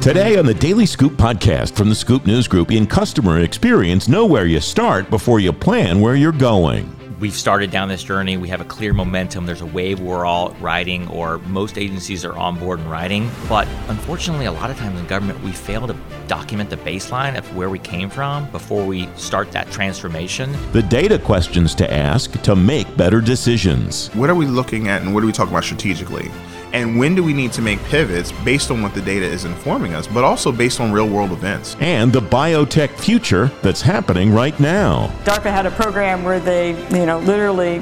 Today 0.00 0.38
on 0.38 0.46
the 0.46 0.54
Daily 0.54 0.86
Scoop 0.86 1.12
podcast 1.12 1.76
from 1.76 1.90
the 1.90 1.94
Scoop 1.94 2.26
News 2.26 2.48
Group, 2.48 2.72
in 2.72 2.86
customer 2.86 3.40
experience, 3.40 4.08
know 4.08 4.24
where 4.24 4.46
you 4.46 4.58
start 4.58 5.10
before 5.10 5.40
you 5.40 5.52
plan 5.52 6.00
where 6.00 6.14
you're 6.14 6.32
going. 6.32 6.96
We've 7.20 7.34
started 7.34 7.70
down 7.70 7.88
this 7.90 8.02
journey. 8.02 8.38
We 8.38 8.48
have 8.48 8.62
a 8.62 8.64
clear 8.64 8.94
momentum. 8.94 9.44
There's 9.44 9.60
a 9.60 9.66
wave 9.66 10.00
we're 10.00 10.24
all 10.24 10.52
riding, 10.54 11.06
or 11.08 11.36
most 11.40 11.76
agencies 11.76 12.24
are 12.24 12.34
on 12.34 12.58
board 12.58 12.78
and 12.78 12.90
riding. 12.90 13.30
But 13.46 13.68
unfortunately, 13.88 14.46
a 14.46 14.52
lot 14.52 14.70
of 14.70 14.78
times 14.78 14.98
in 14.98 15.06
government, 15.06 15.38
we 15.42 15.52
fail 15.52 15.86
to 15.86 15.94
document 16.28 16.70
the 16.70 16.78
baseline 16.78 17.36
of 17.36 17.54
where 17.54 17.68
we 17.68 17.78
came 17.78 18.08
from 18.08 18.50
before 18.52 18.86
we 18.86 19.06
start 19.16 19.52
that 19.52 19.70
transformation. 19.70 20.50
The 20.72 20.82
data 20.82 21.18
questions 21.18 21.74
to 21.74 21.92
ask 21.92 22.40
to 22.40 22.56
make 22.56 22.96
better 22.96 23.20
decisions. 23.20 24.08
What 24.14 24.30
are 24.30 24.34
we 24.34 24.46
looking 24.46 24.88
at 24.88 25.02
and 25.02 25.12
what 25.12 25.22
are 25.22 25.26
we 25.26 25.32
talking 25.32 25.52
about 25.52 25.64
strategically? 25.64 26.30
And 26.72 26.98
when 26.98 27.14
do 27.14 27.24
we 27.24 27.32
need 27.32 27.52
to 27.52 27.62
make 27.62 27.82
pivots 27.84 28.32
based 28.44 28.70
on 28.70 28.82
what 28.82 28.94
the 28.94 29.00
data 29.00 29.26
is 29.26 29.44
informing 29.44 29.94
us, 29.94 30.06
but 30.06 30.24
also 30.24 30.52
based 30.52 30.80
on 30.80 30.92
real 30.92 31.08
world 31.08 31.32
events. 31.32 31.76
And 31.80 32.12
the 32.12 32.20
biotech 32.20 32.90
future 32.90 33.50
that's 33.62 33.82
happening 33.82 34.32
right 34.32 34.58
now. 34.60 35.08
DARPA 35.24 35.50
had 35.50 35.66
a 35.66 35.70
program 35.70 36.24
where 36.24 36.40
they, 36.40 36.70
you 36.96 37.06
know, 37.06 37.18
literally 37.20 37.78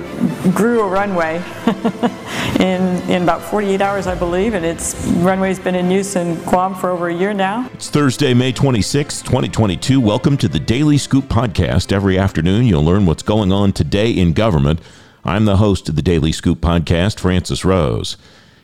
grew 0.52 0.80
a 0.80 0.88
runway 0.88 1.42
in, 2.60 3.10
in 3.10 3.22
about 3.22 3.42
48 3.42 3.80
hours, 3.80 4.06
I 4.06 4.14
believe, 4.14 4.54
and 4.54 4.64
its 4.64 4.94
runway's 5.18 5.58
been 5.58 5.74
in 5.74 5.90
use 5.90 6.16
in 6.16 6.36
Guam 6.44 6.74
for 6.74 6.90
over 6.90 7.08
a 7.08 7.14
year 7.14 7.34
now. 7.34 7.68
It's 7.74 7.90
Thursday, 7.90 8.34
May 8.34 8.52
26, 8.52 9.22
2022. 9.22 10.00
Welcome 10.00 10.36
to 10.38 10.48
the 10.48 10.60
Daily 10.60 10.98
Scoop 10.98 11.26
podcast. 11.26 11.92
Every 11.92 12.18
afternoon, 12.18 12.66
you'll 12.66 12.84
learn 12.84 13.06
what's 13.06 13.22
going 13.22 13.52
on 13.52 13.72
today 13.72 14.10
in 14.10 14.32
government. 14.32 14.80
I'm 15.24 15.44
the 15.44 15.58
host 15.58 15.88
of 15.88 15.96
the 15.96 16.02
Daily 16.02 16.32
Scoop 16.32 16.60
podcast, 16.60 17.18
Francis 17.18 17.64
Rose. 17.64 18.16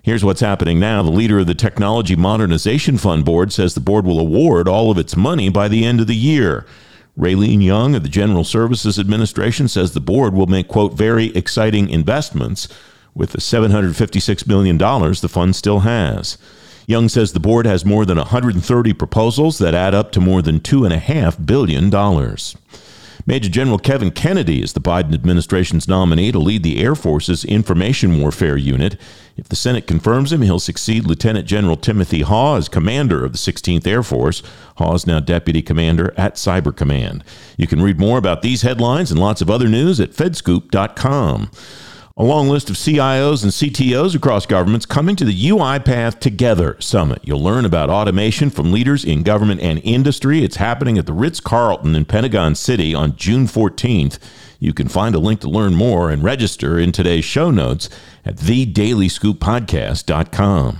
Here's 0.04 0.22
what's 0.22 0.42
happening 0.42 0.78
now. 0.78 1.02
The 1.02 1.08
leader 1.08 1.38
of 1.38 1.46
the 1.46 1.54
Technology 1.54 2.14
Modernization 2.14 2.98
Fund 2.98 3.24
Board 3.24 3.54
says 3.54 3.72
the 3.72 3.80
board 3.80 4.04
will 4.04 4.20
award 4.20 4.68
all 4.68 4.90
of 4.90 4.98
its 4.98 5.16
money 5.16 5.48
by 5.48 5.66
the 5.66 5.86
end 5.86 5.98
of 5.98 6.06
the 6.06 6.14
year. 6.14 6.66
Raylene 7.18 7.62
Yung 7.62 7.94
of 7.94 8.02
the 8.02 8.10
General 8.10 8.44
Services 8.44 8.98
Administration 8.98 9.66
says 9.66 9.92
the 9.94 10.00
board 10.00 10.34
will 10.34 10.46
make, 10.46 10.68
quote, 10.68 10.92
very 10.92 11.34
exciting 11.34 11.88
investments 11.88 12.68
with 13.14 13.30
the 13.30 13.38
$756 13.38 14.46
million 14.46 14.76
the 14.76 15.28
fund 15.30 15.56
still 15.56 15.80
has. 15.80 16.36
Yung 16.86 17.08
says 17.08 17.32
the 17.32 17.40
board 17.40 17.64
has 17.64 17.86
more 17.86 18.04
than 18.04 18.18
130 18.18 18.92
proposals 18.92 19.56
that 19.56 19.72
add 19.72 19.94
up 19.94 20.12
to 20.12 20.20
more 20.20 20.42
than 20.42 20.60
$2.5 20.60 21.46
billion. 21.46 21.88
Major 23.26 23.48
General 23.48 23.78
Kevin 23.78 24.10
Kennedy 24.10 24.62
is 24.62 24.72
the 24.72 24.80
Biden 24.80 25.14
administration's 25.14 25.88
nominee 25.88 26.32
to 26.32 26.38
lead 26.38 26.62
the 26.62 26.82
Air 26.82 26.94
Force's 26.94 27.44
Information 27.44 28.20
Warfare 28.20 28.56
Unit. 28.56 29.00
If 29.36 29.48
the 29.48 29.56
Senate 29.56 29.86
confirms 29.86 30.32
him, 30.32 30.42
he'll 30.42 30.60
succeed 30.60 31.06
Lieutenant 31.06 31.46
General 31.46 31.76
Timothy 31.76 32.22
Haugh 32.22 32.56
as 32.56 32.68
commander 32.68 33.24
of 33.24 33.32
the 33.32 33.38
16th 33.38 33.86
Air 33.86 34.02
Force. 34.02 34.42
Haugh 34.78 34.94
is 34.94 35.06
now 35.06 35.20
deputy 35.20 35.62
commander 35.62 36.14
at 36.16 36.34
Cyber 36.34 36.74
Command. 36.74 37.24
You 37.56 37.66
can 37.66 37.82
read 37.82 37.98
more 37.98 38.18
about 38.18 38.42
these 38.42 38.62
headlines 38.62 39.10
and 39.10 39.18
lots 39.18 39.40
of 39.40 39.50
other 39.50 39.68
news 39.68 39.98
at 40.00 40.12
fedscoop.com. 40.12 41.50
A 42.16 42.22
long 42.22 42.48
list 42.48 42.70
of 42.70 42.76
CIOs 42.76 43.42
and 43.42 43.50
CTOs 43.50 44.14
across 44.14 44.46
governments 44.46 44.86
coming 44.86 45.16
to 45.16 45.24
the 45.24 45.48
UiPath 45.48 46.20
Together 46.20 46.76
Summit. 46.78 47.20
You'll 47.24 47.42
learn 47.42 47.64
about 47.64 47.90
automation 47.90 48.50
from 48.50 48.70
leaders 48.70 49.04
in 49.04 49.24
government 49.24 49.60
and 49.60 49.80
industry. 49.82 50.44
It's 50.44 50.54
happening 50.54 50.96
at 50.96 51.06
the 51.06 51.12
Ritz 51.12 51.40
Carlton 51.40 51.96
in 51.96 52.04
Pentagon 52.04 52.54
City 52.54 52.94
on 52.94 53.16
June 53.16 53.48
14th. 53.48 54.20
You 54.60 54.72
can 54.72 54.86
find 54.86 55.16
a 55.16 55.18
link 55.18 55.40
to 55.40 55.50
learn 55.50 55.74
more 55.74 56.08
and 56.08 56.22
register 56.22 56.78
in 56.78 56.92
today's 56.92 57.24
show 57.24 57.50
notes 57.50 57.90
at 58.24 58.36
thedailyScoopPodcast.com. 58.36 60.78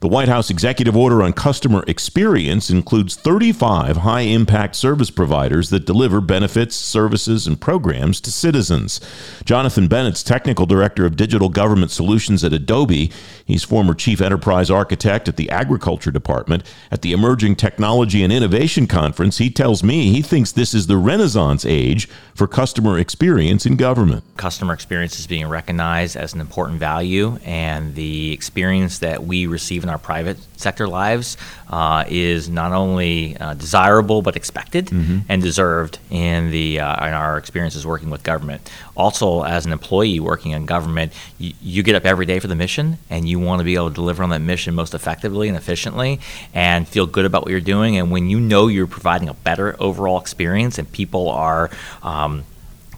The 0.00 0.06
White 0.06 0.28
House 0.28 0.48
executive 0.48 0.96
order 0.96 1.24
on 1.24 1.32
customer 1.32 1.82
experience 1.88 2.70
includes 2.70 3.16
35 3.16 3.96
high 3.96 4.20
impact 4.20 4.76
service 4.76 5.10
providers 5.10 5.70
that 5.70 5.86
deliver 5.86 6.20
benefits, 6.20 6.76
services, 6.76 7.48
and 7.48 7.60
programs 7.60 8.20
to 8.20 8.30
citizens. 8.30 9.00
Jonathan 9.44 9.88
Benett's 9.88 10.22
technical 10.22 10.66
director 10.66 11.04
of 11.04 11.16
digital 11.16 11.48
government 11.48 11.90
solutions 11.90 12.44
at 12.44 12.52
Adobe. 12.52 13.10
He's 13.44 13.64
former 13.64 13.92
chief 13.92 14.20
enterprise 14.20 14.70
architect 14.70 15.26
at 15.26 15.36
the 15.36 15.50
Agriculture 15.50 16.12
Department. 16.12 16.62
At 16.92 17.02
the 17.02 17.10
Emerging 17.10 17.56
Technology 17.56 18.22
and 18.22 18.32
Innovation 18.32 18.86
Conference, 18.86 19.38
he 19.38 19.50
tells 19.50 19.82
me 19.82 20.12
he 20.12 20.22
thinks 20.22 20.52
this 20.52 20.74
is 20.74 20.86
the 20.86 20.96
renaissance 20.96 21.66
age 21.66 22.08
for 22.36 22.46
customer 22.46 23.00
experience 23.00 23.66
in 23.66 23.74
government. 23.74 24.22
Customer 24.36 24.74
experience 24.74 25.18
is 25.18 25.26
being 25.26 25.48
recognized 25.48 26.14
as 26.14 26.34
an 26.34 26.40
important 26.40 26.78
value, 26.78 27.38
and 27.44 27.96
the 27.96 28.30
experience 28.30 29.00
that 29.00 29.24
we 29.24 29.48
receive 29.48 29.87
in 29.88 29.92
our 29.92 29.98
private 29.98 30.36
sector 30.56 30.86
lives 30.86 31.36
uh, 31.70 32.04
is 32.08 32.48
not 32.48 32.72
only 32.72 33.36
uh, 33.38 33.54
desirable 33.54 34.22
but 34.22 34.36
expected 34.36 34.86
mm-hmm. 34.86 35.18
and 35.28 35.42
deserved 35.42 35.98
in 36.10 36.50
the 36.50 36.78
uh, 36.80 37.06
in 37.06 37.14
our 37.14 37.38
experiences 37.38 37.86
working 37.86 38.10
with 38.10 38.22
government. 38.22 38.70
Also, 38.96 39.42
as 39.44 39.64
an 39.64 39.72
employee 39.72 40.20
working 40.20 40.52
in 40.52 40.66
government, 40.66 41.12
you, 41.38 41.52
you 41.62 41.82
get 41.82 41.94
up 41.94 42.04
every 42.04 42.26
day 42.26 42.38
for 42.38 42.48
the 42.48 42.54
mission, 42.54 42.98
and 43.08 43.28
you 43.28 43.38
want 43.38 43.60
to 43.60 43.64
be 43.64 43.74
able 43.74 43.88
to 43.88 43.94
deliver 43.94 44.22
on 44.22 44.30
that 44.30 44.40
mission 44.40 44.74
most 44.74 44.92
effectively 44.94 45.48
and 45.48 45.56
efficiently, 45.56 46.20
and 46.52 46.86
feel 46.86 47.06
good 47.06 47.24
about 47.24 47.42
what 47.42 47.50
you're 47.50 47.60
doing. 47.60 47.96
And 47.96 48.10
when 48.10 48.28
you 48.28 48.40
know 48.40 48.66
you're 48.66 48.86
providing 48.86 49.28
a 49.28 49.34
better 49.34 49.76
overall 49.80 50.20
experience, 50.20 50.78
and 50.78 50.90
people 50.90 51.28
are 51.30 51.70
um, 52.02 52.44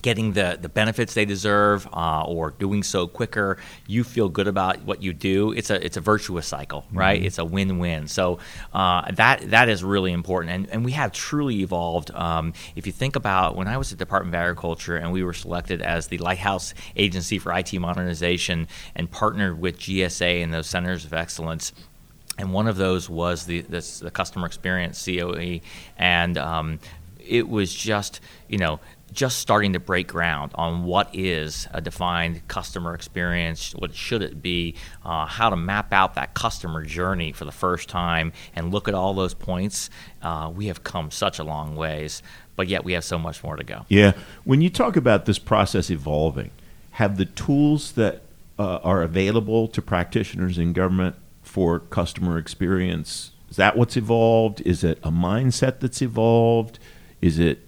getting 0.02 0.32
the, 0.32 0.58
the 0.60 0.68
benefits 0.68 1.14
they 1.14 1.24
deserve 1.24 1.88
uh, 1.92 2.24
or 2.24 2.50
doing 2.52 2.82
so 2.82 3.06
quicker 3.06 3.58
you 3.86 4.04
feel 4.04 4.28
good 4.28 4.48
about 4.48 4.82
what 4.82 5.02
you 5.02 5.12
do 5.12 5.52
it's 5.52 5.70
a 5.70 5.84
it's 5.84 5.96
a 5.96 6.00
virtuous 6.00 6.46
cycle 6.46 6.84
right? 6.92 7.18
Mm-hmm. 7.18 7.26
it's 7.26 7.38
a 7.38 7.44
win-win. 7.44 8.08
So 8.08 8.38
uh, 8.72 9.10
that 9.12 9.50
that 9.50 9.68
is 9.68 9.82
really 9.82 10.12
important. 10.12 10.52
And, 10.52 10.70
and 10.70 10.84
we 10.84 10.92
have 10.92 11.12
truly 11.12 11.60
evolved 11.60 12.10
um, 12.12 12.52
if 12.76 12.86
you 12.86 12.92
think 12.92 13.16
about 13.16 13.56
when 13.56 13.68
I 13.68 13.76
was 13.76 13.92
at 13.92 13.98
Department 13.98 14.34
of 14.34 14.40
Agriculture 14.40 14.96
and 14.96 15.12
we 15.12 15.22
were 15.22 15.32
selected 15.32 15.82
as 15.82 16.08
the 16.08 16.18
lighthouse 16.18 16.74
agency 16.96 17.38
for 17.38 17.56
IT 17.56 17.72
modernization 17.74 18.68
and 18.94 19.10
partnered 19.10 19.60
with 19.60 19.78
GSA 19.78 20.42
and 20.42 20.52
those 20.52 20.66
centers 20.66 21.04
of 21.04 21.12
excellence 21.12 21.72
and 22.38 22.52
one 22.52 22.68
of 22.68 22.76
those 22.76 23.10
was 23.10 23.44
the 23.44 23.60
this, 23.62 23.98
the 23.98 24.10
customer 24.10 24.46
experience 24.46 25.04
COE, 25.04 25.60
and 25.98 26.38
um, 26.38 26.78
it 27.18 27.46
was 27.46 27.74
just 27.74 28.20
you 28.48 28.56
know 28.56 28.80
just 29.12 29.38
starting 29.38 29.72
to 29.72 29.80
break 29.80 30.08
ground 30.08 30.52
on 30.54 30.84
what 30.84 31.08
is 31.12 31.68
a 31.72 31.80
defined 31.80 32.46
customer 32.48 32.94
experience, 32.94 33.72
what 33.74 33.94
should 33.94 34.22
it 34.22 34.42
be, 34.42 34.74
uh, 35.04 35.26
how 35.26 35.50
to 35.50 35.56
map 35.56 35.92
out 35.92 36.14
that 36.14 36.34
customer 36.34 36.84
journey 36.84 37.32
for 37.32 37.44
the 37.44 37.52
first 37.52 37.88
time, 37.88 38.32
and 38.54 38.72
look 38.72 38.88
at 38.88 38.94
all 38.94 39.14
those 39.14 39.34
points. 39.34 39.90
Uh, 40.22 40.50
we 40.54 40.66
have 40.66 40.84
come 40.84 41.10
such 41.10 41.38
a 41.38 41.44
long 41.44 41.76
ways, 41.76 42.22
but 42.56 42.68
yet 42.68 42.84
we 42.84 42.92
have 42.92 43.04
so 43.04 43.18
much 43.18 43.42
more 43.42 43.56
to 43.56 43.64
go. 43.64 43.84
Yeah, 43.88 44.12
when 44.44 44.60
you 44.60 44.70
talk 44.70 44.96
about 44.96 45.26
this 45.26 45.38
process 45.38 45.90
evolving, 45.90 46.50
have 46.92 47.16
the 47.16 47.24
tools 47.24 47.92
that 47.92 48.22
uh, 48.58 48.76
are 48.78 49.02
available 49.02 49.68
to 49.68 49.80
practitioners 49.80 50.58
in 50.58 50.72
government 50.72 51.16
for 51.42 51.80
customer 51.80 52.38
experience 52.38 53.32
is 53.50 53.56
that 53.56 53.76
what's 53.76 53.96
evolved? 53.96 54.62
Is 54.64 54.84
it 54.84 54.98
a 55.02 55.10
mindset 55.10 55.80
that's 55.80 56.00
evolved? 56.00 56.78
Is 57.20 57.38
it 57.38 57.66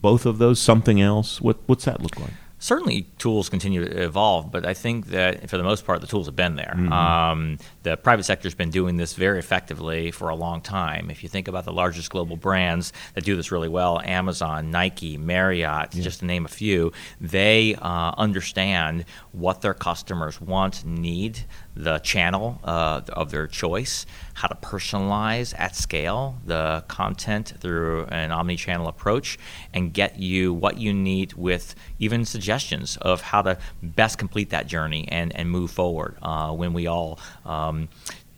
both 0.00 0.26
of 0.26 0.38
those 0.38 0.60
something 0.60 1.00
else? 1.00 1.40
What 1.40 1.58
what's 1.66 1.84
that 1.84 2.00
look 2.00 2.18
like? 2.18 2.32
certainly 2.60 3.08
tools 3.18 3.48
continue 3.48 3.84
to 3.84 4.02
evolve, 4.02 4.52
but 4.52 4.64
I 4.64 4.74
think 4.74 5.06
that 5.06 5.48
for 5.50 5.56
the 5.56 5.64
most 5.64 5.84
part, 5.84 6.00
the 6.02 6.06
tools 6.06 6.26
have 6.26 6.36
been 6.36 6.56
there. 6.56 6.74
Mm-hmm. 6.76 6.92
Um, 6.92 7.58
the 7.82 7.96
private 7.96 8.24
sector 8.24 8.46
has 8.46 8.54
been 8.54 8.70
doing 8.70 8.98
this 8.98 9.14
very 9.14 9.38
effectively 9.38 10.10
for 10.10 10.28
a 10.28 10.34
long 10.34 10.60
time. 10.60 11.10
If 11.10 11.22
you 11.22 11.28
think 11.28 11.48
about 11.48 11.64
the 11.64 11.72
largest 11.72 12.10
global 12.10 12.36
brands 12.36 12.92
that 13.14 13.24
do 13.24 13.34
this 13.34 13.50
really 13.50 13.68
well 13.68 14.00
Amazon, 14.00 14.70
Nike, 14.70 15.16
Marriott, 15.16 15.94
yeah. 15.94 16.02
just 16.02 16.20
to 16.20 16.26
name 16.26 16.44
a 16.44 16.48
few 16.48 16.92
they 17.20 17.74
uh, 17.76 18.12
understand 18.16 19.06
what 19.32 19.60
their 19.60 19.74
customers 19.74 20.40
want, 20.40 20.84
need, 20.84 21.40
the 21.76 21.98
channel 22.00 22.60
uh, 22.64 23.00
of 23.10 23.30
their 23.30 23.46
choice, 23.46 24.04
how 24.34 24.48
to 24.48 24.54
personalize 24.56 25.54
at 25.58 25.76
scale 25.76 26.36
the 26.44 26.84
content 26.88 27.54
through 27.60 28.04
an 28.06 28.32
omni-channel 28.32 28.88
approach, 28.88 29.38
and 29.72 29.92
get 29.92 30.18
you 30.18 30.52
what 30.52 30.78
you 30.78 30.92
need 30.92 31.32
with 31.34 31.74
even 31.98 32.24
suggestions 32.24 32.96
of 32.98 33.20
how 33.20 33.42
to 33.42 33.56
best 33.82 34.18
complete 34.18 34.50
that 34.50 34.66
journey 34.66 35.06
and, 35.08 35.34
and 35.36 35.50
move 35.50 35.70
forward 35.70 36.16
uh, 36.22 36.50
when 36.50 36.72
we 36.72 36.86
all 36.86 37.18
um, 37.44 37.88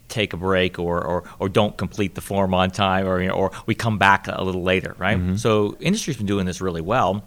take 0.09 0.35
a 0.35 0.37
break 0.37 0.79
or, 0.79 1.03
or, 1.03 1.25
or 1.39 1.49
don't 1.49 1.79
complete 1.79 2.15
the 2.15 2.21
form 2.21 2.53
on 2.53 2.71
time 2.71 3.07
or, 3.07 3.21
you 3.21 3.29
know, 3.29 3.35
or 3.35 3.51
we 3.65 3.75
come 3.75 3.97
back 3.99 4.29
a 4.29 4.45
little 4.45 4.63
later, 4.63 4.95
right? 4.99 5.17
Mm-hmm. 5.17 5.37
So 5.37 5.77
industry's 5.81 6.19
been 6.19 6.27
doing 6.27 6.45
this 6.45 6.61
really 6.61 6.83
well. 6.83 7.25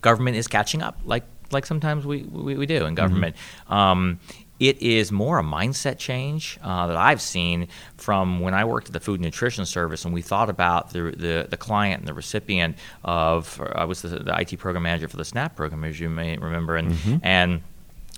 Government 0.00 0.36
is 0.36 0.48
catching 0.48 0.82
up, 0.82 0.98
like 1.04 1.24
like 1.52 1.66
sometimes 1.66 2.06
we, 2.06 2.22
we, 2.22 2.56
we 2.56 2.66
do 2.66 2.84
in 2.86 2.94
government. 2.94 3.36
Mm-hmm. 3.66 3.72
Um, 3.72 4.20
it 4.62 4.80
is 4.80 5.10
more 5.10 5.40
a 5.40 5.42
mindset 5.42 5.98
change 5.98 6.56
uh, 6.62 6.86
that 6.86 6.96
I've 6.96 7.20
seen 7.20 7.66
from 7.96 8.38
when 8.38 8.54
I 8.54 8.64
worked 8.64 8.86
at 8.86 8.92
the 8.92 9.00
Food 9.00 9.14
and 9.14 9.24
Nutrition 9.24 9.66
Service 9.66 10.04
and 10.04 10.14
we 10.14 10.22
thought 10.22 10.48
about 10.48 10.90
the, 10.90 11.10
the, 11.16 11.48
the 11.50 11.56
client 11.56 12.00
and 12.00 12.08
the 12.08 12.14
recipient 12.14 12.78
of, 13.02 13.60
I 13.74 13.84
was 13.86 14.02
the, 14.02 14.20
the, 14.20 14.40
IT 14.40 14.56
program 14.60 14.84
manager 14.84 15.08
for 15.08 15.16
the 15.16 15.24
SNAP 15.24 15.56
program, 15.56 15.82
as 15.82 15.98
you 15.98 16.08
may 16.08 16.36
remember, 16.36 16.76
and, 16.76 16.92
mm-hmm. 16.92 17.16
and 17.24 17.62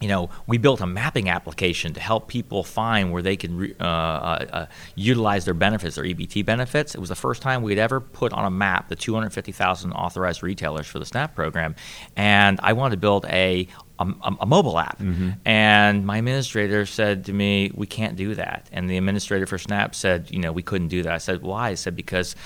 you 0.04 0.08
know, 0.08 0.28
we 0.46 0.58
built 0.58 0.82
a 0.82 0.86
mapping 0.86 1.30
application 1.30 1.94
to 1.94 2.00
help 2.00 2.28
people 2.28 2.62
find 2.62 3.10
where 3.10 3.22
they 3.22 3.36
can 3.36 3.56
re, 3.56 3.74
uh, 3.80 3.84
uh, 3.84 4.46
uh, 4.52 4.66
utilize 4.96 5.46
their 5.46 5.54
benefits, 5.54 5.96
their 5.96 6.04
EBT 6.04 6.44
benefits. 6.44 6.94
It 6.94 7.00
was 7.00 7.08
the 7.08 7.14
first 7.14 7.40
time 7.40 7.62
we'd 7.62 7.78
ever 7.78 8.00
put 8.00 8.30
on 8.34 8.44
a 8.44 8.50
map 8.50 8.90
the 8.90 8.96
250,000 8.96 9.92
authorized 9.92 10.42
retailers 10.42 10.86
for 10.86 10.98
the 10.98 11.06
SNAP 11.06 11.34
program, 11.34 11.74
and 12.16 12.60
I 12.62 12.74
wanted 12.74 12.96
to 12.96 13.00
build 13.00 13.24
a 13.30 13.66
a, 13.98 14.06
a 14.40 14.44
mobile 14.44 14.78
app. 14.78 14.98
Mm-hmm. 14.98 15.30
And 15.46 16.04
my 16.04 16.18
administrator 16.18 16.84
said 16.84 17.24
to 17.24 17.32
me, 17.32 17.70
"We 17.74 17.86
can't 17.86 18.14
do 18.14 18.34
that." 18.34 18.68
And 18.72 18.90
the 18.90 18.98
administrator 18.98 19.46
for 19.46 19.56
SNAP 19.56 19.94
said, 19.94 20.30
"You 20.30 20.40
know, 20.40 20.52
we 20.52 20.62
couldn't 20.62 20.88
do 20.88 21.02
that." 21.04 21.14
I 21.14 21.18
said, 21.18 21.40
"Why?" 21.40 21.70
I 21.70 21.74
said, 21.74 21.96
"Because." 21.96 22.36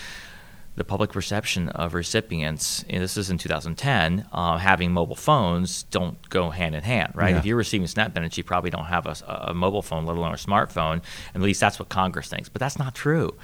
The 0.78 0.84
public 0.84 1.10
perception 1.10 1.68
of 1.70 1.92
recipients, 1.92 2.84
this 2.88 3.16
is 3.16 3.30
in 3.30 3.36
2010, 3.36 4.26
uh, 4.32 4.56
having 4.58 4.92
mobile 4.92 5.16
phones 5.16 5.82
don't 5.84 6.28
go 6.30 6.50
hand 6.50 6.74
in 6.74 6.82
hand, 6.82 7.12
right? 7.14 7.30
Yeah. 7.30 7.38
If 7.38 7.44
you're 7.44 7.56
receiving 7.56 7.86
SNAP 7.86 8.14
benefits, 8.14 8.38
you 8.38 8.44
probably 8.44 8.70
don't 8.70 8.84
have 8.84 9.06
a, 9.06 9.16
a, 9.48 9.54
mobile 9.54 9.82
phone, 9.82 10.06
let 10.06 10.16
alone 10.16 10.32
a 10.32 10.36
smartphone. 10.36 11.02
At 11.34 11.40
least 11.40 11.60
that's 11.60 11.78
what 11.78 11.88
Congress 11.88 12.28
thinks. 12.28 12.48
But 12.48 12.60
that's 12.60 12.78
not 12.78 12.94
true. 12.94 13.36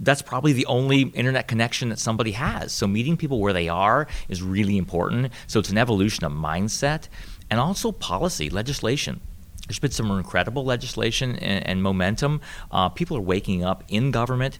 That's 0.00 0.22
probably 0.22 0.52
the 0.52 0.66
only 0.66 1.02
internet 1.02 1.46
connection 1.46 1.90
that 1.90 1.98
somebody 1.98 2.32
has. 2.32 2.72
So 2.72 2.86
meeting 2.86 3.16
people 3.16 3.40
where 3.40 3.52
they 3.52 3.68
are 3.68 4.06
is 4.28 4.42
really 4.42 4.78
important. 4.78 5.32
So 5.46 5.60
it's 5.60 5.70
an 5.70 5.78
evolution 5.78 6.24
of 6.24 6.32
mindset 6.32 7.08
and 7.50 7.60
also 7.60 7.92
policy, 7.92 8.48
legislation. 8.48 9.20
There's 9.68 9.78
been 9.78 9.90
some 9.90 10.10
incredible 10.10 10.64
legislation 10.64 11.36
and, 11.36 11.66
and 11.66 11.82
momentum. 11.82 12.40
Uh, 12.70 12.88
people 12.88 13.18
are 13.18 13.22
waking 13.22 13.62
up 13.62 13.84
in 13.88 14.10
government 14.10 14.58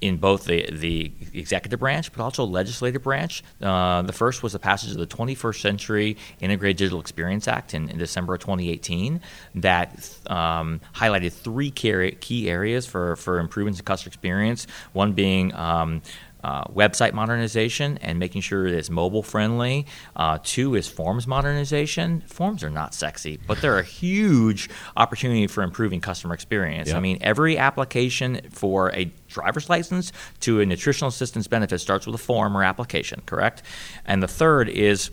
in 0.00 0.16
both 0.16 0.44
the, 0.44 0.68
the 0.70 1.12
executive 1.34 1.80
branch 1.80 2.12
but 2.12 2.22
also 2.22 2.44
legislative 2.44 3.02
branch. 3.02 3.42
Uh, 3.60 4.02
the 4.02 4.12
first 4.12 4.42
was 4.42 4.52
the 4.52 4.58
passage 4.58 4.92
of 4.92 4.98
the 4.98 5.06
21st 5.06 5.60
Century 5.60 6.16
Integrated 6.40 6.76
Digital 6.76 7.00
Experience 7.00 7.48
Act 7.48 7.74
in, 7.74 7.88
in 7.88 7.98
December 7.98 8.34
of 8.34 8.40
2018 8.40 9.20
that 9.56 10.18
um, 10.26 10.80
highlighted 10.94 11.32
three 11.32 11.70
key 11.70 12.48
areas 12.48 12.86
for, 12.86 13.16
for 13.16 13.38
improvements 13.38 13.78
in 13.80 13.84
customer 13.84 14.08
experience. 14.08 14.66
One 14.92 15.12
being 15.12 15.54
um, 15.54 16.02
uh, 16.44 16.64
website 16.64 17.12
modernization 17.12 17.98
and 17.98 18.18
making 18.18 18.40
sure 18.40 18.66
it's 18.66 18.90
mobile 18.90 19.22
friendly. 19.22 19.86
Uh, 20.16 20.38
two 20.42 20.74
is 20.74 20.88
forms 20.88 21.26
modernization. 21.26 22.20
Forms 22.22 22.62
are 22.62 22.70
not 22.70 22.94
sexy, 22.94 23.38
but 23.46 23.60
they're 23.60 23.78
a 23.78 23.84
huge 23.84 24.68
opportunity 24.96 25.46
for 25.46 25.62
improving 25.62 26.00
customer 26.00 26.34
experience. 26.34 26.88
Yep. 26.88 26.96
I 26.96 27.00
mean, 27.00 27.18
every 27.20 27.58
application 27.58 28.40
for 28.50 28.94
a 28.94 29.12
driver's 29.28 29.68
license 29.68 30.12
to 30.40 30.60
a 30.60 30.66
nutritional 30.66 31.08
assistance 31.08 31.46
benefit 31.46 31.80
starts 31.80 32.06
with 32.06 32.14
a 32.14 32.18
form 32.18 32.56
or 32.56 32.62
application, 32.62 33.22
correct? 33.26 33.62
And 34.04 34.22
the 34.22 34.28
third 34.28 34.68
is 34.68 35.10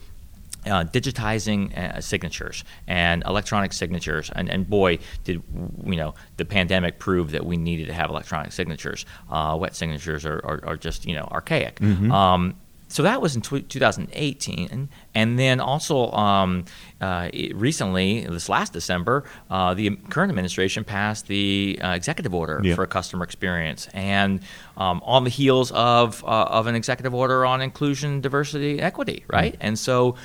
uh, 0.65 0.83
digitizing 0.85 1.75
uh, 1.77 2.01
signatures 2.01 2.63
and 2.87 3.23
electronic 3.25 3.73
signatures, 3.73 4.31
and, 4.35 4.49
and 4.49 4.69
boy, 4.69 4.99
did 5.23 5.41
you 5.85 5.95
know 5.95 6.13
the 6.37 6.45
pandemic 6.45 6.99
prove 6.99 7.31
that 7.31 7.45
we 7.45 7.57
needed 7.57 7.87
to 7.87 7.93
have 7.93 8.09
electronic 8.09 8.51
signatures. 8.51 9.05
Uh, 9.29 9.57
wet 9.59 9.75
signatures 9.75 10.25
are, 10.25 10.41
are, 10.43 10.61
are, 10.65 10.77
just 10.77 11.05
you 11.05 11.15
know 11.15 11.27
archaic. 11.31 11.79
Mm-hmm. 11.79 12.11
Um, 12.11 12.55
so 12.87 13.03
that 13.03 13.19
was 13.19 13.35
in 13.35 13.41
2018, 13.41 14.69
and, 14.71 14.89
and 15.15 15.39
then 15.39 15.59
also 15.59 16.11
um, 16.11 16.65
uh, 17.01 17.29
recently, 17.53 18.25
this 18.25 18.47
last 18.47 18.73
December, 18.73 19.23
uh, 19.49 19.73
the 19.73 19.97
current 20.09 20.29
administration 20.29 20.83
passed 20.83 21.27
the 21.27 21.79
uh, 21.83 21.89
executive 21.89 22.33
order 22.33 22.61
yeah. 22.63 22.75
for 22.75 22.85
customer 22.85 23.23
experience, 23.23 23.89
and 23.93 24.41
um, 24.77 25.01
on 25.03 25.23
the 25.23 25.31
heels 25.31 25.71
of 25.71 26.23
of 26.23 26.67
an 26.67 26.75
executive 26.75 27.13
order 27.13 27.45
on 27.45 27.59
inclusion, 27.59 28.21
diversity, 28.21 28.79
equity, 28.79 29.25
right? 29.27 29.53
Mm-hmm. 29.53 29.67
And 29.67 29.79
so 29.79 30.15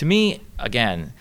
to 0.00 0.06
me, 0.06 0.40
again, 0.58 1.12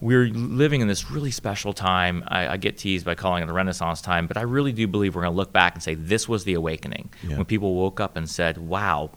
we're 0.00 0.26
living 0.26 0.80
in 0.80 0.88
this 0.88 1.08
really 1.08 1.30
special 1.30 1.72
time. 1.72 2.24
I, 2.26 2.48
I, 2.48 2.56
get 2.56 2.76
teased 2.76 3.06
by 3.06 3.14
calling 3.14 3.44
it 3.44 3.46
the 3.46 3.52
Renaissance 3.52 4.00
time, 4.00 4.26
but 4.26 4.36
I 4.36 4.40
really 4.40 4.72
do 4.72 4.88
believe 4.88 5.14
we're 5.14 5.22
going 5.22 5.32
to 5.32 5.36
look 5.36 5.52
back 5.52 5.74
and 5.74 5.80
say 5.80 5.94
this 5.94 6.28
was 6.28 6.42
the 6.42 6.54
awakening 6.54 7.10
yeah. 7.22 7.36
when 7.36 7.44
people 7.44 7.76
woke 7.76 8.00
up 8.00 8.16
and 8.16 8.28
said, 8.28 8.58
"Wow." 8.58 9.12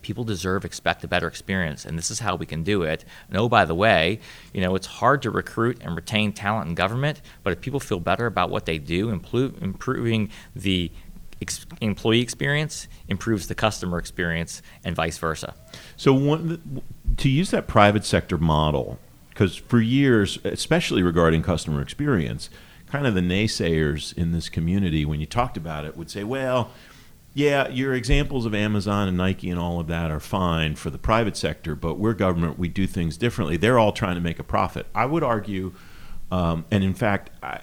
People 0.00 0.24
deserve, 0.24 0.64
expect 0.64 1.04
a 1.04 1.08
better 1.08 1.28
experience, 1.28 1.84
and 1.84 1.96
this 1.96 2.10
is 2.10 2.18
how 2.18 2.34
we 2.34 2.44
can 2.44 2.64
do 2.64 2.82
it. 2.82 3.04
And 3.28 3.36
oh, 3.36 3.48
by 3.48 3.64
the 3.64 3.74
way, 3.74 4.18
you 4.52 4.60
know 4.60 4.76
it's 4.76 4.86
hard 4.86 5.22
to 5.22 5.30
recruit 5.30 5.78
and 5.80 5.96
retain 5.96 6.32
talent 6.32 6.68
in 6.68 6.74
government, 6.76 7.20
but 7.42 7.52
if 7.52 7.60
people 7.60 7.80
feel 7.80 8.00
better 8.00 8.26
about 8.26 8.50
what 8.50 8.66
they 8.66 8.78
do, 8.78 9.10
improving 9.10 10.30
the 10.54 10.90
ex- 11.42 11.66
employee 11.80 12.20
experience 12.20 12.88
improves 13.08 13.48
the 13.48 13.54
customer 13.54 13.98
experience, 13.98 14.62
and 14.84 14.96
vice 14.96 15.18
versa. 15.18 15.54
So, 15.96 16.14
one, 16.14 16.82
to 17.16 17.28
use 17.28 17.50
that 17.50 17.66
private 17.66 18.04
sector 18.04 18.38
model, 18.38 18.98
because 19.30 19.56
for 19.56 19.80
years, 19.80 20.38
especially 20.44 21.02
regarding 21.02 21.42
customer 21.42 21.80
experience, 21.80 22.50
kind 22.86 23.06
of 23.06 23.14
the 23.14 23.20
naysayers 23.20 24.16
in 24.16 24.32
this 24.32 24.48
community, 24.48 25.04
when 25.04 25.20
you 25.20 25.26
talked 25.26 25.56
about 25.56 25.84
it, 25.84 25.96
would 25.96 26.10
say, 26.10 26.24
well, 26.24 26.70
yeah, 27.34 27.68
your 27.68 27.94
examples 27.94 28.44
of 28.44 28.54
Amazon 28.54 29.08
and 29.08 29.16
Nike 29.16 29.48
and 29.48 29.58
all 29.58 29.80
of 29.80 29.86
that 29.86 30.10
are 30.10 30.20
fine 30.20 30.74
for 30.74 30.90
the 30.90 30.98
private 30.98 31.36
sector, 31.36 31.74
but 31.74 31.94
we're 31.94 32.12
government, 32.12 32.58
we 32.58 32.68
do 32.68 32.86
things 32.86 33.16
differently. 33.16 33.56
They're 33.56 33.78
all 33.78 33.92
trying 33.92 34.16
to 34.16 34.20
make 34.20 34.38
a 34.38 34.44
profit. 34.44 34.86
I 34.94 35.06
would 35.06 35.22
argue, 35.22 35.72
um, 36.30 36.66
and 36.70 36.84
in 36.84 36.92
fact, 36.92 37.30
I, 37.42 37.60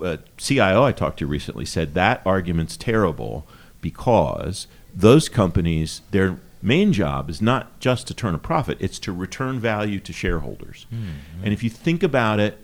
a 0.00 0.18
CIO 0.36 0.82
I 0.82 0.90
talked 0.90 1.20
to 1.20 1.26
recently 1.28 1.64
said 1.64 1.94
that 1.94 2.22
argument's 2.26 2.76
terrible 2.76 3.46
because 3.80 4.66
those 4.92 5.28
companies, 5.28 6.00
they're 6.10 6.40
main 6.64 6.92
job 6.92 7.28
is 7.30 7.42
not 7.42 7.78
just 7.78 8.06
to 8.08 8.14
turn 8.14 8.34
a 8.34 8.38
profit, 8.38 8.78
it's 8.80 8.98
to 9.00 9.12
return 9.12 9.60
value 9.60 10.00
to 10.00 10.12
shareholders. 10.12 10.86
Mm-hmm. 10.92 11.44
And 11.44 11.52
if 11.52 11.62
you 11.62 11.70
think 11.70 12.02
about 12.02 12.40
it, 12.40 12.58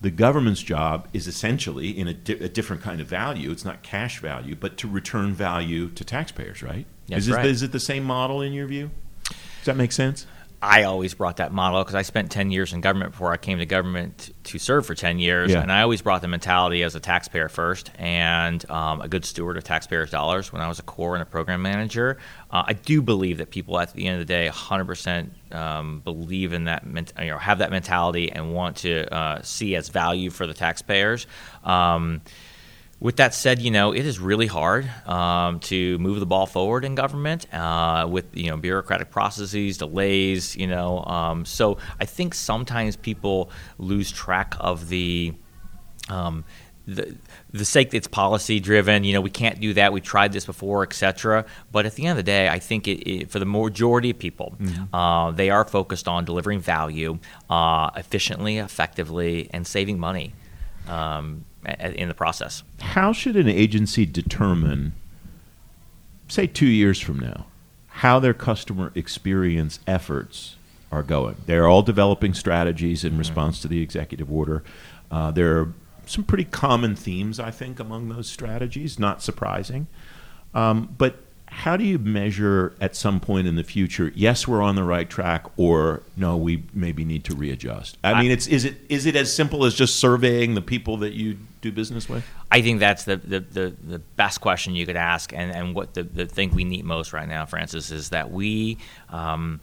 the 0.00 0.10
government's 0.10 0.62
job 0.62 1.08
is 1.12 1.28
essentially 1.28 1.90
in 1.90 2.08
a, 2.08 2.14
di- 2.14 2.34
a, 2.34 2.48
different 2.48 2.82
kind 2.82 3.00
of 3.00 3.06
value. 3.06 3.50
It's 3.50 3.64
not 3.64 3.82
cash 3.82 4.18
value, 4.18 4.56
but 4.56 4.78
to 4.78 4.88
return 4.88 5.34
value 5.34 5.90
to 5.90 6.04
taxpayers, 6.04 6.62
right? 6.62 6.86
That's 7.08 7.22
is, 7.22 7.28
it, 7.28 7.34
right. 7.34 7.46
is 7.46 7.62
it 7.62 7.72
the 7.72 7.80
same 7.80 8.04
model 8.04 8.40
in 8.40 8.52
your 8.52 8.66
view? 8.66 8.90
Does 9.24 9.66
that 9.66 9.76
make 9.76 9.92
sense? 9.92 10.26
I 10.62 10.82
always 10.82 11.14
brought 11.14 11.38
that 11.38 11.52
model 11.52 11.82
because 11.82 11.94
I 11.94 12.02
spent 12.02 12.30
10 12.30 12.50
years 12.50 12.74
in 12.74 12.82
government 12.82 13.12
before 13.12 13.32
I 13.32 13.38
came 13.38 13.58
to 13.58 13.66
government 13.66 14.30
to 14.44 14.58
serve 14.58 14.84
for 14.84 14.94
10 14.94 15.18
years. 15.18 15.50
Yeah. 15.50 15.62
And 15.62 15.72
I 15.72 15.80
always 15.80 16.02
brought 16.02 16.20
the 16.20 16.28
mentality 16.28 16.82
as 16.82 16.94
a 16.94 17.00
taxpayer 17.00 17.48
first 17.48 17.90
and 17.98 18.68
um, 18.70 19.00
a 19.00 19.08
good 19.08 19.24
steward 19.24 19.56
of 19.56 19.64
taxpayers' 19.64 20.10
dollars 20.10 20.52
when 20.52 20.60
I 20.60 20.68
was 20.68 20.78
a 20.78 20.82
core 20.82 21.14
and 21.14 21.22
a 21.22 21.26
program 21.26 21.62
manager. 21.62 22.18
Uh, 22.50 22.64
I 22.66 22.74
do 22.74 23.00
believe 23.00 23.38
that 23.38 23.50
people 23.50 23.78
at 23.78 23.94
the 23.94 24.06
end 24.06 24.20
of 24.20 24.26
the 24.26 24.30
day 24.32 24.50
100% 24.52 25.54
um, 25.54 26.00
believe 26.00 26.52
in 26.52 26.64
that, 26.64 26.84
you 26.84 27.26
know, 27.26 27.38
have 27.38 27.58
that 27.58 27.70
mentality 27.70 28.30
and 28.30 28.52
want 28.52 28.78
to 28.78 29.14
uh, 29.14 29.40
see 29.42 29.76
as 29.76 29.88
value 29.88 30.28
for 30.28 30.46
the 30.46 30.54
taxpayers. 30.54 31.26
Um, 31.64 32.20
with 33.00 33.16
that 33.16 33.34
said, 33.34 33.60
you 33.60 33.70
know 33.70 33.92
it 33.92 34.06
is 34.06 34.20
really 34.20 34.46
hard 34.46 34.88
um, 35.06 35.58
to 35.60 35.98
move 35.98 36.20
the 36.20 36.26
ball 36.26 36.46
forward 36.46 36.84
in 36.84 36.94
government 36.94 37.52
uh, 37.52 38.06
with 38.08 38.26
you 38.36 38.50
know 38.50 38.56
bureaucratic 38.56 39.10
processes, 39.10 39.78
delays. 39.78 40.54
You 40.56 40.66
know, 40.66 41.02
um, 41.04 41.44
so 41.44 41.78
I 41.98 42.04
think 42.04 42.34
sometimes 42.34 42.96
people 42.96 43.50
lose 43.78 44.12
track 44.12 44.54
of 44.60 44.88
the. 44.88 45.34
Um, 46.08 46.44
the, 46.86 47.14
the 47.52 47.64
sake 47.64 47.90
that 47.90 47.98
it's 47.98 48.08
policy 48.08 48.58
driven, 48.58 49.04
you 49.04 49.12
know, 49.12 49.20
we 49.20 49.30
can't 49.30 49.60
do 49.60 49.74
that. 49.74 49.92
We 49.92 50.00
tried 50.00 50.32
this 50.32 50.44
before, 50.44 50.82
etc. 50.82 51.44
But 51.70 51.86
at 51.86 51.94
the 51.94 52.06
end 52.06 52.12
of 52.12 52.16
the 52.16 52.28
day, 52.28 52.48
I 52.48 52.58
think 52.58 52.88
it, 52.88 53.08
it, 53.08 53.30
for 53.30 53.38
the 53.38 53.46
majority 53.46 54.10
of 54.10 54.18
people, 54.18 54.56
mm-hmm. 54.58 54.92
uh, 54.92 55.30
they 55.30 55.50
are 55.50 55.64
focused 55.64 56.08
on 56.08 56.24
delivering 56.24 56.58
value 56.58 57.18
uh, 57.48 57.90
efficiently, 57.94 58.58
effectively, 58.58 59.48
and 59.52 59.64
saving 59.66 60.00
money. 60.00 60.32
Um, 60.90 61.44
in 61.78 62.08
the 62.08 62.14
process. 62.14 62.62
How 62.80 63.12
should 63.12 63.36
an 63.36 63.48
agency 63.48 64.06
determine, 64.06 64.94
say, 66.28 66.46
two 66.46 66.66
years 66.66 66.98
from 66.98 67.18
now, 67.18 67.46
how 67.88 68.18
their 68.18 68.34
customer 68.34 68.92
experience 68.94 69.78
efforts 69.86 70.56
are 70.90 71.02
going? 71.02 71.36
They're 71.46 71.68
all 71.68 71.82
developing 71.82 72.34
strategies 72.34 73.04
in 73.04 73.12
mm-hmm. 73.12 73.18
response 73.18 73.60
to 73.60 73.68
the 73.68 73.82
executive 73.82 74.32
order. 74.32 74.62
Uh, 75.10 75.30
there 75.30 75.58
are 75.58 75.72
some 76.06 76.24
pretty 76.24 76.44
common 76.44 76.96
themes, 76.96 77.38
I 77.38 77.50
think, 77.50 77.78
among 77.78 78.08
those 78.08 78.28
strategies, 78.28 78.98
not 78.98 79.22
surprising. 79.22 79.86
Um, 80.54 80.94
but 80.96 81.22
how 81.60 81.76
do 81.76 81.84
you 81.84 81.98
measure 81.98 82.74
at 82.80 82.96
some 82.96 83.20
point 83.20 83.46
in 83.46 83.54
the 83.54 83.62
future 83.62 84.10
yes 84.14 84.48
we're 84.48 84.62
on 84.62 84.76
the 84.76 84.82
right 84.82 85.10
track 85.10 85.44
or 85.58 86.02
no 86.16 86.34
we 86.34 86.62
maybe 86.72 87.04
need 87.04 87.22
to 87.22 87.34
readjust 87.34 87.98
i, 88.02 88.12
I 88.12 88.22
mean 88.22 88.30
it's 88.30 88.46
is 88.46 88.64
it 88.64 88.76
is 88.88 89.04
it 89.04 89.14
as 89.14 89.34
simple 89.34 89.66
as 89.66 89.74
just 89.74 89.96
surveying 89.96 90.54
the 90.54 90.62
people 90.62 90.96
that 90.98 91.12
you 91.12 91.36
do 91.60 91.70
business 91.70 92.08
with 92.08 92.24
i 92.50 92.62
think 92.62 92.80
that's 92.80 93.04
the 93.04 93.16
the, 93.16 93.40
the, 93.40 93.74
the 93.82 93.98
best 93.98 94.40
question 94.40 94.74
you 94.74 94.86
could 94.86 94.96
ask 94.96 95.34
and, 95.34 95.52
and 95.52 95.74
what 95.74 95.92
the, 95.92 96.02
the 96.02 96.24
thing 96.24 96.50
we 96.54 96.64
need 96.64 96.84
most 96.84 97.12
right 97.12 97.28
now 97.28 97.44
francis 97.44 97.90
is 97.90 98.08
that 98.08 98.30
we 98.30 98.78
um, 99.10 99.60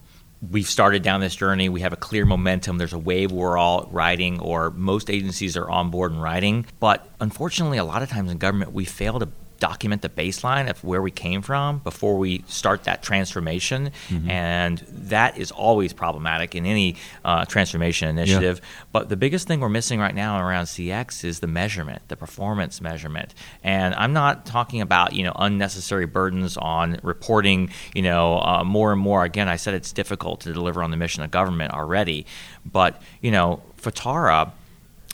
we've 0.52 0.68
started 0.68 1.02
down 1.02 1.20
this 1.20 1.36
journey. 1.36 1.68
We 1.68 1.82
have 1.82 1.94
a 1.94 1.98
clear 1.98 2.24
momentum. 2.24 2.78
There's 2.78 2.94
a 2.94 3.00
wave 3.00 3.32
we're 3.32 3.58
all 3.58 3.90
riding, 3.92 4.40
or 4.40 4.70
most 4.70 5.10
agencies 5.10 5.58
are 5.58 5.68
on 5.68 5.90
board 5.90 6.12
and 6.12 6.22
riding. 6.22 6.68
But 6.80 7.08
unfortunately, 7.20 7.80
a 7.80 7.84
lot 7.84 8.04
of 8.04 8.10
times 8.10 8.32
in 8.32 8.38
government, 8.38 8.72
we 8.72 8.86
fail 8.86 9.20
to 9.20 9.30
document 9.60 10.02
the 10.02 10.10
baseline 10.10 10.70
of 10.70 10.84
where 10.84 11.02
we 11.02 11.12
came 11.12 11.42
from 11.42 11.80
before 11.80 12.18
we 12.18 12.44
start 12.48 12.84
that 12.84 13.04
transformation. 13.04 13.92
Mm-hmm. 14.10 14.30
And 14.30 14.78
that 14.90 15.38
is 15.38 15.52
always 15.52 15.94
problematic 15.94 16.56
in 16.56 16.66
any 16.66 16.96
uh, 17.26 17.46
transformation 17.46 18.10
initiative. 18.10 18.60
Yeah. 18.62 18.70
But 18.92 19.10
the 19.10 19.18
biggest 19.18 19.48
thing 19.48 19.60
we're 19.60 19.70
missing 19.70 20.00
right 20.00 20.16
now 20.16 20.46
around 20.46 20.66
CX 20.66 21.24
is 21.24 21.40
the 21.40 21.48
measurement, 21.48 22.08
the 22.08 22.16
performance 22.16 22.82
measurement. 22.82 23.34
And 23.64 23.94
I'm 23.96 24.14
not 24.14 24.46
talking 24.46 24.82
about 24.82 25.14
you 25.14 25.24
know 25.24 25.34
unnecessary 25.36 26.06
burdens 26.06 26.58
on 26.58 27.00
reporting. 27.04 27.70
You 27.94 28.04
know 28.04 28.40
uh, 28.40 28.64
more 28.64 28.92
and 28.92 29.02
more. 29.02 29.24
Again, 29.24 29.48
I 29.48 29.56
said 29.56 29.74
it's 29.74 29.92
difficult 29.92 30.42
to 30.42 30.54
deliver 30.54 30.84
on 30.84 30.92
the 30.92 30.98
mission 30.98 31.24
of 31.24 31.32
government 31.32 31.74
already, 31.74 32.26
but 32.66 33.02
you 33.22 33.32
know 33.32 33.62
FITARA 33.78 34.52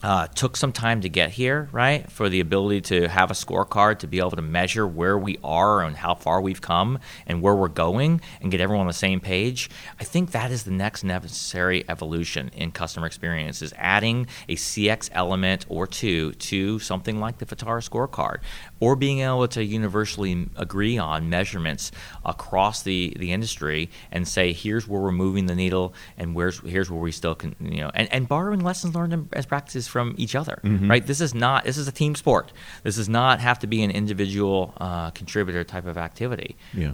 uh, 0.04 0.28
took 0.28 0.58
some 0.58 0.74
time 0.74 1.00
to 1.02 1.10
get 1.10 1.32
here, 1.32 1.70
right? 1.72 2.12
For 2.12 2.28
the 2.28 2.42
ability 2.42 2.82
to 2.82 3.08
have 3.08 3.32
a 3.32 3.34
scorecard 3.34 4.00
to 4.00 4.08
be 4.08 4.20
able 4.20 4.32
to 4.32 4.42
measure 4.42 4.86
where 4.86 5.18
we 5.18 5.40
are 5.44 5.82
and 5.82 5.96
how 5.96 6.14
far 6.14 6.42
we've 6.42 6.60
come 6.60 7.00
and 7.26 7.42
where 7.42 7.56
we're 7.56 7.70
going 7.70 8.20
and 8.42 8.52
get 8.52 8.60
everyone 8.60 8.82
on 8.82 8.88
the 8.88 8.94
same 8.94 9.22
page. 9.22 9.70
I 10.00 10.04
think 10.04 10.32
that 10.32 10.52
is 10.52 10.64
the 10.64 10.72
next 10.72 11.06
necessary 11.06 11.86
evolution 11.88 12.52
in 12.54 12.72
customer 12.72 13.08
experience 13.08 13.62
is 13.62 13.74
adding 13.78 14.28
a 14.50 14.56
CX 14.56 15.10
element 15.14 15.66
or 15.70 15.88
two 15.88 16.34
to 16.34 16.80
something 16.80 17.20
like 17.22 17.38
the 17.38 17.46
FITARA 17.46 17.90
scorecard 17.90 18.40
or 18.82 18.98
being 18.98 19.22
able 19.22 19.48
to 19.48 19.64
universally 19.64 20.50
agree 20.58 20.98
on 20.98 21.30
measurements 21.30 21.92
across 22.26 22.84
the, 22.84 23.16
the 23.18 23.32
industry 23.32 23.90
and 24.12 24.28
say, 24.28 24.52
here's 24.52 24.86
where 24.86 25.02
we're 25.02 25.12
moving 25.14 25.46
the 25.46 25.56
needle 25.56 25.94
and 26.18 26.36
where's 26.36 26.60
here's 26.60 26.92
where 26.92 27.00
we 27.00 27.12
still 27.12 27.36
can, 27.36 27.56
you 27.62 27.80
know, 27.80 27.92
and, 27.94 28.12
and 28.12 28.28
borrowing 28.28 28.60
lessons 28.60 28.94
learned 28.94 29.30
as 29.32 29.46
practices 29.46 29.88
from 29.94 30.16
each 30.18 30.36
other, 30.36 30.60
mm-hmm. 30.64 30.90
right? 30.90 31.06
This 31.06 31.22
is 31.22 31.36
not 31.36 31.66
this 31.66 31.78
is 31.78 31.88
a 31.88 31.92
team 31.92 32.16
sport. 32.16 32.52
This 32.82 32.96
does 32.96 33.08
not 33.08 33.40
have 33.40 33.60
to 33.60 33.68
be 33.68 33.84
an 33.84 33.92
individual 33.92 34.74
uh, 34.78 35.12
contributor 35.12 35.64
type 35.64 35.86
of 35.86 35.98
activity. 35.98 36.58
Yeah. 36.74 36.94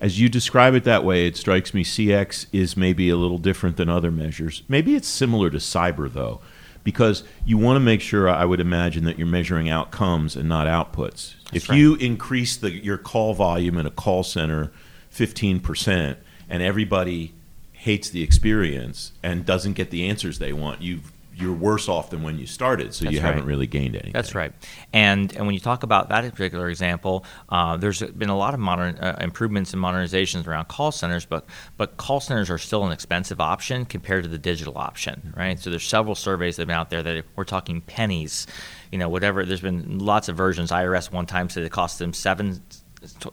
As 0.00 0.20
you 0.20 0.28
describe 0.28 0.74
it 0.74 0.84
that 0.84 1.02
way, 1.02 1.26
it 1.26 1.36
strikes 1.36 1.74
me 1.74 1.82
CX 1.82 2.46
is 2.52 2.76
maybe 2.76 3.10
a 3.10 3.16
little 3.16 3.38
different 3.38 3.76
than 3.76 3.88
other 3.88 4.12
measures. 4.12 4.62
Maybe 4.68 4.94
it's 4.94 5.08
similar 5.08 5.50
to 5.50 5.56
cyber 5.56 6.10
though, 6.10 6.40
because 6.84 7.24
you 7.44 7.58
want 7.58 7.76
to 7.76 7.80
make 7.80 8.00
sure 8.00 8.28
I 8.28 8.44
would 8.44 8.60
imagine 8.60 9.02
that 9.04 9.18
you're 9.18 9.26
measuring 9.26 9.68
outcomes 9.68 10.36
and 10.36 10.48
not 10.48 10.68
outputs. 10.68 11.34
That's 11.46 11.64
if 11.64 11.68
right. 11.70 11.78
you 11.78 11.96
increase 11.96 12.56
the, 12.56 12.70
your 12.70 12.98
call 12.98 13.34
volume 13.34 13.76
in 13.78 13.86
a 13.86 13.90
call 13.90 14.22
center 14.22 14.70
15% 15.12 16.16
and 16.48 16.62
everybody 16.62 17.34
hates 17.72 18.10
the 18.10 18.22
experience 18.22 19.10
and 19.24 19.44
doesn't 19.44 19.72
get 19.72 19.90
the 19.90 20.08
answers 20.08 20.38
they 20.38 20.52
want, 20.52 20.82
you've 20.82 21.10
you're 21.38 21.54
worse 21.54 21.88
off 21.88 22.10
than 22.10 22.22
when 22.22 22.36
you 22.36 22.46
started, 22.46 22.92
so 22.92 23.04
That's 23.04 23.14
you 23.14 23.20
right. 23.20 23.28
haven't 23.28 23.46
really 23.46 23.68
gained 23.68 23.94
anything. 23.94 24.12
That's 24.12 24.34
right. 24.34 24.52
And 24.92 25.32
and 25.36 25.46
when 25.46 25.54
you 25.54 25.60
talk 25.60 25.84
about 25.84 26.08
that 26.08 26.28
particular 26.34 26.68
example, 26.68 27.24
uh, 27.48 27.76
there's 27.76 28.02
been 28.02 28.28
a 28.28 28.36
lot 28.36 28.54
of 28.54 28.60
modern 28.60 28.96
uh, 28.96 29.16
improvements 29.20 29.72
and 29.72 29.82
modernizations 29.82 30.48
around 30.48 30.66
call 30.66 30.90
centers, 30.90 31.24
but 31.24 31.46
but 31.76 31.96
call 31.96 32.18
centers 32.18 32.50
are 32.50 32.58
still 32.58 32.84
an 32.84 32.92
expensive 32.92 33.40
option 33.40 33.84
compared 33.84 34.24
to 34.24 34.28
the 34.28 34.38
digital 34.38 34.76
option, 34.76 35.32
right? 35.36 35.58
So 35.60 35.70
there's 35.70 35.86
several 35.86 36.16
surveys 36.16 36.56
that 36.56 36.62
have 36.62 36.68
been 36.68 36.76
out 36.76 36.90
there 36.90 37.04
that 37.04 37.24
we're 37.36 37.44
talking 37.44 37.82
pennies, 37.82 38.48
you 38.90 38.98
know, 38.98 39.08
whatever. 39.08 39.44
There's 39.44 39.60
been 39.60 39.98
lots 39.98 40.28
of 40.28 40.36
versions. 40.36 40.72
IRS 40.72 41.12
one 41.12 41.26
time 41.26 41.48
said 41.48 41.62
it 41.62 41.70
cost 41.70 41.98
them 41.98 42.12
seven. 42.12 42.62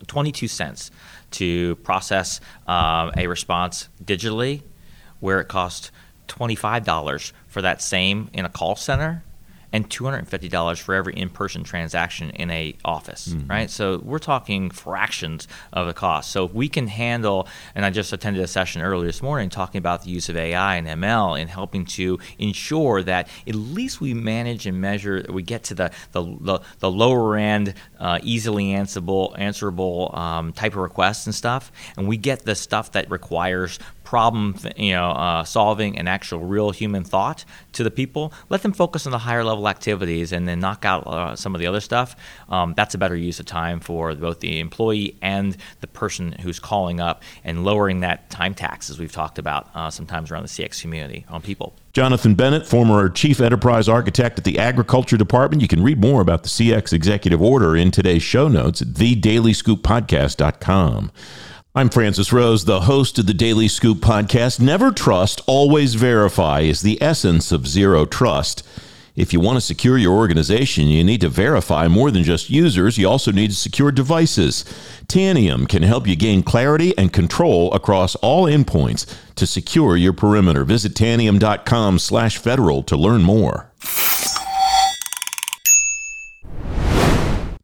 22 0.06 0.48
cents 0.48 0.92
to 1.32 1.76
process 1.78 2.40
uh, 2.68 3.10
a 3.18 3.26
response 3.26 3.90
digitally, 4.04 4.62
where 5.22 5.40
it 5.40 5.48
cost 5.48 5.90
$25 6.28 7.32
for 7.48 7.62
that 7.62 7.82
same 7.82 8.30
in 8.34 8.46
a 8.46 8.50
call 8.50 8.76
center 8.76 9.24
and 9.76 9.90
$250 9.90 10.80
for 10.80 10.96
every 10.96 11.14
in-person 11.16 11.66
transaction 11.66 12.30
in 12.30 12.50
a 12.50 12.74
office 12.86 13.28
mm-hmm. 13.28 13.48
right 13.50 13.70
so 13.70 13.98
we're 13.98 14.20
talking 14.20 14.70
fractions 14.70 15.50
of 15.74 15.86
the 15.86 15.94
cost 15.94 16.32
so 16.32 16.46
if 16.46 16.54
we 16.54 16.70
can 16.70 16.88
handle 16.88 17.46
and 17.76 17.84
i 17.84 17.90
just 17.90 18.14
attended 18.14 18.42
a 18.42 18.48
session 18.48 18.82
earlier 18.82 19.08
this 19.08 19.22
morning 19.22 19.50
talking 19.50 19.78
about 19.78 20.04
the 20.04 20.10
use 20.10 20.30
of 20.30 20.38
ai 20.38 20.78
and 20.78 20.88
ml 20.88 21.38
in 21.40 21.50
helping 21.50 21.84
to 21.84 22.18
ensure 22.40 23.04
that 23.04 23.28
at 23.46 23.56
least 23.56 24.00
we 24.00 24.14
manage 24.14 24.66
and 24.66 24.80
measure 24.80 25.26
we 25.28 25.44
get 25.44 25.64
to 25.64 25.76
the 25.76 25.92
the, 26.14 26.24
the, 26.40 26.60
the 26.80 26.90
lower 26.90 27.36
end 27.36 27.74
uh, 28.00 28.18
easily 28.24 28.72
answerable 28.72 29.36
answerable 29.38 30.16
um, 30.16 30.54
type 30.54 30.72
of 30.72 30.80
requests 30.80 31.26
and 31.26 31.36
stuff 31.36 31.70
and 31.98 32.08
we 32.08 32.16
get 32.16 32.46
the 32.46 32.56
stuff 32.56 32.94
that 32.94 33.12
requires 33.12 33.78
problem 34.06 34.56
you 34.78 34.94
know 34.94 35.10
uh, 35.10 35.44
solving 35.44 35.98
and 35.98 36.08
actual 36.08 36.40
real 36.40 36.72
human 36.72 37.04
thought 37.04 37.44
to 37.74 37.84
the 37.84 37.92
people 37.92 38.32
let 38.50 38.62
them 38.62 38.72
focus 38.72 39.06
on 39.06 39.12
the 39.12 39.18
higher 39.18 39.44
level 39.44 39.68
activities 39.68 40.32
and 40.32 40.48
then 40.48 40.60
knock 40.60 40.86
out 40.86 41.06
uh, 41.08 41.36
some 41.36 41.54
of 41.54 41.60
the 41.60 41.68
other 41.68 41.82
stuff 41.82 42.16
um, 42.50 42.74
that's 42.78 42.94
a 42.94 42.98
better 42.98 43.16
use 43.16 43.40
of 43.40 43.46
time 43.46 43.80
for 43.80 44.14
both 44.16 44.40
the 44.40 44.60
employee 44.60 45.18
and 45.22 45.58
the 45.82 45.88
person 45.88 46.32
who's 46.34 46.60
calling 46.60 47.02
up 47.02 47.24
and 47.44 47.66
lowering 47.66 48.00
that 48.00 48.30
time 48.30 48.54
tax 48.54 48.90
as 48.90 49.00
we've 49.00 49.12
talked 49.12 49.40
about 49.40 49.70
uh, 49.76 49.90
sometimes 49.90 50.32
around 50.32 50.44
the 50.44 50.50
cx 50.50 50.82
community 50.82 51.26
on 51.28 51.42
people 51.42 51.74
Jonathan 51.96 52.36
Benett, 52.36 52.66
former 52.66 53.08
Chief 53.08 53.40
Enterprise 53.40 53.88
Architect 53.88 54.38
at 54.38 54.44
the 54.44 54.60
Agriculture 54.60 55.16
Department. 55.16 55.62
You 55.62 55.70
can 55.70 55.82
read 55.82 56.02
more 56.02 56.20
about 56.20 56.44
the 56.44 56.50
CX 56.50 56.92
Executive 56.92 57.42
Order 57.42 57.78
in 57.78 57.90
today's 57.90 58.22
show 58.22 58.50
notes 58.50 58.82
at 58.82 58.90
thedailyscooppodcast.com. 58.90 61.12
I'm 61.78 61.90
Francis 61.90 62.32
Rose, 62.32 62.64
the 62.64 62.80
host 62.80 63.20
of 63.20 63.26
the 63.26 63.34
Daily 63.34 63.68
Scoop 63.68 63.98
podcast. 63.98 64.62
Never 64.62 64.94
trust, 64.94 65.42
always 65.46 65.96
verify 65.96 66.62
is 66.62 66.84
the 66.84 66.98
essence 67.02 67.52
of 67.52 67.68
zero 67.68 68.06
trust. 68.06 68.66
If 69.18 69.34
you 69.34 69.42
want 69.42 69.58
to 69.58 69.62
secure 69.62 69.98
your 69.98 70.16
organization, 70.16 70.88
you 70.88 71.04
need 71.04 71.20
to 71.20 71.28
verify 71.28 71.90
more 71.90 72.12
than 72.12 72.24
just 72.24 72.50
users. 72.50 72.98
You 72.98 73.10
also 73.10 73.34
need 73.34 73.50
to 73.50 73.58
secure 73.58 73.92
devices. 73.92 74.64
Tanium 75.08 75.68
can 75.68 75.84
help 75.84 76.08
you 76.08 76.16
gain 76.16 76.44
clarity 76.44 76.98
and 76.98 77.12
control 77.12 77.74
across 77.74 78.16
all 78.16 78.46
endpoints 78.46 79.06
to 79.36 79.46
secure 79.46 79.98
your 79.98 80.14
perimeter. 80.14 80.64
Visit 80.64 80.94
tanium.com/federal 80.94 82.84
to 82.84 82.96
learn 82.96 83.22
more. 83.22 83.70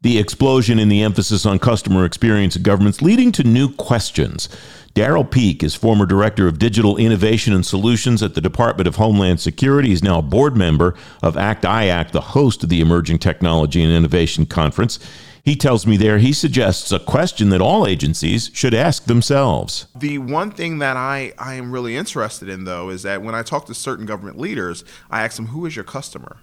The 0.03 0.17
explosion 0.17 0.79
in 0.79 0.89
the 0.89 1.03
emphasis 1.03 1.45
on 1.45 1.59
customer 1.59 2.05
experience 2.05 2.55
in 2.55 2.63
governments 2.63 3.03
leading 3.03 3.31
to 3.33 3.43
new 3.43 3.71
questions. 3.71 4.49
Darryl 4.95 5.29
Peek 5.29 5.61
is 5.61 5.75
former 5.75 6.07
director 6.07 6.47
of 6.47 6.57
digital 6.57 6.97
innovation 6.97 7.53
and 7.53 7.63
solutions 7.63 8.23
at 8.23 8.33
the 8.33 8.41
Department 8.41 8.87
of 8.87 8.95
Homeland 8.95 9.39
Security. 9.39 9.89
He's 9.89 10.01
now 10.01 10.17
a 10.17 10.23
board 10.23 10.57
member 10.57 10.95
of 11.21 11.37
ACT 11.37 11.65
IAC, 11.65 12.11
the 12.13 12.21
host 12.21 12.63
of 12.63 12.69
the 12.69 12.81
Emerging 12.81 13.19
Technology 13.19 13.83
and 13.83 13.93
Innovation 13.93 14.47
Conference. 14.47 14.97
He 15.43 15.55
tells 15.55 15.85
me 15.85 15.97
there 15.97 16.17
he 16.17 16.33
suggests 16.33 16.91
a 16.91 16.99
question 16.99 17.49
that 17.49 17.61
all 17.61 17.85
agencies 17.85 18.49
should 18.55 18.73
ask 18.73 19.05
themselves. 19.05 19.85
The 19.95 20.17
one 20.17 20.49
thing 20.49 20.79
that 20.79 20.97
I, 20.97 21.33
I 21.37 21.53
am 21.53 21.71
really 21.71 21.95
interested 21.95 22.49
in, 22.49 22.63
though, 22.63 22.89
is 22.89 23.03
that 23.03 23.21
when 23.21 23.35
I 23.35 23.43
talk 23.43 23.67
to 23.67 23.75
certain 23.75 24.07
government 24.07 24.39
leaders, 24.39 24.83
I 25.11 25.23
ask 25.23 25.35
them, 25.35 25.47
Who 25.47 25.67
is 25.67 25.75
your 25.75 25.85
customer? 25.85 26.37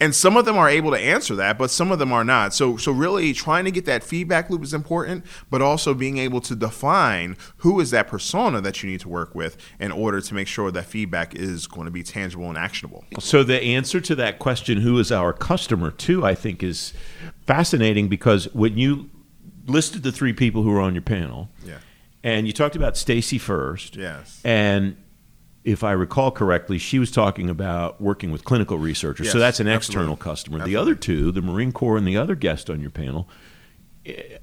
And 0.00 0.14
some 0.14 0.36
of 0.36 0.44
them 0.44 0.56
are 0.56 0.68
able 0.68 0.90
to 0.90 0.98
answer 0.98 1.36
that 1.36 1.58
but 1.58 1.70
some 1.70 1.92
of 1.92 1.98
them 1.98 2.12
are 2.12 2.24
not. 2.24 2.54
So 2.54 2.76
so 2.76 2.92
really 2.92 3.32
trying 3.32 3.64
to 3.64 3.70
get 3.70 3.84
that 3.86 4.02
feedback 4.02 4.50
loop 4.50 4.62
is 4.62 4.74
important 4.74 5.24
but 5.50 5.62
also 5.62 5.94
being 5.94 6.18
able 6.18 6.40
to 6.42 6.56
define 6.56 7.36
who 7.58 7.80
is 7.80 7.90
that 7.90 8.08
persona 8.08 8.60
that 8.60 8.82
you 8.82 8.90
need 8.90 9.00
to 9.00 9.08
work 9.08 9.34
with 9.34 9.56
in 9.78 9.92
order 9.92 10.20
to 10.20 10.34
make 10.34 10.48
sure 10.48 10.70
that 10.70 10.86
feedback 10.86 11.34
is 11.34 11.66
going 11.66 11.84
to 11.84 11.90
be 11.90 12.02
tangible 12.02 12.48
and 12.48 12.58
actionable. 12.58 13.04
So 13.18 13.42
the 13.42 13.60
answer 13.62 14.00
to 14.00 14.14
that 14.16 14.38
question 14.38 14.78
who 14.78 14.98
is 14.98 15.12
our 15.12 15.32
customer 15.32 15.90
too 15.90 16.24
i 16.24 16.34
think 16.34 16.62
is 16.62 16.92
fascinating 17.46 18.08
because 18.08 18.52
when 18.54 18.78
you 18.78 19.10
listed 19.66 20.02
the 20.02 20.12
three 20.12 20.32
people 20.32 20.62
who 20.62 20.70
were 20.70 20.80
on 20.80 20.94
your 20.94 21.02
panel 21.02 21.48
yeah. 21.64 21.78
and 22.22 22.46
you 22.46 22.52
talked 22.52 22.76
about 22.76 22.96
Stacy 22.96 23.38
first 23.38 23.96
yes. 23.96 24.40
and 24.44 24.96
if 25.64 25.84
I 25.84 25.92
recall 25.92 26.30
correctly, 26.30 26.78
she 26.78 26.98
was 26.98 27.10
talking 27.10 27.50
about 27.50 28.00
working 28.00 28.30
with 28.30 28.44
clinical 28.44 28.78
researchers. 28.78 29.26
Yes, 29.26 29.32
so 29.32 29.38
that's 29.38 29.60
an 29.60 29.68
external 29.68 30.12
absolutely. 30.12 30.24
customer. 30.24 30.56
Absolutely. 30.58 30.72
The 30.72 30.80
other 30.80 30.94
two, 30.94 31.32
the 31.32 31.42
Marine 31.42 31.72
Corps 31.72 31.98
and 31.98 32.06
the 32.06 32.16
other 32.16 32.34
guest 32.34 32.70
on 32.70 32.80
your 32.80 32.90
panel, 32.90 33.28
it, 34.04 34.42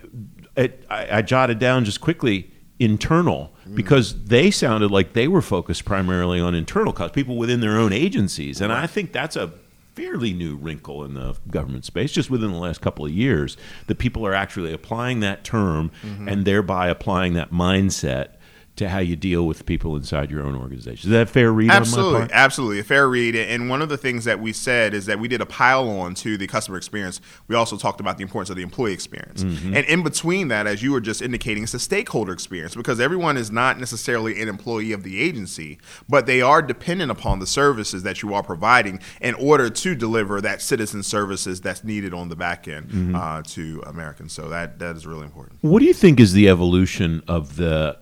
it, 0.55 0.85
I, 0.89 1.17
I, 1.17 1.21
jotted 1.23 1.57
down 1.57 1.85
just 1.85 2.01
quickly 2.01 2.51
internal 2.79 3.51
mm. 3.67 3.75
because 3.75 4.25
they 4.25 4.51
sounded 4.51 4.91
like 4.91 5.13
they 5.13 5.27
were 5.27 5.41
focused 5.41 5.85
primarily 5.85 6.39
on 6.39 6.53
internal 6.53 6.93
costs, 6.93 7.15
people 7.15 7.37
within 7.37 7.61
their 7.61 7.77
own 7.77 7.91
agencies. 7.91 8.61
And 8.61 8.71
I 8.71 8.85
think 8.85 9.11
that's 9.11 9.35
a 9.35 9.51
fairly 9.95 10.31
new 10.31 10.55
wrinkle 10.55 11.03
in 11.03 11.15
the 11.15 11.35
government 11.49 11.83
space, 11.83 12.11
just 12.11 12.29
within 12.29 12.51
the 12.51 12.59
last 12.59 12.81
couple 12.81 13.03
of 13.03 13.11
years, 13.11 13.57
that 13.87 13.95
people 13.95 14.27
are 14.27 14.33
actually 14.33 14.71
applying 14.71 15.21
that 15.21 15.43
term 15.43 15.89
mm-hmm. 16.03 16.27
and 16.27 16.45
thereby 16.45 16.87
applying 16.87 17.33
that 17.33 17.49
mindset 17.51 18.36
to 18.77 18.87
how 18.87 18.99
you 18.99 19.15
deal 19.15 19.45
with 19.45 19.65
people 19.65 19.95
inside 19.95 20.29
your 20.29 20.43
own 20.43 20.55
organization. 20.55 21.09
Is 21.09 21.11
that 21.11 21.23
a 21.23 21.25
fair 21.25 21.51
read 21.51 21.71
absolutely, 21.71 22.07
on 22.07 22.13
my 22.13 22.19
part? 22.19 22.31
Absolutely, 22.31 22.79
a 22.79 22.83
fair 22.83 23.09
read. 23.09 23.35
And 23.35 23.69
one 23.69 23.81
of 23.81 23.89
the 23.89 23.97
things 23.97 24.23
that 24.25 24.39
we 24.39 24.53
said 24.53 24.93
is 24.93 25.07
that 25.07 25.19
we 25.19 25.27
did 25.27 25.41
a 25.41 25.45
pile 25.45 25.89
on 25.89 26.13
to 26.15 26.37
the 26.37 26.47
customer 26.47 26.77
experience. 26.77 27.19
We 27.47 27.55
also 27.55 27.75
talked 27.75 27.99
about 27.99 28.17
the 28.17 28.23
importance 28.23 28.51
of 28.51 28.55
the 28.55 28.61
employee 28.61 28.93
experience. 28.93 29.43
Mm-hmm. 29.43 29.75
And 29.75 29.85
in 29.87 30.03
between 30.03 30.47
that, 30.49 30.67
as 30.67 30.83
you 30.83 30.91
were 30.91 31.01
just 31.01 31.23
indicating, 31.23 31.63
it's 31.63 31.73
a 31.73 31.79
stakeholder 31.79 32.31
experience 32.31 32.75
because 32.75 32.99
everyone 32.99 33.35
is 33.35 33.51
not 33.51 33.79
necessarily 33.79 34.39
an 34.41 34.47
employee 34.47 34.91
of 34.91 35.01
the 35.03 35.19
agency, 35.19 35.79
but 36.07 36.27
they 36.27 36.41
are 36.41 36.61
dependent 36.61 37.11
upon 37.11 37.39
the 37.39 37.47
services 37.47 38.03
that 38.03 38.21
you 38.21 38.33
are 38.35 38.43
providing 38.43 38.99
in 39.21 39.33
order 39.35 39.71
to 39.71 39.95
deliver 39.95 40.39
that 40.39 40.61
citizen 40.61 41.01
services 41.01 41.61
that's 41.61 41.83
needed 41.83 42.13
on 42.13 42.29
the 42.29 42.35
back 42.35 42.67
end 42.67 42.89
mm-hmm. 42.89 43.15
uh, 43.15 43.41
to 43.41 43.83
Americans. 43.87 44.33
So 44.33 44.49
that, 44.49 44.77
that 44.77 44.95
is 44.95 45.07
really 45.07 45.23
important. 45.23 45.57
What 45.61 45.79
do 45.79 45.85
you 45.85 45.93
think 45.93 46.19
is 46.19 46.33
the 46.33 46.47
evolution 46.47 47.23
of 47.27 47.55
the 47.55 47.97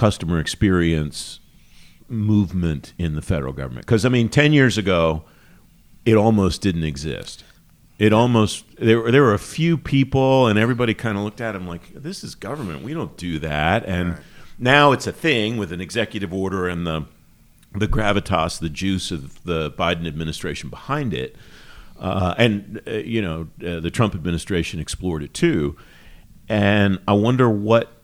customer 0.00 0.40
experience 0.40 1.40
movement 2.08 2.94
in 2.96 3.16
the 3.16 3.20
federal 3.20 3.52
government. 3.52 3.84
Because 3.84 4.06
I 4.06 4.08
mean, 4.08 4.30
ten 4.30 4.54
years 4.54 4.78
ago, 4.78 5.24
it 6.06 6.16
almost 6.16 6.62
didn't 6.62 6.84
exist. 6.84 7.44
It 7.98 8.14
almost 8.14 8.64
there 8.78 9.12
there 9.12 9.22
were 9.22 9.34
a 9.34 9.38
few 9.38 9.76
people, 9.76 10.46
and 10.46 10.58
everybody 10.58 10.94
kind 10.94 11.18
of 11.18 11.24
looked 11.24 11.42
at 11.42 11.54
him 11.54 11.68
like, 11.68 11.92
"This 11.92 12.24
is 12.24 12.34
government. 12.34 12.82
We 12.82 12.94
don't 12.94 13.14
do 13.18 13.38
that." 13.40 13.84
And 13.84 14.14
right. 14.14 14.20
now 14.58 14.92
it's 14.92 15.06
a 15.06 15.12
thing 15.12 15.58
with 15.58 15.70
an 15.70 15.82
executive 15.82 16.32
order 16.32 16.66
and 16.66 16.86
the 16.86 17.04
the 17.74 17.86
gravitas, 17.86 18.58
the 18.58 18.70
juice 18.70 19.10
of 19.10 19.44
the 19.44 19.70
Biden 19.70 20.06
administration 20.06 20.70
behind 20.70 21.12
it. 21.12 21.36
Uh, 21.98 22.34
and 22.38 22.80
uh, 22.86 22.92
you 22.92 23.20
know 23.20 23.48
uh, 23.62 23.80
the 23.80 23.90
Trump 23.90 24.14
administration 24.14 24.80
explored 24.80 25.22
it 25.22 25.34
too, 25.34 25.76
and 26.48 26.98
I 27.06 27.12
wonder 27.12 27.50
what 27.50 27.99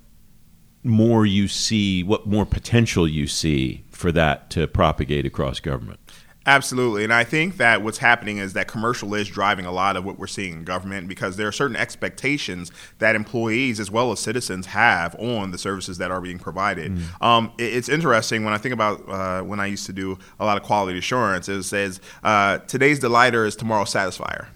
more 0.86 1.26
you 1.26 1.48
see, 1.48 2.02
what 2.02 2.26
more 2.26 2.46
potential 2.46 3.06
you 3.06 3.26
see 3.26 3.84
for 3.90 4.12
that 4.12 4.50
to 4.50 4.66
propagate 4.66 5.26
across 5.26 5.60
government? 5.60 6.00
Absolutely. 6.46 7.02
And 7.02 7.12
I 7.12 7.24
think 7.24 7.56
that 7.56 7.82
what's 7.82 7.98
happening 7.98 8.38
is 8.38 8.52
that 8.52 8.68
commercial 8.68 9.14
is 9.14 9.28
driving 9.28 9.66
a 9.66 9.72
lot 9.72 9.96
of 9.96 10.04
what 10.04 10.16
we're 10.16 10.28
seeing 10.28 10.52
in 10.52 10.64
government 10.64 11.08
because 11.08 11.36
there 11.36 11.48
are 11.48 11.52
certain 11.52 11.74
expectations 11.74 12.70
that 13.00 13.16
employees 13.16 13.80
as 13.80 13.90
well 13.90 14.12
as 14.12 14.20
citizens 14.20 14.66
have 14.66 15.16
on 15.16 15.50
the 15.50 15.58
services 15.58 15.98
that 15.98 16.12
are 16.12 16.20
being 16.20 16.38
provided. 16.38 16.92
Mm. 16.92 17.20
Um, 17.20 17.52
it, 17.58 17.74
it's 17.74 17.88
interesting 17.88 18.44
when 18.44 18.54
I 18.54 18.58
think 18.58 18.72
about 18.72 19.08
uh, 19.08 19.42
when 19.42 19.58
I 19.58 19.66
used 19.66 19.86
to 19.86 19.92
do 19.92 20.18
a 20.38 20.44
lot 20.44 20.56
of 20.56 20.62
quality 20.62 20.98
assurance, 20.98 21.48
it 21.48 21.64
says 21.64 22.00
uh, 22.22 22.58
today's 22.58 23.00
delighter 23.00 23.44
is 23.44 23.56
tomorrow's 23.56 23.92
satisfier 23.92 24.46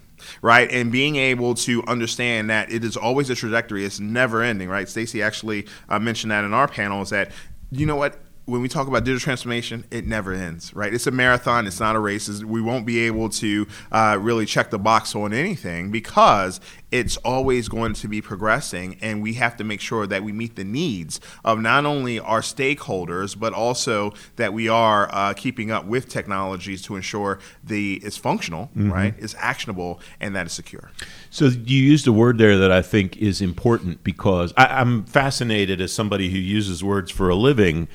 right? 0.41 0.69
And 0.71 0.91
being 0.91 1.15
able 1.15 1.55
to 1.55 1.83
understand 1.87 2.49
that 2.49 2.71
it 2.71 2.83
is 2.83 2.97
always 2.97 3.29
a 3.29 3.35
trajectory, 3.35 3.85
it's 3.85 3.99
never 3.99 4.41
ending, 4.41 4.69
right? 4.69 4.87
Stacy 4.87 5.21
actually 5.21 5.67
uh, 5.89 5.99
mentioned 5.99 6.31
that 6.31 6.43
in 6.43 6.53
our 6.53 6.67
panel 6.67 7.01
is 7.01 7.09
that, 7.09 7.31
you 7.71 7.85
know 7.85 7.95
what? 7.95 8.19
When 8.51 8.61
we 8.61 8.67
talk 8.67 8.87
about 8.87 9.05
digital 9.05 9.23
transformation, 9.23 9.85
it 9.91 10.05
never 10.05 10.33
ends, 10.33 10.73
right? 10.73 10.93
It's 10.93 11.07
a 11.07 11.11
marathon. 11.11 11.67
It's 11.67 11.79
not 11.79 11.95
a 11.95 11.99
race. 11.99 12.27
We 12.43 12.61
won't 12.61 12.85
be 12.85 12.99
able 12.99 13.29
to 13.29 13.65
uh, 13.93 14.17
really 14.19 14.45
check 14.45 14.71
the 14.71 14.77
box 14.77 15.15
on 15.15 15.31
anything 15.31 15.89
because 15.89 16.59
it's 16.91 17.15
always 17.17 17.69
going 17.69 17.93
to 17.93 18.09
be 18.09 18.21
progressing, 18.21 18.97
and 19.01 19.23
we 19.23 19.35
have 19.35 19.55
to 19.55 19.63
make 19.63 19.79
sure 19.79 20.05
that 20.05 20.23
we 20.23 20.33
meet 20.33 20.57
the 20.57 20.65
needs 20.65 21.21
of 21.45 21.61
not 21.61 21.85
only 21.85 22.19
our 22.19 22.41
stakeholders 22.41 23.39
but 23.39 23.53
also 23.53 24.13
that 24.35 24.51
we 24.51 24.67
are 24.67 25.09
uh, 25.13 25.33
keeping 25.33 25.71
up 25.71 25.85
with 25.85 26.09
technologies 26.09 26.81
to 26.81 26.97
ensure 26.97 27.39
the 27.63 28.01
it's 28.03 28.17
functional, 28.17 28.65
mm-hmm. 28.75 28.91
right? 28.91 29.13
It's 29.17 29.35
actionable 29.37 30.01
and 30.19 30.35
that 30.35 30.47
is 30.47 30.51
secure. 30.51 30.91
So 31.29 31.45
you 31.45 31.81
used 31.81 32.05
a 32.07 32.11
word 32.11 32.37
there 32.37 32.57
that 32.57 32.71
I 32.71 32.81
think 32.81 33.15
is 33.15 33.41
important 33.41 34.03
because 34.03 34.53
I, 34.57 34.65
I'm 34.65 35.05
fascinated 35.05 35.79
as 35.79 35.93
somebody 35.93 36.29
who 36.29 36.37
uses 36.37 36.83
words 36.83 37.09
for 37.09 37.29
a 37.29 37.35
living 37.35 37.87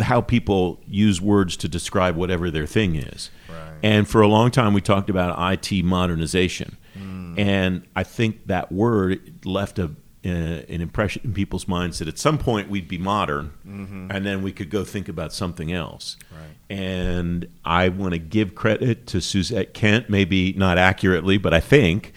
how 0.00 0.20
people 0.20 0.80
use 0.86 1.20
words 1.20 1.56
to 1.58 1.68
describe 1.68 2.16
whatever 2.16 2.50
their 2.50 2.66
thing 2.66 2.96
is. 2.96 3.30
Right. 3.48 3.78
And 3.82 4.08
for 4.08 4.20
a 4.20 4.28
long 4.28 4.50
time, 4.50 4.74
we 4.74 4.80
talked 4.80 5.10
about 5.10 5.36
IT 5.52 5.84
modernization. 5.84 6.76
Mm. 6.98 7.38
And 7.38 7.86
I 7.94 8.02
think 8.02 8.46
that 8.46 8.72
word 8.72 9.44
left 9.44 9.78
a, 9.78 9.84
uh, 10.24 10.28
an 10.28 10.80
impression 10.80 11.22
in 11.24 11.32
people's 11.34 11.68
minds 11.68 11.98
that 11.98 12.08
at 12.08 12.18
some 12.18 12.38
point 12.38 12.70
we'd 12.70 12.88
be 12.88 12.98
modern 12.98 13.52
mm-hmm. 13.66 14.10
and 14.10 14.24
then 14.24 14.42
we 14.42 14.52
could 14.52 14.70
go 14.70 14.84
think 14.84 15.08
about 15.08 15.32
something 15.32 15.70
else. 15.72 16.16
Right. 16.32 16.76
And 16.76 17.46
I 17.64 17.90
want 17.90 18.14
to 18.14 18.18
give 18.18 18.54
credit 18.54 19.06
to 19.08 19.20
Suzette 19.20 19.74
Kent, 19.74 20.08
maybe 20.08 20.54
not 20.54 20.78
accurately, 20.78 21.36
but 21.36 21.52
I 21.52 21.60
think 21.60 22.12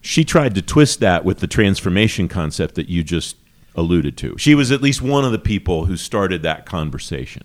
she 0.00 0.24
tried 0.24 0.54
to 0.54 0.62
twist 0.62 1.00
that 1.00 1.24
with 1.24 1.38
the 1.38 1.46
transformation 1.46 2.26
concept 2.26 2.74
that 2.74 2.88
you 2.88 3.04
just 3.04 3.36
alluded 3.74 4.16
to. 4.18 4.36
She 4.38 4.54
was 4.54 4.70
at 4.70 4.82
least 4.82 5.02
one 5.02 5.24
of 5.24 5.32
the 5.32 5.38
people 5.38 5.86
who 5.86 5.96
started 5.96 6.42
that 6.42 6.66
conversation. 6.66 7.44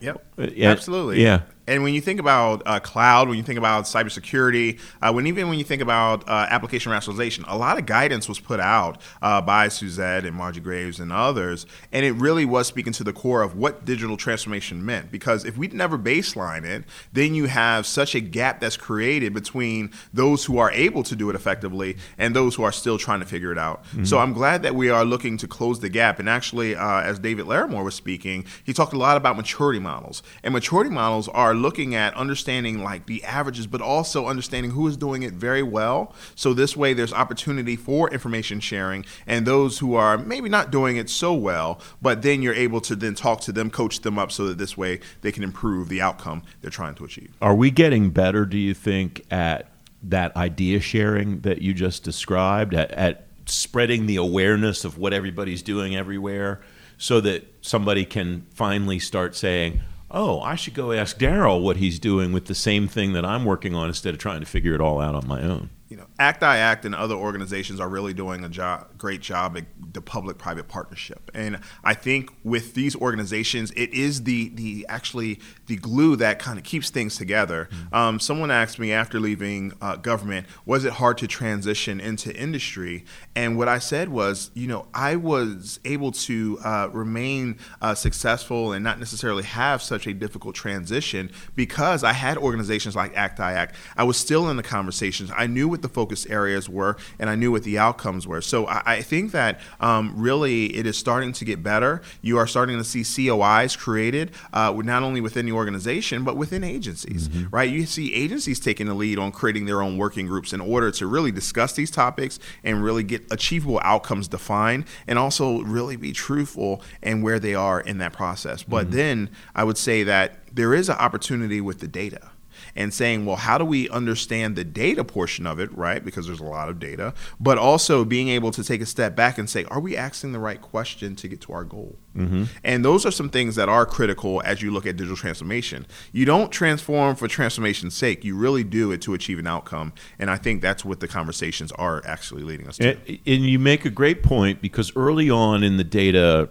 Yep, 0.00 0.24
absolutely. 0.58 1.22
Yeah, 1.22 1.42
and 1.66 1.82
when 1.82 1.94
you 1.94 2.00
think 2.00 2.20
about 2.20 2.62
uh, 2.66 2.80
cloud, 2.80 3.28
when 3.28 3.36
you 3.36 3.42
think 3.42 3.58
about 3.58 3.84
cybersecurity, 3.84 4.78
uh, 5.02 5.12
when 5.12 5.26
even 5.26 5.48
when 5.48 5.58
you 5.58 5.64
think 5.64 5.82
about 5.82 6.28
uh, 6.28 6.46
application 6.50 6.92
rationalization, 6.92 7.44
a 7.48 7.56
lot 7.56 7.78
of 7.78 7.86
guidance 7.86 8.28
was 8.28 8.38
put 8.38 8.60
out 8.60 9.00
uh, 9.22 9.40
by 9.40 9.68
Suzette 9.68 10.24
and 10.24 10.36
Margie 10.36 10.60
Graves 10.60 11.00
and 11.00 11.12
others, 11.12 11.66
and 11.92 12.04
it 12.04 12.12
really 12.12 12.44
was 12.44 12.66
speaking 12.66 12.92
to 12.94 13.04
the 13.04 13.12
core 13.12 13.42
of 13.42 13.56
what 13.56 13.84
digital 13.84 14.16
transformation 14.16 14.84
meant. 14.84 15.10
Because 15.10 15.44
if 15.44 15.56
we 15.56 15.68
never 15.68 15.98
baseline 15.98 16.64
it, 16.64 16.84
then 17.12 17.34
you 17.34 17.46
have 17.46 17.86
such 17.86 18.14
a 18.14 18.20
gap 18.20 18.60
that's 18.60 18.76
created 18.76 19.34
between 19.34 19.90
those 20.12 20.44
who 20.44 20.58
are 20.58 20.70
able 20.72 21.02
to 21.02 21.16
do 21.16 21.30
it 21.30 21.36
effectively 21.36 21.96
and 22.18 22.34
those 22.34 22.54
who 22.54 22.62
are 22.62 22.72
still 22.72 22.98
trying 22.98 23.20
to 23.20 23.26
figure 23.26 23.52
it 23.52 23.58
out. 23.58 23.84
Mm-hmm. 23.86 24.04
So 24.04 24.18
I'm 24.18 24.32
glad 24.32 24.62
that 24.62 24.74
we 24.74 24.90
are 24.90 25.04
looking 25.04 25.36
to 25.38 25.48
close 25.48 25.80
the 25.80 25.88
gap. 25.88 26.18
And 26.18 26.28
actually, 26.28 26.76
uh, 26.76 27.00
as 27.00 27.18
David 27.18 27.46
Larrimore 27.46 27.84
was 27.84 27.94
speaking, 27.94 28.44
he 28.62 28.72
talked 28.72 28.92
a 28.92 28.98
lot 28.98 29.16
about 29.16 29.36
maturity 29.36 29.80
models, 29.80 30.22
and 30.42 30.54
maturity 30.54 30.90
models 30.90 31.28
are 31.28 31.55
looking 31.56 31.94
at 31.94 32.14
understanding 32.14 32.82
like 32.82 33.06
the 33.06 33.24
averages, 33.24 33.66
but 33.66 33.80
also 33.80 34.26
understanding 34.26 34.72
who 34.72 34.86
is 34.86 34.96
doing 34.96 35.22
it 35.22 35.32
very 35.32 35.62
well. 35.62 36.14
So 36.34 36.54
this 36.54 36.76
way, 36.76 36.94
there's 36.94 37.12
opportunity 37.12 37.76
for 37.76 38.10
information 38.10 38.60
sharing, 38.60 39.04
and 39.26 39.46
those 39.46 39.78
who 39.78 39.94
are 39.94 40.18
maybe 40.18 40.48
not 40.48 40.70
doing 40.70 40.96
it 40.96 41.10
so 41.10 41.34
well, 41.34 41.80
but 42.00 42.22
then 42.22 42.42
you're 42.42 42.54
able 42.54 42.80
to 42.82 42.96
then 42.96 43.14
talk 43.14 43.40
to 43.42 43.52
them, 43.52 43.70
coach 43.70 44.00
them 44.00 44.18
up, 44.18 44.30
so 44.30 44.46
that 44.46 44.58
this 44.58 44.76
way 44.76 45.00
they 45.22 45.32
can 45.32 45.42
improve 45.42 45.88
the 45.88 46.00
outcome 46.00 46.42
they're 46.60 46.70
trying 46.70 46.94
to 46.94 47.04
achieve. 47.04 47.34
Are 47.42 47.54
we 47.54 47.70
getting 47.70 48.10
better? 48.10 48.44
Do 48.44 48.58
you 48.58 48.74
think 48.74 49.24
at 49.30 49.70
that 50.02 50.36
idea 50.36 50.80
sharing 50.80 51.40
that 51.40 51.62
you 51.62 51.74
just 51.74 52.04
described 52.04 52.74
at, 52.74 52.90
at 52.92 53.26
spreading 53.46 54.06
the 54.06 54.16
awareness 54.16 54.84
of 54.84 54.98
what 54.98 55.12
everybody's 55.12 55.62
doing 55.62 55.96
everywhere 55.96 56.60
so 56.98 57.20
that 57.20 57.44
somebody 57.60 58.04
can 58.04 58.46
finally 58.50 58.98
start 58.98 59.36
saying 59.36 59.80
oh, 60.10 60.40
I 60.40 60.54
should 60.54 60.74
go 60.74 60.92
ask 60.92 61.18
Darryl 61.18 61.62
what 61.62 61.76
he's 61.76 61.98
doing 61.98 62.32
with 62.32 62.46
the 62.46 62.54
same 62.54 62.88
thing 62.88 63.12
that 63.14 63.24
I'm 63.24 63.44
working 63.44 63.74
on 63.74 63.88
instead 63.88 64.14
of 64.14 64.20
trying 64.20 64.40
to 64.40 64.46
figure 64.46 64.74
it 64.74 64.80
all 64.80 65.00
out 65.00 65.14
on 65.14 65.26
my 65.26 65.42
own. 65.42 65.70
You 65.88 65.98
know, 65.98 66.06
ACT-IAC 66.18 66.84
and 66.84 66.94
other 66.94 67.14
organizations 67.14 67.80
are 67.80 67.88
really 67.88 68.14
doing 68.14 68.44
a 68.44 68.48
job, 68.48 68.88
great 68.96 69.20
job 69.20 69.56
at 69.56 69.64
the 69.92 70.00
public-private 70.00 70.68
partnership. 70.68 71.30
And 71.34 71.60
I 71.84 71.94
think 71.94 72.30
with 72.44 72.74
these 72.74 72.96
organizations, 72.96 73.70
it 73.72 73.92
is 73.92 74.24
the 74.24 74.48
the 74.50 74.86
actually 74.88 75.40
the 75.66 75.76
glue 75.76 76.16
that 76.16 76.38
kind 76.38 76.58
of 76.58 76.64
keeps 76.64 76.90
things 76.90 77.16
together. 77.16 77.68
Mm-hmm. 77.70 77.94
Um, 77.94 78.20
someone 78.20 78.50
asked 78.50 78.78
me 78.78 78.92
after 78.92 79.20
leaving 79.20 79.72
uh, 79.80 79.96
government, 79.96 80.46
was 80.64 80.84
it 80.84 80.94
hard 80.94 81.18
to 81.18 81.26
transition 81.26 82.00
into 82.00 82.34
industry? 82.34 83.04
And 83.34 83.58
what 83.58 83.68
I 83.68 83.78
said 83.78 84.08
was, 84.08 84.50
you 84.54 84.66
know, 84.66 84.86
I 84.94 85.16
was 85.16 85.80
able 85.84 86.12
to 86.12 86.58
uh, 86.64 86.88
remain 86.92 87.58
uh, 87.82 87.94
successful 87.94 88.72
and 88.72 88.82
not 88.84 88.98
necessarily 88.98 89.42
have 89.42 89.82
such 89.82 90.06
a 90.06 90.14
difficult 90.14 90.54
transition 90.54 91.30
because 91.54 92.04
I 92.04 92.12
had 92.12 92.38
organizations 92.38 92.96
like 92.96 93.16
ACT-IAC. 93.16 93.72
I 93.96 94.04
was 94.04 94.16
still 94.16 94.48
in 94.48 94.56
the 94.56 94.62
conversations. 94.62 95.30
I 95.36 95.46
knew 95.46 95.68
what 95.68 95.82
the 95.82 95.88
focus 96.06 96.24
areas 96.26 96.68
were, 96.68 96.96
and 97.18 97.28
I 97.28 97.34
knew 97.34 97.50
what 97.50 97.64
the 97.64 97.78
outcomes 97.78 98.28
were. 98.28 98.40
So 98.40 98.66
I, 98.66 98.82
I 98.86 99.02
think 99.02 99.32
that 99.32 99.60
um, 99.80 100.14
really 100.16 100.66
it 100.76 100.86
is 100.86 100.96
starting 100.96 101.32
to 101.32 101.44
get 101.44 101.64
better. 101.64 102.00
You 102.22 102.38
are 102.38 102.46
starting 102.46 102.78
to 102.78 102.84
see 102.84 103.00
COIs 103.00 103.76
created, 103.76 104.30
uh, 104.52 104.72
not 104.84 105.02
only 105.02 105.20
within 105.20 105.46
the 105.46 105.52
organization 105.52 106.22
but 106.22 106.36
within 106.36 106.62
agencies. 106.62 107.28
Mm-hmm. 107.28 107.54
Right? 107.54 107.68
You 107.68 107.86
see 107.86 108.14
agencies 108.14 108.60
taking 108.60 108.86
the 108.86 108.94
lead 108.94 109.18
on 109.18 109.32
creating 109.32 109.66
their 109.66 109.82
own 109.82 109.98
working 109.98 110.26
groups 110.28 110.52
in 110.52 110.60
order 110.60 110.92
to 110.92 111.06
really 111.08 111.32
discuss 111.32 111.72
these 111.72 111.90
topics 111.90 112.38
and 112.62 112.84
really 112.84 113.02
get 113.02 113.24
achievable 113.32 113.80
outcomes 113.82 114.28
defined, 114.28 114.84
and 115.08 115.18
also 115.18 115.62
really 115.62 115.96
be 115.96 116.12
truthful 116.12 116.82
in 117.02 117.20
where 117.20 117.40
they 117.40 117.54
are 117.54 117.80
in 117.80 117.98
that 117.98 118.12
process. 118.12 118.62
But 118.62 118.86
mm-hmm. 118.86 118.96
then 118.96 119.30
I 119.56 119.64
would 119.64 119.78
say 119.78 120.04
that 120.04 120.38
there 120.52 120.72
is 120.72 120.88
an 120.88 120.96
opportunity 120.96 121.60
with 121.60 121.80
the 121.80 121.88
data 121.88 122.30
and 122.76 122.92
saying, 122.92 123.24
well, 123.24 123.36
how 123.36 123.58
do 123.58 123.64
we 123.64 123.88
understand 123.88 124.54
the 124.54 124.64
data 124.64 125.02
portion 125.02 125.46
of 125.46 125.58
it, 125.58 125.76
right? 125.76 126.04
Because 126.04 126.26
there's 126.26 126.40
a 126.40 126.44
lot 126.44 126.68
of 126.68 126.78
data, 126.78 127.14
but 127.40 127.58
also 127.58 128.04
being 128.04 128.28
able 128.28 128.50
to 128.52 128.62
take 128.62 128.80
a 128.80 128.86
step 128.86 129.16
back 129.16 129.38
and 129.38 129.48
say, 129.48 129.64
are 129.64 129.80
we 129.80 129.96
asking 129.96 130.32
the 130.32 130.38
right 130.38 130.60
question 130.60 131.16
to 131.16 131.26
get 131.28 131.40
to 131.40 131.52
our 131.52 131.64
goal? 131.64 131.98
Mm-hmm. 132.14 132.44
And 132.62 132.84
those 132.84 133.06
are 133.06 133.10
some 133.10 133.30
things 133.30 133.56
that 133.56 133.68
are 133.68 133.86
critical 133.86 134.42
as 134.44 134.62
you 134.62 134.70
look 134.70 134.86
at 134.86 134.96
digital 134.96 135.16
transformation. 135.16 135.86
You 136.12 136.24
don't 136.26 136.52
transform 136.52 137.16
for 137.16 137.26
transformation's 137.26 137.94
sake, 137.94 138.24
you 138.24 138.36
really 138.36 138.64
do 138.64 138.92
it 138.92 139.00
to 139.02 139.14
achieve 139.14 139.38
an 139.38 139.46
outcome. 139.46 139.92
And 140.18 140.30
I 140.30 140.36
think 140.36 140.62
that's 140.62 140.84
what 140.84 141.00
the 141.00 141.08
conversations 141.08 141.72
are 141.72 142.02
actually 142.04 142.42
leading 142.42 142.68
us 142.68 142.76
to. 142.78 142.90
And, 142.90 143.18
and 143.26 143.44
you 143.44 143.58
make 143.58 143.84
a 143.84 143.90
great 143.90 144.22
point 144.22 144.60
because 144.60 144.94
early 144.94 145.30
on 145.30 145.62
in 145.62 145.78
the 145.78 145.84
data 145.84 146.50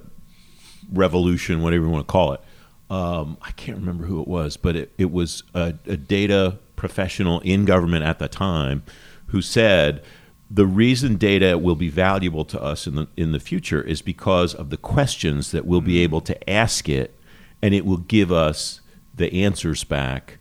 revolution, 0.92 1.62
whatever 1.62 1.86
you 1.86 1.90
want 1.90 2.08
to 2.08 2.12
call 2.12 2.34
it. 2.34 2.42
Um, 2.89 3.38
I 3.41 3.52
can't 3.52 3.78
remember 3.78 4.06
who 4.06 4.21
it 4.21 4.28
was, 4.28 4.58
but 4.58 4.76
it, 4.76 4.93
it 4.98 5.12
was 5.12 5.43
a, 5.54 5.74
a 5.86 5.98
data 5.98 6.60
professional 6.76 7.39
in 7.41 7.65
government 7.65 8.06
at 8.06 8.19
the 8.19 8.28
time 8.28 8.84
who 9.28 9.41
said 9.41 10.04
the 10.50 10.67
reason 10.67 11.15
data 11.15 11.58
will 11.58 11.76
be 11.76 11.89
valuable 11.89 12.45
to 12.45 12.62
us 12.62 12.86
in 12.86 12.95
the 12.95 13.08
in 13.17 13.32
the 13.32 13.39
future 13.39 13.82
is 13.82 14.02
because 14.02 14.54
of 14.54 14.69
the 14.69 14.78
questions 14.78 15.52
that 15.52 15.65
we'll 15.65 15.82
be 15.82 16.00
able 16.00 16.21
to 16.21 16.50
ask 16.50 16.88
it, 16.88 17.19
and 17.62 17.74
it 17.74 17.86
will 17.86 17.98
give 17.98 18.32
us 18.32 18.82
the 19.13 19.43
answers 19.43 19.84
back 19.84 20.38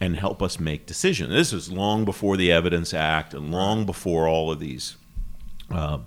and 0.00 0.16
help 0.16 0.42
us 0.42 0.58
make 0.58 0.86
decisions. 0.86 1.30
This 1.30 1.52
is 1.52 1.70
long 1.70 2.04
before 2.04 2.36
the 2.36 2.50
Evidence 2.50 2.92
Act 2.92 3.32
and 3.32 3.52
long 3.52 3.86
before 3.86 4.26
all 4.26 4.50
of 4.50 4.58
these 4.58 4.96
uh, 5.70 5.98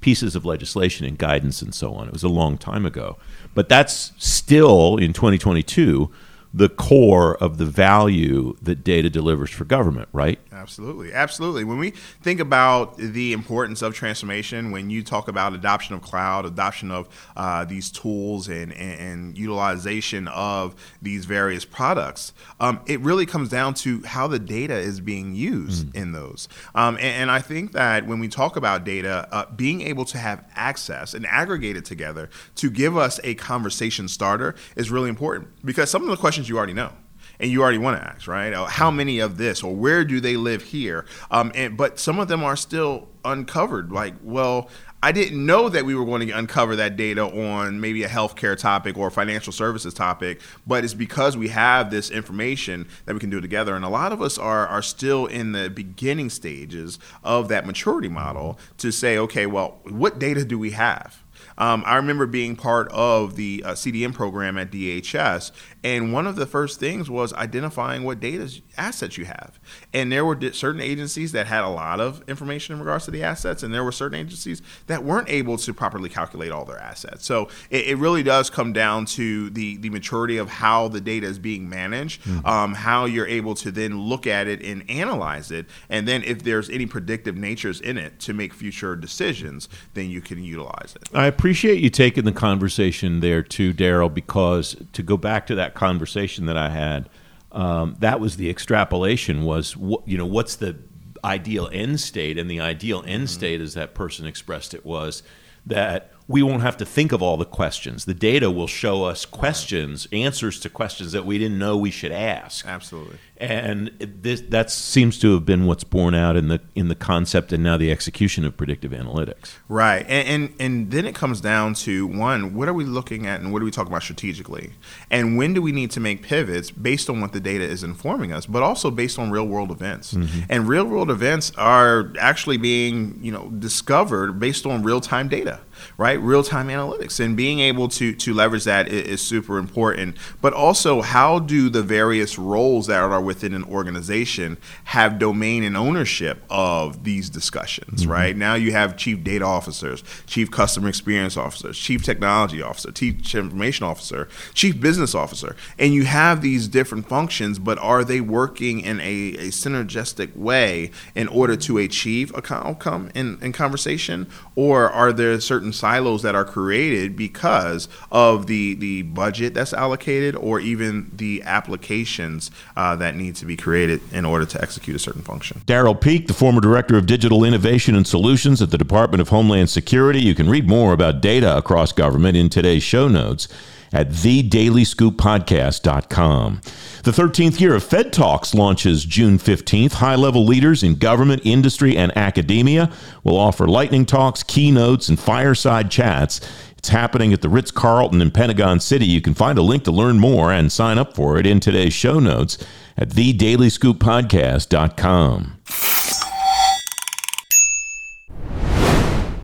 pieces 0.00 0.36
of 0.36 0.44
legislation 0.44 1.06
and 1.06 1.18
guidance 1.18 1.62
and 1.62 1.74
so 1.74 1.94
on. 1.94 2.06
It 2.06 2.12
was 2.12 2.22
a 2.22 2.28
long 2.28 2.56
time 2.58 2.86
ago, 2.86 3.18
but 3.54 3.68
that's 3.68 4.12
still 4.16 4.96
in 4.96 5.12
2022 5.12 6.10
the 6.54 6.68
core 6.68 7.36
of 7.36 7.58
the 7.58 7.66
value 7.66 8.56
that 8.62 8.82
data 8.82 9.10
delivers 9.10 9.50
for 9.50 9.64
government, 9.64 10.08
right? 10.12 10.38
Absolutely, 10.50 11.12
absolutely. 11.12 11.62
When 11.62 11.78
we 11.78 11.90
think 11.90 12.40
about 12.40 12.96
the 12.96 13.32
importance 13.32 13.82
of 13.82 13.94
transformation, 13.94 14.70
when 14.70 14.88
you 14.88 15.02
talk 15.02 15.28
about 15.28 15.52
adoption 15.52 15.94
of 15.94 16.02
cloud, 16.02 16.46
adoption 16.46 16.90
of 16.90 17.08
uh, 17.36 17.64
these 17.64 17.90
tools, 17.90 18.48
and, 18.48 18.72
and, 18.72 19.00
and, 19.00 19.38
utilization 19.38 20.26
of 20.28 20.74
these 21.02 21.24
various 21.24 21.64
products, 21.64 22.32
um, 22.60 22.80
it 22.86 22.98
really 23.00 23.26
comes 23.26 23.48
down 23.48 23.74
to 23.74 24.02
how 24.04 24.26
the 24.26 24.38
data 24.38 24.74
is 24.74 25.00
being 25.00 25.34
used 25.34 25.88
mm. 25.88 25.94
in 25.94 26.12
those. 26.12 26.48
Um, 26.74 26.96
and, 26.96 27.04
and, 27.04 27.30
I 27.30 27.40
think 27.40 27.72
that 27.72 28.06
when 28.06 28.20
we 28.20 28.28
talk 28.28 28.56
about 28.56 28.84
data, 28.84 29.28
uh, 29.30 29.44
being 29.54 29.82
able 29.82 30.04
to 30.06 30.18
have 30.18 30.44
access 30.54 31.12
and 31.12 31.26
aggregate 31.26 31.76
it 31.76 31.84
together 31.84 32.30
to 32.56 32.70
give 32.70 32.96
us 32.96 33.20
a 33.22 33.34
conversation 33.34 34.08
starter 34.08 34.54
is 34.76 34.90
really 34.90 35.10
important 35.10 35.48
because 35.64 35.90
some 35.90 36.02
of 36.02 36.08
the 36.08 36.16
questions 36.16 36.37
you 36.46 36.58
already 36.58 36.74
know 36.74 36.92
and 37.40 37.50
you 37.50 37.62
already 37.62 37.78
want 37.78 38.00
to 38.00 38.06
ask, 38.06 38.26
right? 38.26 38.52
Uh, 38.52 38.66
how 38.66 38.90
many 38.90 39.20
of 39.20 39.38
this, 39.38 39.62
or 39.62 39.74
where 39.74 40.04
do 40.04 40.20
they 40.20 40.36
live 40.36 40.62
here? 40.62 41.06
Um, 41.30 41.52
and 41.54 41.76
but 41.76 41.98
some 41.98 42.18
of 42.18 42.28
them 42.28 42.42
are 42.42 42.56
still 42.56 43.08
uncovered. 43.24 43.92
Like, 43.92 44.14
well, 44.22 44.68
I 45.00 45.12
didn't 45.12 45.46
know 45.46 45.68
that 45.68 45.84
we 45.84 45.94
were 45.94 46.04
going 46.04 46.26
to 46.26 46.32
uncover 46.32 46.74
that 46.76 46.96
data 46.96 47.22
on 47.22 47.80
maybe 47.80 48.02
a 48.02 48.08
healthcare 48.08 48.58
topic 48.58 48.98
or 48.98 49.06
a 49.06 49.10
financial 49.12 49.52
services 49.52 49.94
topic, 49.94 50.40
but 50.66 50.82
it's 50.82 50.94
because 50.94 51.36
we 51.36 51.48
have 51.48 51.92
this 51.92 52.10
information 52.10 52.88
that 53.04 53.14
we 53.14 53.20
can 53.20 53.30
do 53.30 53.40
together. 53.40 53.76
And 53.76 53.84
a 53.84 53.88
lot 53.88 54.12
of 54.12 54.20
us 54.20 54.38
are, 54.38 54.66
are 54.66 54.82
still 54.82 55.26
in 55.26 55.52
the 55.52 55.70
beginning 55.70 56.30
stages 56.30 56.98
of 57.22 57.46
that 57.48 57.64
maturity 57.64 58.08
model 58.08 58.58
to 58.78 58.90
say, 58.90 59.16
okay, 59.18 59.46
well, 59.46 59.78
what 59.84 60.18
data 60.18 60.44
do 60.44 60.58
we 60.58 60.72
have? 60.72 61.22
Um, 61.58 61.82
I 61.86 61.96
remember 61.96 62.26
being 62.26 62.56
part 62.56 62.88
of 62.92 63.36
the 63.36 63.62
uh, 63.66 63.72
CDM 63.72 64.14
program 64.14 64.56
at 64.58 64.70
DHS, 64.70 65.50
and 65.84 66.12
one 66.12 66.26
of 66.26 66.36
the 66.36 66.46
first 66.46 66.80
things 66.80 67.10
was 67.10 67.32
identifying 67.34 68.04
what 68.04 68.20
data 68.20 68.50
assets 68.76 69.16
you 69.18 69.24
have. 69.24 69.58
And 69.92 70.10
there 70.10 70.24
were 70.24 70.38
certain 70.52 70.80
agencies 70.80 71.32
that 71.32 71.46
had 71.46 71.64
a 71.64 71.68
lot 71.68 72.00
of 72.00 72.22
information 72.28 72.74
in 72.74 72.80
regards 72.80 73.04
to 73.06 73.10
the 73.10 73.22
assets, 73.22 73.62
and 73.62 73.72
there 73.72 73.84
were 73.84 73.92
certain 73.92 74.18
agencies 74.18 74.62
that 74.86 75.04
weren't 75.04 75.28
able 75.28 75.56
to 75.58 75.74
properly 75.74 76.08
calculate 76.08 76.50
all 76.52 76.64
their 76.64 76.78
assets. 76.78 77.24
So 77.24 77.48
it, 77.70 77.88
it 77.88 77.98
really 77.98 78.22
does 78.22 78.50
come 78.50 78.72
down 78.72 79.04
to 79.06 79.50
the 79.50 79.76
the 79.78 79.90
maturity 79.90 80.36
of 80.38 80.48
how 80.48 80.88
the 80.88 81.00
data 81.00 81.26
is 81.26 81.38
being 81.38 81.68
managed, 81.68 82.22
mm-hmm. 82.22 82.46
um, 82.46 82.74
how 82.74 83.04
you're 83.04 83.26
able 83.26 83.54
to 83.56 83.70
then 83.70 84.00
look 84.00 84.26
at 84.26 84.46
it 84.46 84.62
and 84.62 84.88
analyze 84.90 85.50
it, 85.50 85.66
and 85.88 86.08
then 86.08 86.22
if 86.24 86.42
there's 86.42 86.70
any 86.70 86.86
predictive 86.86 87.36
natures 87.36 87.80
in 87.80 87.98
it 87.98 88.18
to 88.20 88.32
make 88.32 88.52
future 88.52 88.96
decisions, 88.96 89.68
then 89.94 90.10
you 90.10 90.20
can 90.20 90.42
utilize 90.42 90.94
it. 90.96 91.08
I 91.14 91.26
appreciate 91.26 91.48
appreciate 91.68 91.82
you 91.82 91.90
taking 91.90 92.24
the 92.24 92.32
conversation 92.32 93.20
there 93.20 93.42
too, 93.42 93.72
Darryl, 93.72 94.12
because 94.12 94.76
to 94.92 95.02
go 95.02 95.16
back 95.16 95.46
to 95.46 95.54
that 95.54 95.67
conversation 95.74 96.46
that 96.46 96.56
I 96.56 96.70
had, 96.70 97.08
um, 97.52 97.96
that 98.00 98.20
was 98.20 98.36
the 98.36 98.50
extrapolation 98.50 99.44
was 99.44 99.74
you 99.76 100.18
know 100.18 100.26
what's 100.26 100.56
the 100.56 100.76
ideal 101.24 101.68
end 101.72 102.00
state, 102.00 102.38
and 102.38 102.50
the 102.50 102.60
ideal 102.60 103.02
end 103.06 103.24
mm-hmm. 103.24 103.26
state, 103.26 103.60
as 103.60 103.74
that 103.74 103.94
person 103.94 104.26
expressed 104.26 104.74
it, 104.74 104.84
was 104.84 105.22
that 105.66 106.12
we 106.28 106.42
won't 106.42 106.60
have 106.60 106.76
to 106.76 106.84
think 106.84 107.10
of 107.10 107.22
all 107.22 107.38
the 107.38 107.46
questions. 107.46 108.04
The 108.04 108.12
data 108.12 108.50
will 108.50 108.66
show 108.66 109.04
us 109.04 109.24
questions, 109.24 110.06
answers 110.12 110.60
to 110.60 110.68
questions 110.68 111.12
that 111.12 111.24
we 111.24 111.38
didn't 111.38 111.58
know 111.58 111.78
we 111.78 111.90
should 111.90 112.12
ask. 112.12 112.66
Absolutely. 112.66 113.16
And 113.38 113.92
this 113.98 114.42
that 114.48 114.70
seems 114.70 115.18
to 115.20 115.32
have 115.34 115.46
been 115.46 115.64
what's 115.64 115.84
borne 115.84 116.14
out 116.14 116.36
in 116.36 116.48
the 116.48 116.60
in 116.74 116.88
the 116.88 116.94
concept 116.94 117.52
and 117.52 117.62
now 117.62 117.78
the 117.78 117.90
execution 117.90 118.44
of 118.44 118.56
predictive 118.56 118.92
analytics. 118.92 119.54
Right. 119.68 120.04
And 120.06 120.28
and, 120.28 120.54
and 120.60 120.90
then 120.90 121.06
it 121.06 121.14
comes 121.14 121.40
down 121.40 121.72
to 121.74 122.06
one, 122.06 122.52
what 122.54 122.68
are 122.68 122.74
we 122.74 122.84
looking 122.84 123.26
at 123.26 123.40
and 123.40 123.50
what 123.50 123.62
are 123.62 123.64
we 123.64 123.70
talking 123.70 123.90
about 123.90 124.02
strategically? 124.02 124.72
And 125.10 125.38
when 125.38 125.54
do 125.54 125.62
we 125.62 125.72
need 125.72 125.90
to 125.92 126.00
make 126.00 126.22
pivots 126.22 126.70
based 126.70 127.08
on 127.08 127.22
what 127.22 127.32
the 127.32 127.40
data 127.40 127.64
is 127.64 127.82
informing 127.82 128.32
us, 128.32 128.44
but 128.44 128.62
also 128.62 128.90
based 128.90 129.18
on 129.18 129.30
real 129.30 129.46
world 129.46 129.70
events. 129.70 130.12
Mm-hmm. 130.12 130.40
And 130.50 130.68
real 130.68 130.84
world 130.84 131.10
events 131.10 131.52
are 131.56 132.12
actually 132.18 132.58
being, 132.58 133.18
you 133.22 133.32
know, 133.32 133.48
discovered 133.50 134.38
based 134.38 134.66
on 134.66 134.82
real 134.82 135.00
time 135.00 135.28
data 135.28 135.60
right? 135.96 136.20
Real 136.20 136.42
time 136.42 136.68
analytics 136.68 137.20
and 137.20 137.36
being 137.36 137.60
able 137.60 137.88
to 137.88 138.14
to 138.14 138.34
leverage 138.34 138.64
that 138.64 138.88
is, 138.88 139.06
is, 139.06 139.20
super 139.20 139.58
important. 139.58 140.16
But 140.40 140.52
also, 140.52 141.00
how 141.00 141.38
do 141.38 141.68
the 141.68 141.82
various 141.82 142.38
roles 142.38 142.86
that 142.86 143.00
are 143.00 143.20
within 143.20 143.54
an 143.54 143.64
organization 143.64 144.58
have 144.84 145.18
domain 145.18 145.62
and 145.62 145.76
ownership 145.76 146.42
of 146.50 147.04
these 147.04 147.30
discussions, 147.30 148.02
mm-hmm. 148.02 148.10
right? 148.10 148.36
Now 148.36 148.54
you 148.54 148.72
have 148.72 148.96
chief 148.96 149.22
data 149.22 149.44
officers, 149.44 150.02
chief 150.26 150.50
customer 150.50 150.88
experience 150.88 151.36
officers, 151.36 151.78
chief 151.78 152.02
technology 152.02 152.62
officer, 152.62 152.92
chief 152.92 153.34
information 153.34 153.86
officer, 153.86 154.28
chief 154.54 154.80
business 154.80 155.14
officer, 155.14 155.56
and 155.78 155.94
you 155.94 156.04
have 156.04 156.42
these 156.42 156.68
different 156.68 157.08
functions. 157.08 157.58
But 157.58 157.78
are 157.78 158.04
they 158.04 158.20
working 158.20 158.80
in 158.80 159.00
a, 159.00 159.34
a 159.34 159.48
synergistic 159.48 160.34
way 160.36 160.90
in 161.14 161.28
order 161.28 161.56
to 161.56 161.78
achieve 161.78 162.32
a 162.34 162.42
outcome 162.54 163.10
in, 163.14 163.38
in 163.42 163.52
conversation, 163.52 164.28
or 164.58 164.90
are 164.90 165.12
there 165.12 165.40
certain 165.40 165.72
silos 165.72 166.22
that 166.22 166.34
are 166.34 166.44
created 166.44 167.14
because 167.14 167.86
of 168.10 168.48
the 168.48 168.74
the 168.74 169.02
budget 169.02 169.54
that's 169.54 169.72
allocated 169.72 170.34
or 170.34 170.58
even 170.58 171.08
the 171.14 171.40
applications 171.44 172.50
uh, 172.76 172.96
that 172.96 173.14
need 173.14 173.36
to 173.36 173.46
be 173.46 173.56
created 173.56 174.00
in 174.12 174.24
order 174.24 174.44
to 174.44 174.60
execute 174.60 174.96
a 174.96 174.98
certain 174.98 175.22
function. 175.22 175.62
Darryl 175.66 175.98
Peek 175.98 176.26
the 176.26 176.34
former 176.34 176.60
director 176.60 176.96
of 176.96 177.06
digital 177.06 177.44
innovation 177.44 177.94
and 177.94 178.04
solutions 178.04 178.60
at 178.60 178.72
the 178.72 178.78
Department 178.78 179.20
of 179.20 179.28
Homeland 179.28 179.70
Security. 179.70 180.20
You 180.20 180.34
can 180.34 180.50
read 180.50 180.66
more 180.66 180.92
about 180.92 181.20
data 181.20 181.56
across 181.56 181.92
government 181.92 182.36
in 182.36 182.48
today's 182.48 182.82
show 182.82 183.06
notes 183.06 183.46
at 183.92 184.10
thedailyscooppodcast.com. 184.10 186.60
The 187.04 187.10
13th 187.10 187.60
year 187.60 187.74
of 187.74 187.84
Fed 187.84 188.12
Talks 188.12 188.54
launches 188.54 189.04
June 189.04 189.38
15th. 189.38 189.94
High 189.94 190.16
level 190.16 190.44
leaders 190.44 190.82
in 190.82 190.96
government, 190.96 191.42
industry, 191.44 191.96
and 191.96 192.14
academia 192.16 192.90
will 193.24 193.36
offer 193.36 193.66
lightning 193.66 194.06
talks, 194.06 194.42
keynotes, 194.42 195.08
and 195.08 195.18
fireside 195.18 195.90
chats. 195.90 196.40
It's 196.76 196.90
happening 196.90 197.32
at 197.32 197.40
the 197.42 197.48
Ritz 197.48 197.70
Carlton 197.70 198.20
in 198.20 198.30
Pentagon 198.30 198.80
City. 198.80 199.06
You 199.06 199.20
can 199.20 199.34
find 199.34 199.58
a 199.58 199.62
link 199.62 199.84
to 199.84 199.90
learn 199.90 200.20
more 200.20 200.52
and 200.52 200.70
sign 200.70 200.98
up 200.98 201.14
for 201.14 201.38
it 201.38 201.46
in 201.46 201.60
today's 201.60 201.92
show 201.92 202.20
notes 202.20 202.58
at 202.96 203.10
thedailyscooppodcast.com. 203.10 205.58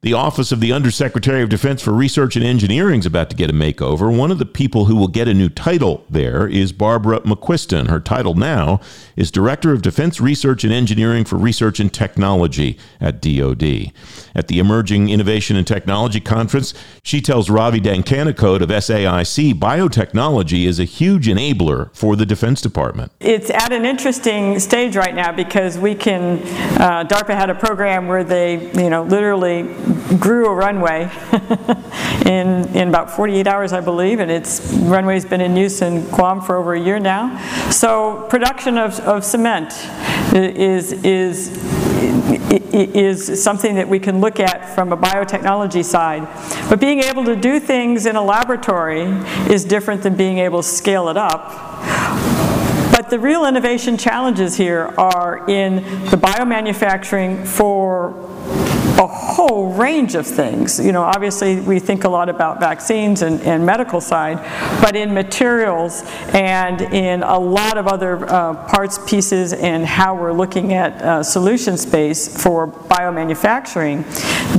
The 0.05 0.13
Office 0.13 0.53
of 0.53 0.61
the 0.61 0.71
Undersecretary 0.71 1.43
of 1.43 1.49
Defense 1.49 1.81
for 1.81 1.93
Research 1.95 2.37
and 2.37 2.45
Engineering 2.45 3.01
is 3.01 3.07
about 3.07 3.31
to 3.31 3.37
get 3.37 3.49
a 3.49 3.55
makeover. 3.55 4.15
One 4.15 4.31
of 4.31 4.39
the 4.39 4.45
people 4.45 4.85
who 4.85 4.97
will 4.97 5.09
get 5.09 5.29
a 5.29 5.33
new 5.33 5.49
title 5.49 6.05
there 6.11 6.47
is 6.47 6.73
Barbara 6.73 7.21
McQuiston. 7.21 7.89
Her 7.89 8.01
title 8.01 8.35
now 8.35 8.81
is 9.17 9.31
Director 9.31 9.73
of 9.73 9.81
Defense 9.81 10.21
Research 10.21 10.63
and 10.63 10.75
Engineering 10.75 11.25
for 11.25 11.37
Research 11.37 11.81
and 11.81 11.91
Technology 11.91 12.79
at 13.01 13.23
DoD. 13.23 13.93
At 14.35 14.49
the 14.49 14.59
Emerging 14.59 15.09
Innovation 15.09 15.57
and 15.57 15.67
Technology 15.67 16.21
Conference, 16.21 16.75
she 17.03 17.23
tells 17.23 17.49
Ravi 17.49 17.81
Dankanekot 17.81 18.61
of 18.61 18.69
SAIC 18.69 19.55
biotechnology 19.55 20.67
is 20.67 20.79
a 20.79 20.85
huge 20.85 21.29
enabler 21.29 21.97
for 21.97 22.15
the 22.15 22.27
Defense 22.27 22.61
Department. 22.61 23.11
It's 23.21 23.49
at 23.49 23.73
an 23.73 23.87
interesting 23.87 24.59
stage 24.59 24.97
right 24.97 25.15
now 25.15 25.33
because 25.33 25.79
we 25.79 25.95
can, 25.95 26.41
uh, 26.79 27.05
DARPA 27.09 27.35
had 27.35 27.49
a 27.49 27.55
program 27.55 28.07
where 28.07 28.23
they, 28.23 28.71
you 28.75 28.91
know, 28.91 29.03
literally 29.03 29.63
grew 30.19 30.47
a 30.47 30.55
runway 30.55 31.11
in, 32.27 32.69
in 32.77 32.89
about 32.89 33.11
48 33.11 33.47
hours, 33.47 33.73
I 33.73 33.81
believe, 33.81 34.21
and 34.21 34.31
its 34.31 34.73
runway's 34.75 35.25
been 35.25 35.41
in 35.41 35.57
use 35.57 35.83
in 35.83 36.05
Guam 36.11 36.41
for 36.41 36.57
over 36.57 36.75
a 36.75 36.81
year 36.81 36.99
now. 36.99 37.39
So 37.71 38.27
production 38.29 38.79
of, 38.79 38.99
of 39.01 39.25
cement 39.25 39.73
is, 40.35 40.93
is, 40.93 41.49
is 42.73 43.43
something 43.43 43.75
that 43.77 43.89
we 43.89 43.99
can 43.99 44.21
look 44.21 44.41
at 44.41 44.75
from 44.75 44.93
a 44.93 44.97
biotechnology 44.97 45.85
side. 45.85 46.29
But 46.69 46.81
being 46.81 47.01
able 47.01 47.25
to 47.25 47.37
do 47.37 47.61
things 47.61 48.07
in 48.07 48.17
a 48.17 48.23
laboratory 48.23 49.03
is 49.51 49.65
different 49.65 50.03
than 50.03 50.17
being 50.17 50.39
able 50.39 50.63
to 50.63 50.69
scale 50.69 51.09
it 51.09 51.17
up. 51.17 51.51
But 52.91 53.11
the 53.11 53.19
real 53.19 53.45
innovation 53.45 53.99
challenges 53.99 54.57
here 54.57 54.95
are 54.97 55.51
in 55.51 55.77
the 56.11 56.17
biomanufacturing 56.17 57.47
for 57.47 58.13
a 58.99 59.07
whole 59.07 59.73
range 59.73 60.15
of 60.15 60.27
things. 60.27 60.79
You 60.79 60.93
know, 60.93 61.03
obviously 61.03 61.61
we 61.61 61.79
think 61.79 62.05
a 62.05 62.09
lot 62.09 62.29
about 62.29 62.61
vaccines 62.61 63.23
and, 63.23 63.41
and 63.43 63.65
medical 63.67 64.01
side, 64.01 64.39
but 64.81 64.95
in 64.95 65.13
materials 65.13 66.03
and 66.33 66.81
in 66.81 67.23
a 67.23 67.39
lot 67.39 67.77
of 67.77 67.89
other 67.89 68.25
uh, 68.31 68.55
parts, 68.69 68.99
pieces, 69.07 69.53
and 69.53 69.85
how 69.85 70.15
we're 70.15 70.33
looking 70.33 70.73
at 70.73 71.01
uh, 71.03 71.23
solution 71.23 71.77
space 71.77 72.43
for 72.43 72.69
biomanufacturing, 72.69 74.05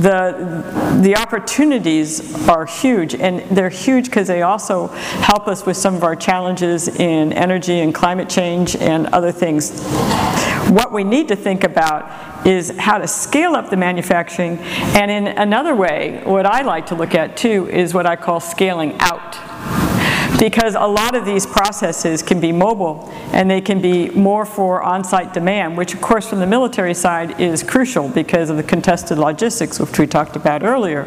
the, 0.02 1.00
the 1.02 1.16
opportunities 1.16 2.46
are 2.48 2.66
huge. 2.66 3.14
And 3.14 3.40
they're 3.56 3.70
huge 3.70 4.06
because 4.06 4.26
they 4.26 4.42
also 4.42 4.88
help 4.88 5.48
us 5.48 5.64
with 5.64 5.76
some 5.76 5.94
of 5.94 6.04
our 6.04 6.16
challenges 6.16 6.88
in 6.88 7.32
energy 7.32 7.80
and 7.80 7.94
climate 7.94 8.28
change 8.28 8.76
and 8.76 9.06
other 9.08 9.32
things. 9.32 9.70
What 10.68 10.92
we 10.92 11.04
need 11.04 11.28
to 11.28 11.36
think 11.36 11.62
about 11.62 12.46
is 12.46 12.76
how 12.76 12.98
to 12.98 13.06
scale 13.06 13.54
up 13.54 13.70
the 13.70 13.76
manufacturing. 13.76 14.58
And 14.58 15.10
in 15.10 15.28
another 15.28 15.74
way, 15.74 16.20
what 16.24 16.44
I 16.44 16.62
like 16.62 16.86
to 16.86 16.94
look 16.94 17.14
at 17.14 17.36
too 17.36 17.68
is 17.70 17.94
what 17.94 18.04
I 18.04 18.16
call 18.16 18.40
scaling 18.40 18.96
out 18.98 19.36
because 20.38 20.74
a 20.74 20.86
lot 20.86 21.14
of 21.14 21.24
these 21.24 21.46
processes 21.46 22.22
can 22.22 22.40
be 22.40 22.52
mobile 22.52 23.08
and 23.32 23.50
they 23.50 23.60
can 23.60 23.80
be 23.80 24.10
more 24.10 24.44
for 24.44 24.82
on-site 24.82 25.32
demand, 25.32 25.76
which 25.76 25.94
of 25.94 26.00
course 26.00 26.28
from 26.28 26.40
the 26.40 26.46
military 26.46 26.94
side 26.94 27.40
is 27.40 27.62
crucial 27.62 28.08
because 28.08 28.50
of 28.50 28.56
the 28.56 28.62
contested 28.62 29.18
logistics, 29.18 29.78
which 29.80 29.98
we 29.98 30.06
talked 30.06 30.36
about 30.36 30.62
earlier. 30.62 31.04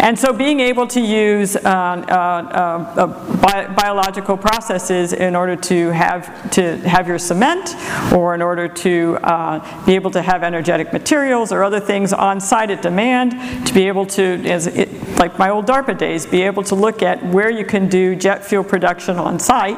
And 0.00 0.18
so 0.18 0.32
being 0.32 0.60
able 0.60 0.86
to 0.88 1.00
use 1.00 1.56
uh, 1.56 1.60
uh, 1.60 1.64
uh, 1.64 3.06
bi 3.36 3.66
biological 3.66 4.36
processes 4.36 5.12
in 5.12 5.36
order 5.36 5.56
to 5.56 5.90
have, 5.90 6.50
to 6.52 6.78
have 6.88 7.06
your 7.06 7.18
cement 7.18 7.76
or 8.12 8.34
in 8.34 8.40
order 8.40 8.66
to 8.66 9.18
uh, 9.22 9.84
be 9.84 9.94
able 9.94 10.10
to 10.12 10.22
have 10.22 10.42
energetic 10.42 10.92
materials 10.94 11.52
or 11.52 11.62
other 11.62 11.80
things 11.80 12.14
on 12.14 12.40
site 12.40 12.70
at 12.70 12.80
demand, 12.80 13.32
to 13.66 13.74
be 13.74 13.88
able 13.88 14.06
to, 14.06 14.22
as 14.48 14.66
it, 14.68 14.90
like 15.18 15.38
my 15.38 15.50
old 15.50 15.66
DARPA 15.66 15.98
days, 15.98 16.24
be 16.24 16.42
able 16.42 16.62
to 16.62 16.74
look 16.74 17.02
at 17.02 17.22
where 17.26 17.50
you 17.50 17.66
can 17.66 17.86
do 17.88 18.16
jet 18.30 18.44
fuel 18.44 18.62
production 18.62 19.16
on 19.16 19.40
site 19.40 19.76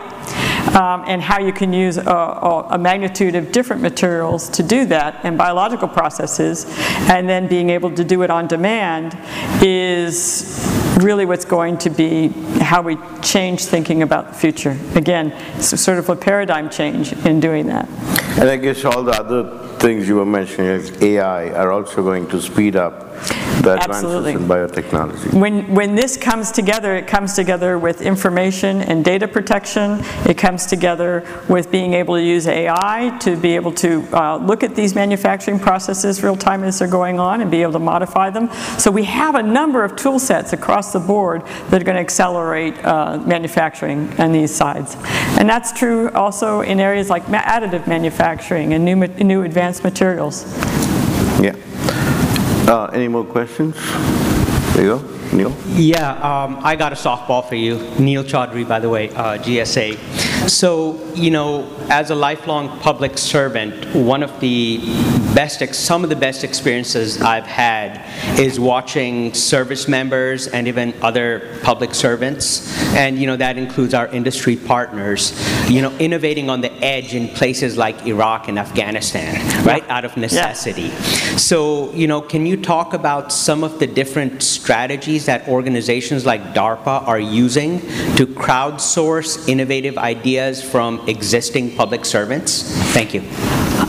um, 0.77 1.05
and 1.07 1.23
how 1.23 1.39
you 1.39 1.55
can 1.55 1.73
use 1.73 1.97
a, 1.97 2.03
a, 2.71 2.79
magnitude 2.79 3.35
of 3.35 3.51
different 3.51 3.81
materials 3.81 4.51
to 4.51 4.63
do 4.63 4.85
that 4.85 5.25
and 5.25 5.39
biological 5.39 5.89
processes, 5.89 6.67
and 7.09 7.27
then 7.27 7.49
being 7.49 7.71
able 7.71 7.91
to 7.91 8.05
do 8.05 8.23
it 8.23 8.31
on 8.31 8.47
demand 8.47 9.17
is 9.63 10.61
really 11.01 11.25
what's 11.25 11.47
going 11.47 11.79
to 11.79 11.89
be 11.89 12.29
how 12.61 12.83
we 12.83 12.99
change 13.23 13.65
thinking 13.65 14.03
about 14.03 14.29
the 14.29 14.35
future. 14.35 14.77
Again, 14.95 15.33
it's 15.57 15.81
sort 15.81 15.99
of 15.99 16.11
a 16.11 16.17
paradigm 16.17 16.69
change 16.69 17.15
in 17.25 17.41
doing 17.41 17.67
that. 17.69 17.89
And 18.39 18.51
I 18.51 18.57
guess 18.57 18.85
all 18.85 19.03
the 19.03 19.13
other 19.13 19.43
things 19.79 20.07
you 20.07 20.17
were 20.17 20.27
mentioning, 20.27 20.85
like 20.85 21.03
AI, 21.03 21.51
are 21.53 21.73
also 21.73 22.03
going 22.03 22.29
to 22.29 22.41
speed 22.41 22.77
up 22.77 22.93
the 23.61 23.75
advances 23.75 24.05
Absolutely. 24.05 24.33
in 24.33 24.39
biotechnology. 24.41 25.39
When, 25.39 25.75
when 25.75 25.95
this 25.95 26.17
comes 26.17 26.51
together, 26.51 26.97
it 26.97 27.07
comes 27.07 27.35
together 27.35 27.79
with 27.79 28.03
information 28.03 28.83
and 28.83 29.05
data 29.05 29.29
protection. 29.29 30.01
It 30.27 30.39
comes 30.39 30.67
together 30.67 31.27
with 31.49 31.71
being 31.71 31.95
able 31.95 32.15
to 32.15 32.23
use 32.23 32.47
AI 32.47 33.17
to 33.21 33.37
be 33.37 33.55
able 33.55 33.73
to 33.73 34.07
uh, 34.13 34.37
look 34.37 34.63
at 34.63 34.75
these 34.75 34.95
manufacturing 34.95 35.59
processes 35.59 36.23
real 36.23 36.37
time 36.37 36.65
as 36.65 36.79
they're 36.79 36.89
going 36.89 37.19
on 37.19 37.41
and 37.41 37.51
be 37.51 37.63
able 37.63 37.73
to 37.73 37.79
modify 37.79 38.31
them. 38.31 38.51
So 38.79 38.91
we 38.91 39.05
have 39.05 39.35
a 39.35 39.43
number 39.43 39.85
of 39.85 39.97
tool 39.97 40.19
sets 40.19 40.53
across 40.53 40.93
the 40.93 41.01
board 41.01 41.45
that 41.71 41.81
are 41.81 41.85
going 41.85 41.97
to 41.97 42.01
accelerate 42.01 42.83
uh, 42.85 43.19
manufacturing 43.19 44.13
on 44.21 44.33
these 44.33 44.55
sides. 44.55 44.97
And 45.39 45.49
that's 45.49 45.73
true 45.73 46.11
also 46.11 46.61
in 46.61 46.81
areas 46.81 47.11
like 47.11 47.25
additive 47.27 47.87
manufacturing 47.87 48.75
and 48.75 48.85
new, 48.85 48.97
new 48.97 49.43
advanced 49.43 49.85
materials. 49.85 50.45
Yeah. 51.41 51.57
Uh, 52.69 52.91
any 52.93 53.09
more 53.09 53.25
questions? 53.25 53.75
There 54.75 54.85
you 54.85 54.99
go. 54.99 55.13
Neil? 55.33 55.57
Yeah, 55.69 56.13
um, 56.13 56.59
I 56.63 56.77
got 56.77 56.93
a 56.93 56.97
softball 56.97 57.47
for 57.49 57.55
you. 57.55 57.79
Neil 57.99 58.23
Chaudhary, 58.23 58.69
by 58.69 58.81
the 58.81 58.89
way, 58.89 59.11
uh, 59.11 59.39
GSA. 59.39 60.32
So, 60.49 60.99
you 61.15 61.31
know, 61.31 61.69
as 61.89 62.11
a 62.11 62.15
lifelong 62.15 62.81
public 62.81 63.17
servant, 63.17 63.95
one 63.95 64.23
of 64.23 64.41
the 64.41 64.79
best, 65.35 65.63
some 65.75 66.03
of 66.05 66.11
the 66.11 66.17
best 66.17 66.43
experiences 66.43 67.23
I've 67.23 67.47
had 67.47 68.01
is 68.39 68.59
watching 68.59 69.33
service 69.35 69.87
members 69.89 70.49
and 70.49 70.67
even 70.69 70.95
other 71.01 71.59
public 71.63 71.95
servants, 71.95 72.77
and 72.95 73.19
you 73.19 73.27
know 73.27 73.37
that 73.37 73.57
includes 73.57 73.95
our 73.95 74.09
industry 74.09 74.57
partners, 74.57 75.33
you 75.71 75.81
know, 75.81 75.93
innovating 75.99 76.51
on 76.51 76.61
the 76.61 76.73
edge 76.85 77.15
in 77.15 77.29
places 77.29 77.77
like 77.77 78.05
Iraq 78.07 78.49
and 78.49 78.59
Afghanistan, 78.59 79.65
right, 79.65 79.89
out 79.89 80.05
of 80.05 80.17
necessity. 80.17 80.83
Yeah. 80.83 81.37
So, 81.37 81.93
you 81.93 82.07
know, 82.07 82.21
can 82.21 82.45
you 82.47 82.57
talk 82.57 82.93
about 82.93 83.33
some 83.33 83.65
of 83.65 83.79
the 83.79 83.87
different 83.87 84.43
strategies 84.43 85.27
that 85.27 85.49
organizations 85.49 86.27
like 86.27 86.53
DARPA 86.53 87.07
are 87.07 87.21
using 87.21 87.81
to 88.17 88.27
crowdsource 88.27 89.49
innovative 89.49 89.97
ideas 89.99 90.32
from 90.63 91.09
existing 91.09 91.77
public 91.77 92.05
servants? 92.05 92.63
Thank 92.93 93.15
you. 93.15 93.23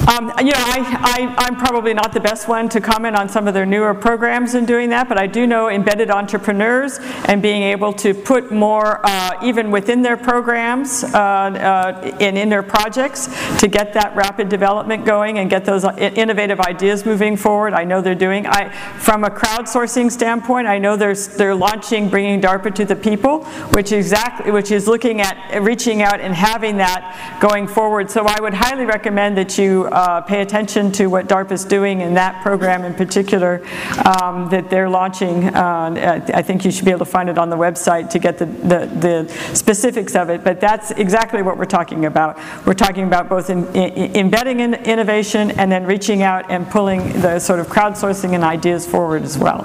Um, 0.06 0.34
you 0.40 0.52
know, 0.52 0.58
I, 0.58 1.38
I, 1.38 1.48
am 1.48 1.56
probably 1.56 1.94
not 1.94 2.12
the 2.12 2.20
best 2.20 2.50
one 2.50 2.68
to 2.70 2.82
comment 2.82 3.16
on 3.16 3.30
some 3.30 3.48
of 3.48 3.54
their 3.54 3.66
newer 3.66 3.94
programs 3.94 4.54
in 4.54 4.66
doing 4.66 4.90
that, 4.90 5.08
but 5.08 5.18
I 5.18 5.28
do 5.28 5.48
know 5.48 5.70
embedded 5.70 6.12
entrepreneurs 6.12 7.00
and 7.26 7.42
being 7.42 7.64
able 7.64 7.94
to 7.94 8.14
put 8.14 8.52
more, 8.52 9.00
uh, 9.06 9.40
even 9.42 9.72
within 9.72 10.02
their 10.02 10.18
programs 10.18 11.06
uh, 11.06 11.18
uh, 11.18 12.18
and 12.20 12.38
in 12.38 12.50
their 12.50 12.64
projects, 12.64 13.28
to 13.62 13.70
get 13.70 13.94
that 13.94 14.14
rapid 14.14 14.50
development 14.50 15.06
going 15.06 15.40
and 15.40 15.50
get 15.50 15.64
those 15.64 15.86
innovative 15.86 16.60
ideas 16.60 17.06
moving 17.06 17.38
forward. 17.38 17.74
I 17.74 17.86
know 17.86 18.02
they're 18.02 18.14
doing. 18.14 18.46
I, 18.46 18.70
from 18.98 19.24
a 19.24 19.30
crowdsourcing 19.30 20.12
standpoint, 20.12 20.68
I 20.68 20.80
know 20.80 20.98
they're, 20.98 21.16
they're 21.16 21.56
launching 21.56 22.10
Bringing 22.10 22.42
DARPA 22.42 22.76
to 22.76 22.84
the 22.84 22.98
People, 22.98 23.46
which 23.72 23.94
exactly, 23.94 24.52
which 24.52 24.70
is 24.70 24.86
looking 24.86 25.22
at 25.22 25.62
reaching 25.62 26.02
out 26.02 26.20
and 26.20 26.33
having 26.34 26.78
that 26.78 27.40
going 27.40 27.68
forward. 27.68 28.10
So 28.12 28.26
I 28.26 28.40
would 28.40 28.54
highly 28.54 28.86
recommend 28.86 29.38
that 29.38 29.58
you 29.58 29.86
uh, 29.86 30.22
pay 30.22 30.42
attention 30.42 30.92
to 30.94 31.08
what 31.08 31.28
DARPA 31.28 31.52
is 31.52 31.66
doing 31.66 32.02
in 32.02 32.14
that 32.16 32.42
program 32.42 32.84
in 32.84 32.94
particular 32.94 33.62
um, 34.06 34.50
that 34.50 34.70
they're 34.70 34.90
launching. 34.90 35.46
Uh, 35.46 36.26
I 36.34 36.42
think 36.42 36.66
you 36.66 36.72
should 36.72 36.86
be 36.86 36.92
able 36.92 37.06
to 37.06 37.12
find 37.12 37.30
it 37.30 37.38
on 37.38 37.50
the 37.50 37.58
website 37.58 38.10
to 38.12 38.20
get 38.20 38.38
the, 38.38 38.46
the, 38.46 38.86
the, 39.00 39.54
specifics 39.54 40.16
of 40.16 40.30
it, 40.30 40.44
but 40.44 40.60
that's 40.60 40.92
exactly 40.92 41.42
what 41.42 41.58
we're 41.58 41.66
talking 41.66 42.06
about. 42.06 42.38
We're 42.66 42.74
talking 42.74 43.06
about 43.06 43.30
both 43.30 43.50
in, 43.50 43.68
in, 43.76 44.16
embedding 44.16 44.60
in 44.60 44.74
innovation 44.74 45.52
and 45.52 45.72
then 45.72 45.86
reaching 45.86 46.22
out 46.22 46.50
and 46.50 46.68
pulling 46.70 47.22
the 47.22 47.40
sort 47.40 47.60
of 47.60 47.68
crowdsourcing 47.68 48.34
and 48.34 48.44
ideas 48.44 48.88
forward 48.88 49.24
as 49.24 49.38
well. 49.38 49.64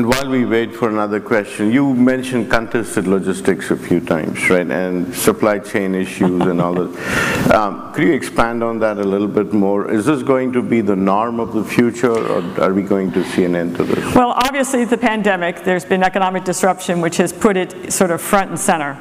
And 0.00 0.08
while 0.08 0.30
we 0.30 0.46
wait 0.46 0.74
for 0.74 0.88
another 0.88 1.20
question, 1.20 1.70
you 1.70 1.92
mentioned 1.92 2.50
contested 2.50 3.06
logistics 3.06 3.70
a 3.70 3.76
few 3.76 4.00
times, 4.00 4.48
right? 4.48 4.66
And 4.66 5.14
supply 5.14 5.58
chain 5.58 5.94
issues 5.94 6.40
and 6.40 6.58
all 6.58 6.72
that. 6.72 7.50
Um, 7.50 7.92
could 7.92 8.04
you 8.04 8.12
expand 8.14 8.62
on 8.62 8.78
that 8.78 8.96
a 8.96 9.02
little 9.02 9.28
bit 9.28 9.52
more? 9.52 9.90
Is 9.90 10.06
this 10.06 10.22
going 10.22 10.52
to 10.52 10.62
be 10.62 10.80
the 10.80 10.96
norm 10.96 11.40
of 11.40 11.52
the 11.52 11.64
future, 11.64 12.12
or 12.12 12.42
are 12.60 12.72
we 12.72 12.82
going 12.82 13.12
to 13.12 13.24
see 13.24 13.44
an 13.44 13.56
end 13.56 13.76
to 13.76 13.84
this? 13.84 14.14
Well, 14.14 14.30
obviously, 14.30 14.84
the 14.84 14.96
pandemic, 14.96 15.64
there's 15.64 15.84
been 15.84 16.02
economic 16.02 16.44
disruption, 16.44 17.00
which 17.00 17.16
has 17.16 17.32
put 17.32 17.56
it 17.58 17.92
sort 17.92 18.10
of 18.10 18.22
front 18.22 18.50
and 18.50 18.58
center. 18.58 18.96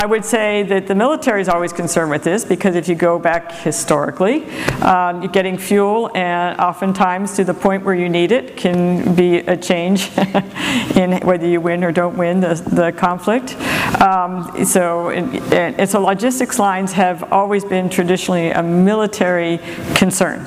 I 0.00 0.06
would 0.06 0.24
say 0.24 0.62
that 0.62 0.86
the 0.86 0.94
military 0.94 1.40
is 1.40 1.48
always 1.48 1.72
concerned 1.72 2.12
with 2.12 2.22
this 2.22 2.44
because 2.44 2.76
if 2.76 2.88
you 2.88 2.94
go 2.94 3.18
back 3.18 3.50
historically, 3.50 4.48
um, 4.80 5.26
getting 5.32 5.58
fuel 5.58 6.08
and 6.14 6.56
oftentimes 6.60 7.34
to 7.34 7.42
the 7.42 7.52
point 7.52 7.84
where 7.84 7.96
you 7.96 8.08
need 8.08 8.30
it 8.30 8.56
can 8.56 9.16
be 9.16 9.38
a 9.38 9.56
change 9.56 10.16
in 10.96 11.18
whether 11.26 11.48
you 11.48 11.60
win 11.60 11.82
or 11.82 11.90
don't 11.90 12.16
win 12.16 12.38
the, 12.38 12.54
the 12.54 12.92
conflict. 12.92 13.56
Um, 14.00 14.64
so, 14.64 15.10
and 15.10 15.90
so 15.90 16.00
logistics 16.00 16.60
lines 16.60 16.92
have 16.92 17.32
always 17.32 17.64
been 17.64 17.90
traditionally 17.90 18.50
a 18.50 18.62
military 18.62 19.58
concern. 19.96 20.46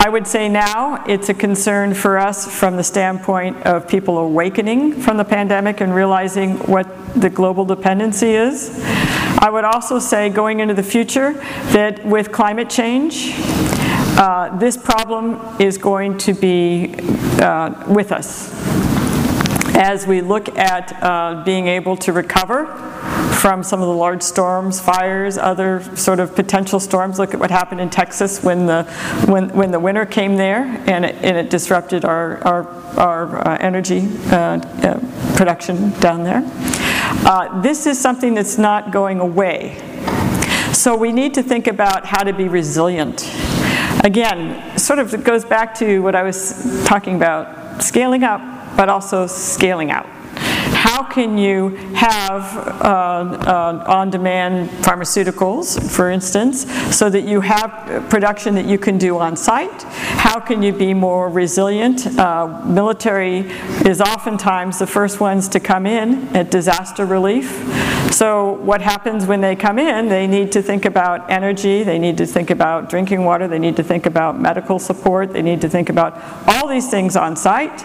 I 0.00 0.08
would 0.08 0.28
say 0.28 0.48
now 0.48 1.04
it's 1.08 1.28
a 1.28 1.34
concern 1.34 1.92
for 1.92 2.18
us 2.18 2.46
from 2.46 2.76
the 2.76 2.84
standpoint 2.84 3.56
of 3.66 3.88
people 3.88 4.18
awakening 4.18 4.92
from 5.00 5.16
the 5.16 5.24
pandemic 5.24 5.80
and 5.80 5.92
realizing 5.92 6.56
what 6.66 6.86
the 7.20 7.28
global 7.28 7.64
dependency 7.64 8.30
is. 8.30 8.80
I 9.40 9.50
would 9.50 9.64
also 9.64 9.98
say 9.98 10.30
going 10.30 10.60
into 10.60 10.74
the 10.74 10.84
future 10.84 11.32
that 11.72 12.04
with 12.06 12.30
climate 12.30 12.70
change, 12.70 13.32
uh, 13.34 14.56
this 14.58 14.76
problem 14.76 15.40
is 15.60 15.78
going 15.78 16.16
to 16.18 16.32
be 16.32 16.94
uh, 17.40 17.84
with 17.88 18.12
us 18.12 18.54
as 19.74 20.06
we 20.06 20.20
look 20.20 20.48
at 20.56 20.92
uh, 21.02 21.42
being 21.44 21.66
able 21.66 21.96
to 21.96 22.12
recover 22.12 22.66
from 23.38 23.62
some 23.62 23.80
of 23.80 23.86
the 23.86 23.94
large 23.94 24.20
storms, 24.20 24.80
fires, 24.80 25.38
other 25.38 25.80
sort 25.96 26.18
of 26.18 26.34
potential 26.34 26.80
storms. 26.80 27.20
Look 27.20 27.34
at 27.34 27.40
what 27.40 27.52
happened 27.52 27.80
in 27.80 27.88
Texas 27.88 28.42
when 28.42 28.66
the, 28.66 28.82
when, 29.28 29.50
when 29.50 29.70
the 29.70 29.78
winter 29.78 30.04
came 30.04 30.36
there 30.36 30.64
and 30.88 31.04
it, 31.04 31.14
and 31.22 31.36
it 31.36 31.48
disrupted 31.48 32.04
our, 32.04 32.38
our, 32.44 32.68
our 32.98 33.48
uh, 33.48 33.58
energy 33.60 34.08
uh, 34.32 34.58
uh, 34.58 35.36
production 35.36 35.90
down 36.00 36.24
there. 36.24 36.42
Uh, 37.24 37.60
this 37.62 37.86
is 37.86 37.98
something 37.98 38.34
that's 38.34 38.58
not 38.58 38.90
going 38.90 39.20
away. 39.20 39.78
So 40.72 40.96
we 40.96 41.12
need 41.12 41.34
to 41.34 41.42
think 41.42 41.68
about 41.68 42.06
how 42.06 42.24
to 42.24 42.32
be 42.32 42.48
resilient. 42.48 43.22
Again, 44.02 44.76
sort 44.76 44.98
of 44.98 45.22
goes 45.22 45.44
back 45.44 45.74
to 45.76 46.00
what 46.00 46.16
I 46.16 46.24
was 46.24 46.84
talking 46.84 47.14
about 47.14 47.82
scaling 47.82 48.24
up, 48.24 48.40
but 48.76 48.88
also 48.88 49.28
scaling 49.28 49.92
out 49.92 50.06
how 50.90 51.02
can 51.02 51.36
you 51.36 51.68
have 51.94 52.56
uh, 52.82 52.88
uh, 52.88 53.84
on 53.86 54.08
demand 54.08 54.70
pharmaceuticals, 54.82 55.78
for 55.90 56.10
instance, 56.10 56.64
so 56.96 57.10
that 57.10 57.24
you 57.24 57.42
have 57.42 58.08
production 58.08 58.54
that 58.54 58.64
you 58.64 58.78
can 58.78 58.96
do 58.96 59.18
on 59.18 59.36
site? 59.36 59.82
How 59.82 60.40
can 60.40 60.62
you 60.62 60.72
be 60.72 60.94
more 60.94 61.28
resilient? 61.28 62.06
Uh, 62.18 62.62
military 62.64 63.40
is 63.84 64.00
oftentimes 64.00 64.78
the 64.78 64.86
first 64.86 65.20
ones 65.20 65.46
to 65.50 65.60
come 65.60 65.84
in 65.86 66.34
at 66.34 66.50
disaster 66.50 67.04
relief. 67.04 67.50
So, 68.10 68.52
what 68.52 68.80
happens 68.80 69.26
when 69.26 69.42
they 69.42 69.54
come 69.54 69.78
in? 69.78 70.08
They 70.08 70.26
need 70.26 70.50
to 70.52 70.62
think 70.62 70.86
about 70.86 71.30
energy, 71.30 71.82
they 71.82 71.98
need 71.98 72.16
to 72.16 72.26
think 72.26 72.48
about 72.48 72.88
drinking 72.88 73.24
water, 73.24 73.46
they 73.46 73.58
need 73.58 73.76
to 73.76 73.82
think 73.82 74.06
about 74.06 74.40
medical 74.40 74.78
support, 74.78 75.34
they 75.34 75.42
need 75.42 75.60
to 75.60 75.68
think 75.68 75.90
about 75.90 76.18
all 76.48 76.66
these 76.66 76.88
things 76.88 77.14
on 77.14 77.36
site, 77.36 77.84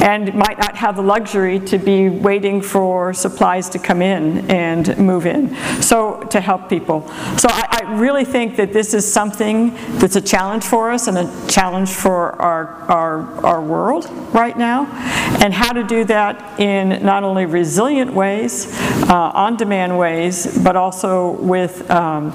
and 0.00 0.32
might 0.34 0.58
not 0.58 0.76
have 0.76 0.94
the 0.94 1.02
luxury 1.02 1.58
to 1.58 1.78
be 1.78 2.08
waiting 2.08 2.35
for 2.60 3.14
supplies 3.14 3.68
to 3.70 3.78
come 3.78 4.02
in 4.02 4.50
and 4.50 4.96
move 4.98 5.26
in. 5.26 5.54
So, 5.82 6.20
to 6.30 6.40
help 6.40 6.68
people. 6.68 7.06
So, 7.38 7.48
I, 7.50 7.82
I 7.82 7.94
really 7.94 8.24
think 8.24 8.56
that 8.56 8.72
this 8.72 8.94
is 8.94 9.10
something 9.10 9.74
that's 9.98 10.16
a 10.16 10.20
challenge 10.20 10.64
for 10.64 10.90
us 10.90 11.06
and 11.06 11.18
a 11.18 11.46
challenge 11.48 11.90
for 11.90 12.32
our, 12.40 12.66
our, 12.90 13.44
our 13.44 13.62
world 13.62 14.06
right 14.34 14.56
now. 14.56 14.86
And 15.42 15.52
how 15.52 15.72
to 15.72 15.84
do 15.84 16.04
that 16.04 16.60
in 16.60 17.04
not 17.04 17.22
only 17.22 17.46
resilient 17.46 18.12
ways, 18.12 18.72
uh, 19.08 19.30
on 19.34 19.56
demand 19.56 19.98
ways, 19.98 20.58
but 20.62 20.76
also 20.76 21.32
with 21.42 21.88
um, 21.90 22.32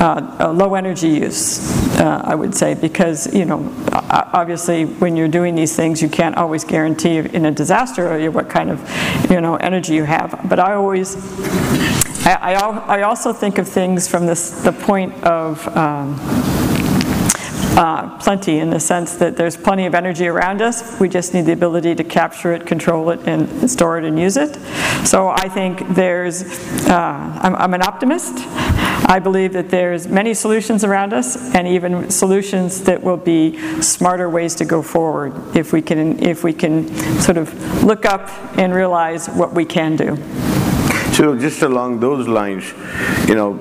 uh, 0.00 0.52
low 0.54 0.74
energy 0.74 1.08
use, 1.08 1.60
uh, 1.98 2.22
I 2.24 2.34
would 2.34 2.54
say, 2.54 2.74
because, 2.74 3.32
you 3.34 3.44
know, 3.44 3.72
obviously 3.92 4.84
when 4.84 5.16
you're 5.16 5.28
doing 5.28 5.54
these 5.54 5.76
things, 5.76 6.00
you 6.02 6.08
can't 6.08 6.36
always 6.36 6.64
guarantee 6.64 7.18
in 7.18 7.46
a 7.46 7.50
disaster 7.50 8.30
what 8.30 8.48
kind 8.48 8.70
of, 8.70 8.80
you 9.34 9.40
know, 9.40 9.56
energy 9.56 9.94
you 9.94 10.04
have. 10.04 10.46
But 10.48 10.60
I 10.60 10.74
always, 10.74 11.16
I, 12.24 12.38
I, 12.40 12.98
I 12.98 13.02
also 13.02 13.32
think 13.32 13.58
of 13.58 13.68
things 13.68 14.06
from 14.06 14.26
this, 14.26 14.62
the 14.62 14.70
point 14.70 15.12
of, 15.24 15.66
um, 15.76 16.16
uh, 17.76 18.16
plenty 18.18 18.60
in 18.60 18.70
the 18.70 18.78
sense 18.78 19.16
that 19.16 19.36
there's 19.36 19.56
plenty 19.56 19.86
of 19.86 19.96
energy 19.96 20.28
around 20.28 20.62
us. 20.62 21.00
We 21.00 21.08
just 21.08 21.34
need 21.34 21.46
the 21.46 21.52
ability 21.52 21.96
to 21.96 22.04
capture 22.04 22.52
it, 22.52 22.64
control 22.64 23.10
it, 23.10 23.26
and 23.26 23.68
store 23.68 23.98
it 23.98 24.04
and 24.04 24.16
use 24.16 24.36
it. 24.36 24.54
So 25.04 25.30
I 25.30 25.48
think 25.48 25.82
there's, 25.88 26.44
uh, 26.86 27.40
I'm, 27.42 27.56
I'm 27.56 27.74
an 27.74 27.82
optimist. 27.82 28.34
I 29.06 29.18
believe 29.18 29.52
that 29.52 29.68
there's 29.68 30.08
many 30.08 30.32
solutions 30.32 30.82
around 30.82 31.12
us, 31.12 31.54
and 31.54 31.68
even 31.68 32.10
solutions 32.10 32.82
that 32.84 33.02
will 33.02 33.18
be 33.18 33.58
smarter 33.82 34.30
ways 34.30 34.54
to 34.56 34.64
go 34.64 34.82
forward 34.82 35.34
if 35.54 35.72
we 35.72 35.82
can, 35.82 36.22
if 36.22 36.42
we 36.42 36.52
can 36.52 36.88
sort 37.20 37.36
of 37.36 37.84
look 37.84 38.06
up 38.06 38.30
and 38.56 38.74
realize 38.74 39.28
what 39.28 39.52
we 39.52 39.66
can 39.66 39.96
do. 39.96 40.16
So 41.12 41.38
just 41.38 41.62
along 41.62 42.00
those 42.00 42.26
lines, 42.26 42.72
you 43.28 43.34
know, 43.34 43.52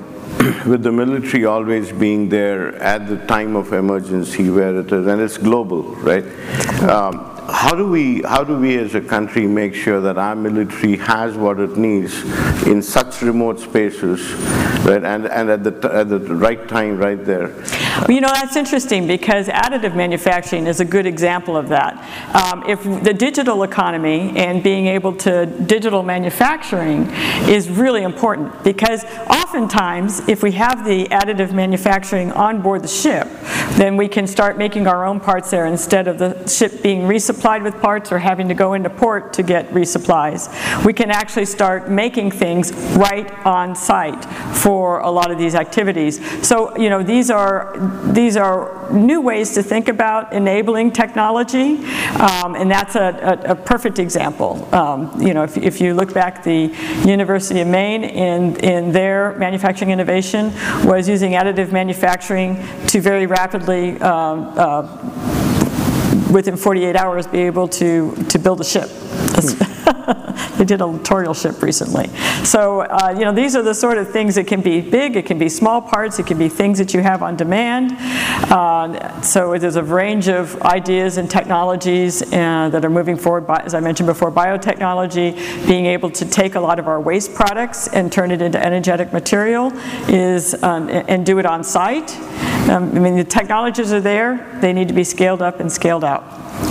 with 0.66 0.82
the 0.82 0.92
military 0.92 1.46
always 1.46 1.92
being 1.92 2.30
there 2.30 2.76
at 2.78 3.08
the 3.08 3.18
time 3.28 3.56
of 3.56 3.74
emergency 3.74 4.50
where 4.50 4.80
it 4.80 4.92
is, 4.92 5.06
and 5.06 5.22
it's 5.22 5.38
global, 5.38 5.84
right? 5.98 6.26
Um, 6.84 7.33
how 7.64 7.74
do 7.74 7.88
we 7.88 8.22
how 8.24 8.44
do 8.44 8.60
we 8.60 8.78
as 8.78 8.94
a 8.94 9.00
country 9.00 9.48
make 9.48 9.74
sure 9.74 10.02
that 10.02 10.18
our 10.18 10.36
military 10.36 10.98
has 10.98 11.38
what 11.38 11.62
it 11.62 11.78
needs 11.78 12.14
in 12.68 12.82
such 12.82 13.22
remote 13.22 13.58
spaces 13.58 14.20
right 14.84 15.06
and 15.06 15.28
and 15.28 15.50
at 15.50 15.64
the 15.64 15.90
at 15.94 16.10
the 16.10 16.20
right 16.20 16.68
time 16.68 16.98
right 16.98 17.24
there? 17.24 17.48
Well, 17.48 18.12
you 18.12 18.20
know 18.20 18.34
that's 18.34 18.58
interesting 18.58 19.08
because 19.08 19.48
additive 19.48 19.96
manufacturing 19.96 20.68
is 20.68 20.82
a 20.82 20.86
good 20.86 21.06
example 21.06 21.56
of 21.56 21.70
that. 21.70 21.94
Um, 22.36 22.64
if 22.68 22.84
the 23.02 23.14
digital 23.14 23.64
economy 23.64 24.34
and 24.36 24.62
being 24.62 24.88
able 24.88 25.16
to 25.28 25.46
digital 25.46 26.04
manufacturing 26.04 27.10
is 27.48 27.70
really 27.70 28.04
important 28.04 28.62
because 28.66 29.06
oftentimes 29.30 30.28
if 30.28 30.44
we 30.44 30.52
have 30.52 30.84
the 30.84 31.06
additive 31.06 31.54
manufacturing 31.54 32.34
on 32.34 32.62
board 32.62 32.84
the 32.84 32.88
ship 32.88 33.28
then 33.78 33.96
we 33.96 34.08
can 34.08 34.28
start 34.28 34.58
making 34.58 34.88
our 34.88 35.06
own 35.06 35.20
parts 35.20 35.50
there 35.52 35.66
instead 35.66 36.08
of 36.08 36.18
the 36.18 36.48
ship 36.48 36.82
being 36.84 37.02
resupplied 37.02 37.53
supplied 37.54 37.74
with 37.74 37.82
parts 37.82 38.12
or 38.12 38.18
having 38.18 38.48
to 38.48 38.56
go 38.56 38.74
into 38.74 38.90
port 38.90 39.32
to 39.34 39.44
get 39.44 39.70
resupplies. 39.70 40.50
We 40.84 40.94
can 40.94 41.12
actually 41.12 41.46
start 41.46 41.88
making 41.88 42.32
things 42.32 42.72
right 42.98 43.30
on 43.46 43.76
site 43.76 44.26
for 44.56 45.02
a 45.02 45.12
lot 45.12 45.30
of 45.30 45.38
these 45.38 45.54
activities. 45.54 46.20
So, 46.42 46.76
you 46.76 46.90
know, 46.90 47.04
these 47.04 47.30
are, 47.30 47.76
these 48.12 48.38
are 48.38 48.92
new 48.92 49.22
ways 49.22 49.54
to 49.54 49.62
think 49.62 49.88
about 49.88 50.34
enabling 50.34 50.94
technology, 50.94 51.78
um, 52.20 52.56
and 52.56 52.72
that's 52.72 52.96
a, 52.96 53.40
a, 53.46 53.52
a 53.52 53.56
perfect 53.56 54.00
example. 54.00 54.68
Um, 54.74 55.22
you 55.22 55.34
know, 55.36 55.44
if, 55.44 55.56
if 55.58 55.80
you 55.80 55.94
look 55.94 56.12
back, 56.12 56.44
the 56.44 56.74
University 57.06 57.62
of 57.62 57.68
Maine 57.68 58.04
in, 58.04 58.56
in 58.62 58.92
their 58.92 59.38
manufacturing 59.38 59.92
innovation 59.92 60.52
was 60.86 61.08
using 61.08 61.34
additive 61.34 61.72
manufacturing 61.72 62.56
to 62.88 63.00
very 63.00 63.28
rapidly 63.28 64.00
um, 64.02 64.54
uh, 64.58 65.43
within 66.34 66.58
48 66.58 66.96
hours 66.96 67.28
be 67.28 67.42
able 67.42 67.68
to, 67.70 68.16
to 68.30 68.40
build 68.40 68.60
a 68.60 68.64
ship. 68.64 68.90
they 70.58 70.66
did 70.66 70.82
a 70.82 70.86
littoral 70.86 71.34
ship 71.34 71.62
recently. 71.62 72.08
So, 72.44 72.82
uh, 72.82 73.14
you 73.18 73.26
know, 73.26 73.32
these 73.32 73.56
are 73.56 73.62
the 73.62 73.74
sort 73.74 73.98
of 73.98 74.10
things 74.10 74.36
that 74.36 74.48
can 74.48 74.62
be 74.62 74.82
big, 74.82 75.16
it 75.16 75.26
can 75.26 75.38
be 75.38 75.50
small 75.50 75.82
parts, 75.82 76.20
it 76.20 76.28
can 76.28 76.38
be 76.38 76.50
things 76.50 76.78
that 76.78 76.94
you 76.94 77.02
have 77.02 77.22
on 77.22 77.36
demand. 77.36 77.92
Uh, 78.52 79.22
so, 79.22 79.58
there's 79.58 79.76
a 79.76 79.84
range 79.84 80.28
of 80.28 80.62
ideas 80.62 81.18
and 81.18 81.30
technologies 81.30 82.22
uh, 82.22 82.70
that 82.70 82.84
are 82.84 82.90
moving 82.90 83.18
forward, 83.18 83.48
by, 83.48 83.60
as 83.60 83.74
I 83.74 83.80
mentioned 83.80 84.08
before, 84.08 84.32
biotechnology, 84.32 85.68
being 85.68 85.86
able 85.86 86.10
to 86.12 86.26
take 86.26 86.56
a 86.56 86.60
lot 86.60 86.80
of 86.80 86.88
our 86.88 87.00
waste 87.00 87.34
products 87.34 87.88
and 87.88 88.12
turn 88.12 88.32
it 88.32 88.42
into 88.42 88.64
energetic 88.64 89.14
material 89.14 89.72
is, 90.08 90.62
um, 90.64 90.90
and 90.90 91.26
do 91.26 91.40
it 91.40 91.46
on 91.46 91.64
site. 91.64 92.16
Um, 92.70 92.96
I 92.96 93.00
mean, 93.00 93.18
the 93.18 93.24
technologies 93.24 93.92
are 93.92 94.02
there, 94.02 94.58
they 94.62 94.74
need 94.74 94.88
to 94.88 94.94
be 94.94 95.04
scaled 95.04 95.42
up 95.42 95.60
and 95.60 95.72
scaled 95.72 96.04
out. 96.04 96.24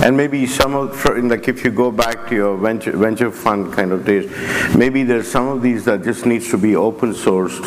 And 0.02 0.16
maybe 0.16 0.46
some 0.46 0.74
of, 0.74 1.04
like 1.04 1.48
if 1.48 1.64
you 1.64 1.70
go 1.70 1.90
back 1.90 2.28
to 2.28 2.34
your 2.34 2.56
venture, 2.56 2.96
venture 2.96 3.30
fund 3.30 3.72
kind 3.72 3.92
of 3.92 4.04
days, 4.04 4.30
maybe 4.76 5.04
there's 5.04 5.30
some 5.30 5.48
of 5.48 5.62
these 5.62 5.84
that 5.84 6.02
just 6.02 6.26
needs 6.26 6.50
to 6.50 6.58
be 6.58 6.74
open 6.74 7.12
sourced 7.12 7.60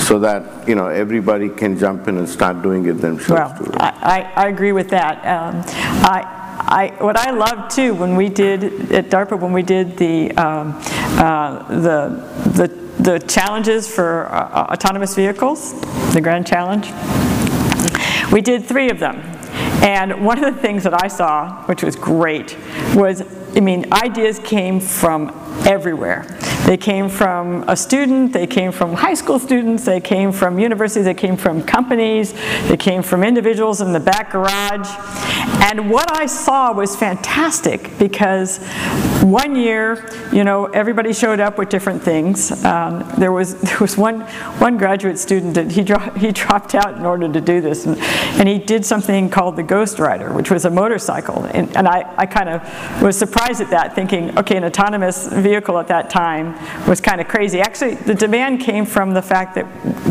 so 0.00 0.18
that, 0.18 0.66
you 0.68 0.74
know, 0.74 0.86
everybody 0.86 1.48
can 1.48 1.78
jump 1.78 2.08
in 2.08 2.16
and 2.16 2.28
start 2.28 2.62
doing 2.62 2.86
it 2.86 2.94
themselves 2.94 3.60
well, 3.60 3.64
too. 3.64 3.70
I, 3.76 4.32
I, 4.34 4.48
agree 4.48 4.72
with 4.72 4.88
that. 4.90 5.18
Um, 5.26 5.62
I, 5.66 6.44
I, 6.66 7.04
what 7.04 7.16
I 7.16 7.30
loved 7.30 7.74
too 7.74 7.94
when 7.94 8.16
we 8.16 8.28
did 8.28 8.92
at 8.92 9.10
DARPA 9.10 9.38
when 9.38 9.52
we 9.52 9.62
did 9.62 9.96
the 9.98 10.32
um, 10.32 10.72
uh, 11.18 11.68
the 11.68 12.08
the 12.52 12.84
the 13.02 13.18
challenges 13.18 13.92
for 13.92 14.26
uh, 14.26 14.72
autonomous 14.72 15.14
vehicles, 15.14 15.78
the 16.14 16.20
Grand 16.22 16.46
Challenge. 16.46 16.90
We 18.32 18.40
did 18.40 18.64
three 18.64 18.88
of 18.90 18.98
them. 18.98 19.33
And 19.82 20.24
one 20.24 20.42
of 20.42 20.54
the 20.54 20.60
things 20.60 20.84
that 20.84 21.02
I 21.02 21.08
saw, 21.08 21.64
which 21.64 21.82
was 21.82 21.96
great, 21.96 22.56
was 22.94 23.22
I 23.56 23.60
mean, 23.60 23.92
ideas 23.92 24.38
came 24.40 24.80
from 24.80 25.28
everywhere. 25.66 26.26
They 26.66 26.78
came 26.78 27.10
from 27.10 27.68
a 27.68 27.76
student, 27.76 28.32
they 28.32 28.46
came 28.46 28.72
from 28.72 28.94
high 28.94 29.12
school 29.12 29.38
students, 29.38 29.84
they 29.84 30.00
came 30.00 30.32
from 30.32 30.58
universities, 30.58 31.04
they 31.04 31.12
came 31.12 31.36
from 31.36 31.62
companies, 31.62 32.32
they 32.68 32.78
came 32.78 33.02
from 33.02 33.22
individuals 33.22 33.82
in 33.82 33.92
the 33.92 34.00
back 34.00 34.30
garage. 34.30 34.88
And 35.70 35.90
what 35.90 36.16
I 36.16 36.24
saw 36.24 36.72
was 36.72 36.96
fantastic 36.96 37.90
because 37.98 38.64
one 39.22 39.56
year, 39.56 40.08
you 40.32 40.42
know, 40.42 40.66
everybody 40.66 41.12
showed 41.12 41.38
up 41.38 41.58
with 41.58 41.68
different 41.68 42.02
things. 42.02 42.64
Um, 42.64 43.10
there 43.18 43.32
was 43.32 43.60
there 43.60 43.78
was 43.78 43.98
one 43.98 44.22
one 44.58 44.78
graduate 44.78 45.18
student 45.18 45.54
that 45.54 45.70
he 45.70 45.82
dro- 45.82 46.10
he 46.16 46.32
dropped 46.32 46.74
out 46.74 46.96
in 46.96 47.04
order 47.04 47.30
to 47.30 47.40
do 47.40 47.60
this, 47.60 47.84
and, 47.84 47.98
and 48.38 48.48
he 48.48 48.58
did 48.58 48.84
something 48.86 49.28
called 49.28 49.56
the 49.56 49.62
Ghost 49.62 49.98
Rider, 49.98 50.32
which 50.32 50.50
was 50.50 50.64
a 50.64 50.70
motorcycle. 50.70 51.44
And, 51.44 51.74
and 51.76 51.86
I, 51.86 52.12
I 52.16 52.26
kind 52.26 52.48
of 52.48 53.02
was 53.02 53.18
surprised 53.18 53.60
at 53.60 53.70
that, 53.70 53.94
thinking, 53.94 54.36
okay, 54.38 54.56
an 54.56 54.64
autonomous 54.64 55.26
vehicle 55.44 55.78
at 55.78 55.88
that 55.88 56.10
time 56.10 56.46
was 56.88 57.00
kind 57.00 57.20
of 57.20 57.28
crazy. 57.28 57.60
Actually, 57.60 57.94
the 57.94 58.14
demand 58.14 58.60
came 58.60 58.84
from 58.86 59.14
the 59.14 59.22
fact 59.22 59.54
that 59.54 59.66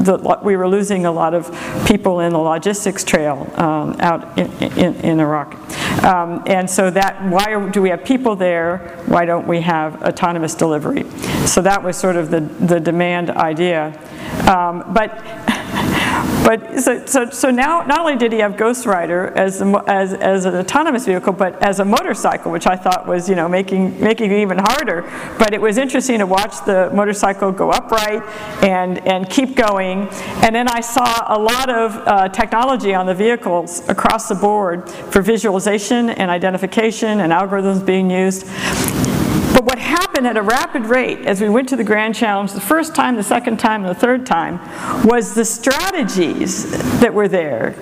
the, 0.05 0.15
we 0.43 0.55
were 0.55 0.67
losing 0.67 1.05
a 1.05 1.11
lot 1.11 1.33
of 1.33 1.43
people 1.85 2.21
in 2.21 2.31
the 2.31 2.43
logistics 2.53 3.03
trail 3.03 3.37
um, 3.55 3.95
out 3.99 4.37
in, 4.37 4.51
in, 4.77 4.95
in 5.09 5.19
Iraq. 5.19 5.49
Um, 6.03 6.43
and 6.45 6.69
so 6.69 6.89
that, 6.91 7.13
why 7.35 7.69
do 7.69 7.81
we 7.81 7.89
have 7.89 8.03
people 8.03 8.35
there? 8.35 8.77
Why 9.07 9.25
don't 9.25 9.47
we 9.47 9.61
have 9.61 10.01
autonomous 10.03 10.55
delivery? 10.55 11.03
So 11.45 11.61
that 11.61 11.81
was 11.83 11.97
sort 11.97 12.15
of 12.15 12.29
the, 12.29 12.41
the 12.41 12.79
demand 12.79 13.29
idea. 13.29 13.81
Um, 14.47 14.83
but 14.93 15.09
But 16.43 16.79
so, 16.79 17.05
so, 17.05 17.29
so 17.29 17.49
now, 17.49 17.83
not 17.83 17.99
only 17.99 18.17
did 18.17 18.33
he 18.33 18.39
have 18.39 18.57
Ghost 18.57 18.85
Rider 18.85 19.27
as, 19.37 19.61
as, 19.61 20.13
as 20.13 20.45
an 20.45 20.55
autonomous 20.55 21.05
vehicle, 21.05 21.31
but 21.31 21.61
as 21.63 21.79
a 21.79 21.85
motorcycle, 21.85 22.51
which 22.51 22.67
I 22.67 22.75
thought 22.75 23.07
was, 23.07 23.29
you 23.29 23.35
know, 23.35 23.47
making, 23.47 23.99
making 24.01 24.31
it 24.31 24.41
even 24.41 24.57
harder. 24.57 25.03
But 25.39 25.53
it 25.53 25.61
was 25.61 25.77
interesting 25.77 26.19
to 26.19 26.25
watch 26.25 26.65
the 26.65 26.91
motorcycle 26.93 27.51
go 27.51 27.71
upright 27.71 28.23
and, 28.63 28.99
and 29.07 29.29
keep 29.29 29.55
going. 29.55 30.09
And 30.43 30.53
then 30.53 30.67
I 30.67 30.81
saw 30.81 31.23
a 31.27 31.39
lot 31.39 31.69
of 31.69 31.95
uh, 31.95 32.29
technology 32.29 32.93
on 32.93 33.05
the 33.05 33.15
vehicles 33.15 33.87
across 33.87 34.27
the 34.27 34.35
board 34.35 34.89
for 34.89 35.21
visualization 35.21 36.09
and 36.09 36.29
identification 36.29 37.21
and 37.21 37.31
algorithms 37.31 37.85
being 37.85 38.11
used. 38.11 38.45
But 39.53 39.65
what 39.65 39.77
happened 39.77 40.25
at 40.25 40.35
a 40.35 40.41
rapid 40.41 40.85
rate 40.85 41.19
as 41.19 41.39
we 41.39 41.47
went 41.47 41.69
to 41.69 41.75
the 41.75 41.83
Grand 41.83 42.15
Challenge 42.15 42.51
the 42.51 42.61
first 42.61 42.95
time, 42.95 43.15
the 43.15 43.23
second 43.23 43.57
time, 43.57 43.85
and 43.85 43.95
the 43.95 43.99
third 43.99 44.25
time 44.25 44.59
was 45.05 45.35
the 45.35 45.45
strategies 45.45 46.71
that 46.99 47.13
were 47.13 47.27
there 47.27 47.75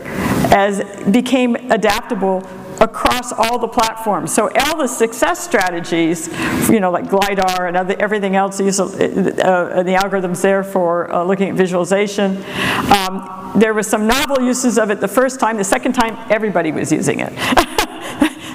as 0.54 0.84
became 1.12 1.56
adaptable 1.72 2.46
across 2.82 3.32
all 3.32 3.60
the 3.60 3.68
platforms. 3.68 4.34
So 4.34 4.50
all 4.66 4.78
the 4.78 4.88
success 4.88 5.44
strategies, 5.44 6.28
you 6.70 6.80
know, 6.80 6.92
like 6.92 7.12
LIDAR 7.12 7.68
and 7.68 7.78
other, 7.78 7.96
everything 8.00 8.36
else, 8.36 8.60
uh, 8.60 8.64
uh, 8.64 9.84
the 9.84 9.94
algorithms 9.94 10.42
there 10.42 10.64
for 10.64 11.12
uh, 11.14 11.24
looking 11.24 11.50
at 11.50 11.56
visualization. 11.56 12.44
Um, 12.92 13.52
there 13.56 13.74
was 13.74 13.88
some 13.88 14.08
novel 14.08 14.42
uses 14.42 14.78
of 14.78 14.90
it 14.90 15.00
the 15.00 15.08
first 15.08 15.40
time. 15.40 15.58
The 15.58 15.64
second 15.64 15.94
time, 15.94 16.18
everybody 16.32 16.72
was 16.72 16.92
using 16.92 17.20
it. 17.20 17.32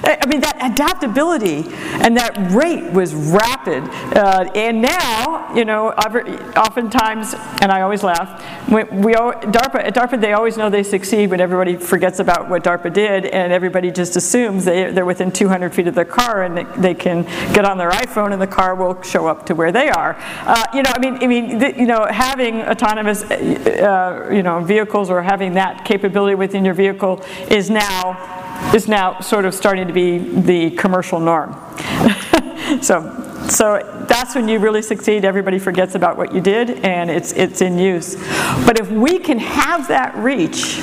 I 0.03 0.25
mean, 0.27 0.41
that 0.41 0.57
adaptability 0.61 1.63
and 2.01 2.15
that 2.17 2.51
rate 2.51 2.91
was 2.91 3.13
rapid. 3.13 3.83
Uh, 4.15 4.49
and 4.55 4.81
now, 4.81 5.53
you 5.55 5.65
know, 5.65 5.89
oftentimes, 5.89 7.33
and 7.61 7.71
I 7.71 7.81
always 7.81 8.03
laugh, 8.03 8.41
we, 8.69 8.83
DARPA, 8.83 9.75
at 9.75 9.95
DARPA, 9.95 10.19
they 10.19 10.33
always 10.33 10.57
know 10.57 10.69
they 10.69 10.83
succeed 10.83 11.29
when 11.29 11.41
everybody 11.41 11.75
forgets 11.75 12.19
about 12.19 12.49
what 12.49 12.63
DARPA 12.63 12.93
did 12.93 13.25
and 13.25 13.51
everybody 13.51 13.91
just 13.91 14.15
assumes 14.15 14.65
they, 14.65 14.91
they're 14.91 15.05
within 15.05 15.31
200 15.31 15.73
feet 15.73 15.87
of 15.87 15.95
their 15.95 16.05
car 16.05 16.43
and 16.43 16.57
they, 16.57 16.63
they 16.81 16.93
can 16.93 17.23
get 17.53 17.65
on 17.65 17.77
their 17.77 17.91
iPhone 17.91 18.33
and 18.33 18.41
the 18.41 18.47
car 18.47 18.75
will 18.75 19.01
show 19.01 19.27
up 19.27 19.45
to 19.45 19.55
where 19.55 19.71
they 19.71 19.89
are. 19.89 20.15
Uh, 20.41 20.63
you 20.73 20.83
know, 20.83 20.91
I 20.93 20.99
mean, 20.99 21.23
I 21.23 21.27
mean, 21.27 21.59
the, 21.59 21.77
you 21.77 21.85
know, 21.85 22.05
having 22.05 22.61
autonomous, 22.61 23.23
uh, 23.23 24.29
you 24.31 24.43
know, 24.43 24.59
vehicles 24.61 25.09
or 25.09 25.21
having 25.21 25.53
that 25.53 25.85
capability 25.85 26.35
within 26.35 26.65
your 26.65 26.73
vehicle 26.73 27.21
is 27.49 27.69
now 27.69 28.46
is 28.73 28.87
now 28.87 29.19
sort 29.19 29.45
of 29.45 29.53
starting 29.53 29.87
to 29.87 29.93
be 29.93 30.17
the 30.17 30.71
commercial 30.71 31.19
norm. 31.19 31.53
so, 32.81 33.45
so 33.49 34.05
that's 34.07 34.35
when 34.35 34.47
you 34.47 34.59
really 34.59 34.81
succeed. 34.81 35.25
Everybody 35.25 35.59
forgets 35.59 35.95
about 35.95 36.17
what 36.17 36.33
you 36.33 36.41
did, 36.41 36.79
and 36.85 37.09
it's 37.09 37.33
it's 37.33 37.61
in 37.61 37.77
use. 37.77 38.15
But 38.65 38.79
if 38.79 38.89
we 38.91 39.19
can 39.19 39.39
have 39.39 39.87
that 39.87 40.15
reach 40.15 40.75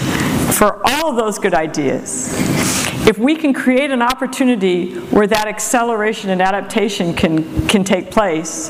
for 0.59 0.81
all 0.85 1.15
those 1.15 1.39
good 1.39 1.55
ideas, 1.55 2.84
if 3.07 3.19
we 3.19 3.37
can 3.37 3.53
create 3.53 3.91
an 3.91 4.01
opportunity 4.01 4.95
where 5.11 5.27
that 5.27 5.47
acceleration 5.47 6.31
and 6.31 6.41
adaptation 6.41 7.15
can, 7.15 7.67
can 7.69 7.85
take 7.85 8.11
place, 8.11 8.69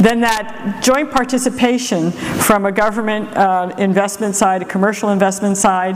then 0.00 0.20
that 0.20 0.80
joint 0.82 1.10
participation 1.10 2.10
from 2.10 2.66
a 2.66 2.72
government 2.72 3.28
uh, 3.36 3.72
investment 3.78 4.34
side, 4.34 4.62
a 4.62 4.64
commercial 4.64 5.10
investment 5.10 5.56
side, 5.56 5.94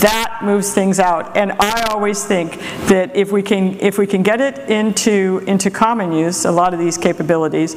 that 0.00 0.40
moves 0.42 0.72
things 0.74 1.00
out. 1.00 1.36
And 1.36 1.52
I 1.60 1.86
always 1.90 2.24
think 2.24 2.58
that 2.88 3.14
if 3.16 3.32
we 3.32 3.42
can, 3.42 3.78
if 3.80 3.98
we 3.98 4.06
can 4.06 4.22
get 4.22 4.40
it 4.40 4.58
into, 4.70 5.42
into 5.46 5.70
common 5.70 6.12
use, 6.12 6.44
a 6.44 6.52
lot 6.52 6.74
of 6.74 6.80
these 6.80 6.98
capabilities, 6.98 7.74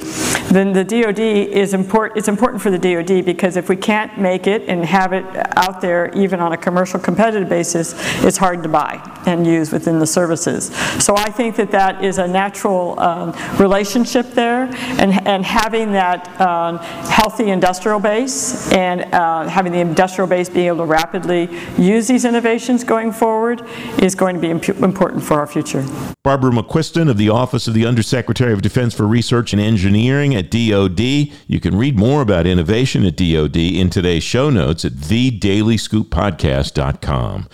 then 0.50 0.74
the 0.74 0.84
DoD 0.84 1.20
is 1.20 1.74
important. 1.74 2.18
It's 2.18 2.28
important 2.28 2.62
for 2.62 2.72
the 2.72 2.78
DoD 2.80 3.26
because 3.26 3.58
if 3.58 3.70
we 3.70 3.76
can't 3.76 4.18
make 4.20 4.48
it 4.48 4.64
and 4.68 4.84
have 4.86 5.14
it 5.14 5.26
out 5.58 5.82
there, 5.82 6.12
even 6.16 6.40
on 6.40 6.54
a 6.54 6.58
commercial 6.58 7.00
competitive 7.00 7.50
basis, 7.50 7.94
it's 8.24 8.38
hard 8.38 8.64
to 8.64 8.70
buy. 8.70 9.02
And 9.26 9.37
and 9.38 9.48
use 9.48 9.72
within 9.72 10.00
the 10.00 10.08
services. 10.08 10.76
So 11.04 11.16
I 11.16 11.30
think 11.30 11.56
that 11.56 11.72
that 11.72 12.04
is 12.04 12.18
a 12.18 12.28
natural 12.28 13.00
um, 13.00 13.34
relationship 13.60 14.32
there, 14.32 14.64
and, 15.00 15.28
and 15.28 15.46
having 15.46 15.92
that 15.94 16.28
um, 16.42 16.78
healthy 16.78 17.50
industrial 17.50 18.00
base 18.00 18.72
and 18.72 19.02
uh, 19.14 19.48
having 19.48 19.72
the 19.72 19.80
industrial 19.80 20.28
base 20.28 20.50
being 20.50 20.68
able 20.68 20.78
to 20.78 20.86
rapidly 20.86 21.50
use 21.78 22.08
these 22.08 22.26
innovations 22.26 22.84
going 22.84 23.12
forward 23.12 23.62
is 24.02 24.16
going 24.16 24.36
to 24.36 24.42
be 24.42 24.50
imp- 24.50 24.82
important 24.82 25.24
for 25.24 25.36
our 25.36 25.48
future. 25.48 25.86
Barbara 26.24 26.52
McQuiston 26.52 27.10
of 27.10 27.18
the 27.18 27.30
Office 27.30 27.68
of 27.68 27.74
the 27.74 27.86
Undersecretary 27.86 28.54
of 28.54 28.62
Defense 28.62 28.94
for 28.94 29.08
Research 29.08 29.54
and 29.54 29.62
Engineering 29.62 30.36
at 30.36 30.52
DoD. 30.52 31.00
You 31.00 31.60
can 31.62 31.78
read 31.78 31.98
more 31.98 32.22
about 32.22 32.46
innovation 32.46 33.06
at 33.06 33.16
DoD 33.16 33.56
in 33.56 33.90
today's 33.90 34.24
show 34.24 34.50
notes 34.50 34.84
at 34.84 34.92
thedailyscooppodcast.com. 34.94 37.48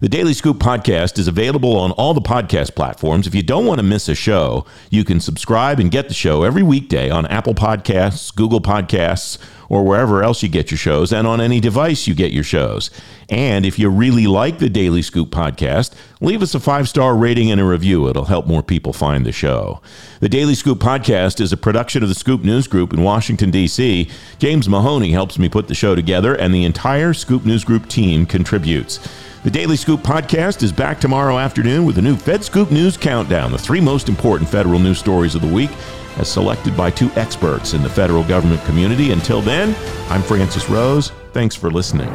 The 0.00 0.08
Daily 0.08 0.32
Scoop 0.32 0.56
podcast 0.56 1.18
is 1.18 1.28
available 1.28 1.76
on 1.76 1.90
all 1.92 2.14
the 2.14 2.22
podcast 2.22 2.74
platforms. 2.74 3.26
If 3.26 3.34
you 3.34 3.42
don't 3.42 3.66
want 3.66 3.80
to 3.80 3.82
miss 3.82 4.08
a 4.08 4.14
show, 4.14 4.64
you 4.88 5.04
can 5.04 5.20
subscribe 5.20 5.78
and 5.78 5.90
get 5.90 6.08
the 6.08 6.14
show 6.14 6.42
every 6.42 6.62
weekday 6.62 7.10
on 7.10 7.26
Apple 7.26 7.52
Podcasts, 7.52 8.34
Google 8.34 8.62
Podcasts, 8.62 9.36
or 9.68 9.84
wherever 9.84 10.22
else 10.22 10.42
you 10.42 10.48
get 10.48 10.70
your 10.70 10.78
shows, 10.78 11.12
and 11.12 11.26
on 11.26 11.38
any 11.38 11.60
device 11.60 12.06
you 12.06 12.14
get 12.14 12.32
your 12.32 12.42
shows. 12.42 12.90
And 13.28 13.66
if 13.66 13.78
you 13.78 13.90
really 13.90 14.26
like 14.26 14.58
the 14.58 14.70
Daily 14.70 15.02
Scoop 15.02 15.28
podcast, 15.28 15.92
leave 16.22 16.40
us 16.40 16.54
a 16.54 16.60
five 16.60 16.88
star 16.88 17.14
rating 17.14 17.50
and 17.50 17.60
a 17.60 17.64
review. 17.64 18.08
It'll 18.08 18.24
help 18.24 18.46
more 18.46 18.62
people 18.62 18.94
find 18.94 19.26
the 19.26 19.32
show. 19.32 19.82
The 20.20 20.30
Daily 20.30 20.54
Scoop 20.54 20.78
podcast 20.78 21.42
is 21.42 21.52
a 21.52 21.58
production 21.58 22.02
of 22.02 22.08
the 22.08 22.14
Scoop 22.14 22.42
News 22.42 22.66
Group 22.66 22.94
in 22.94 23.02
Washington, 23.02 23.50
D.C. 23.50 24.08
James 24.38 24.66
Mahoney 24.66 25.12
helps 25.12 25.38
me 25.38 25.50
put 25.50 25.68
the 25.68 25.74
show 25.74 25.94
together, 25.94 26.34
and 26.34 26.54
the 26.54 26.64
entire 26.64 27.12
Scoop 27.12 27.44
News 27.44 27.64
Group 27.64 27.86
team 27.86 28.24
contributes. 28.24 28.98
The 29.42 29.50
Daily 29.50 29.76
Scoop 29.76 30.00
podcast 30.00 30.62
is 30.62 30.70
back 30.70 31.00
tomorrow 31.00 31.38
afternoon 31.38 31.86
with 31.86 31.96
a 31.96 32.02
new 32.02 32.14
FedScoop 32.14 32.70
News 32.70 32.98
Countdown, 32.98 33.52
the 33.52 33.56
three 33.58 33.80
most 33.80 34.10
important 34.10 34.50
federal 34.50 34.78
news 34.78 34.98
stories 34.98 35.34
of 35.34 35.40
the 35.40 35.48
week, 35.48 35.70
as 36.18 36.30
selected 36.30 36.76
by 36.76 36.90
two 36.90 37.10
experts 37.12 37.72
in 37.72 37.82
the 37.82 37.88
federal 37.88 38.22
government 38.22 38.62
community. 38.66 39.12
Until 39.12 39.40
then, 39.40 39.74
I'm 40.10 40.20
Francis 40.22 40.68
Rose. 40.68 41.12
Thanks 41.32 41.56
for 41.56 41.70
listening. 41.70 42.12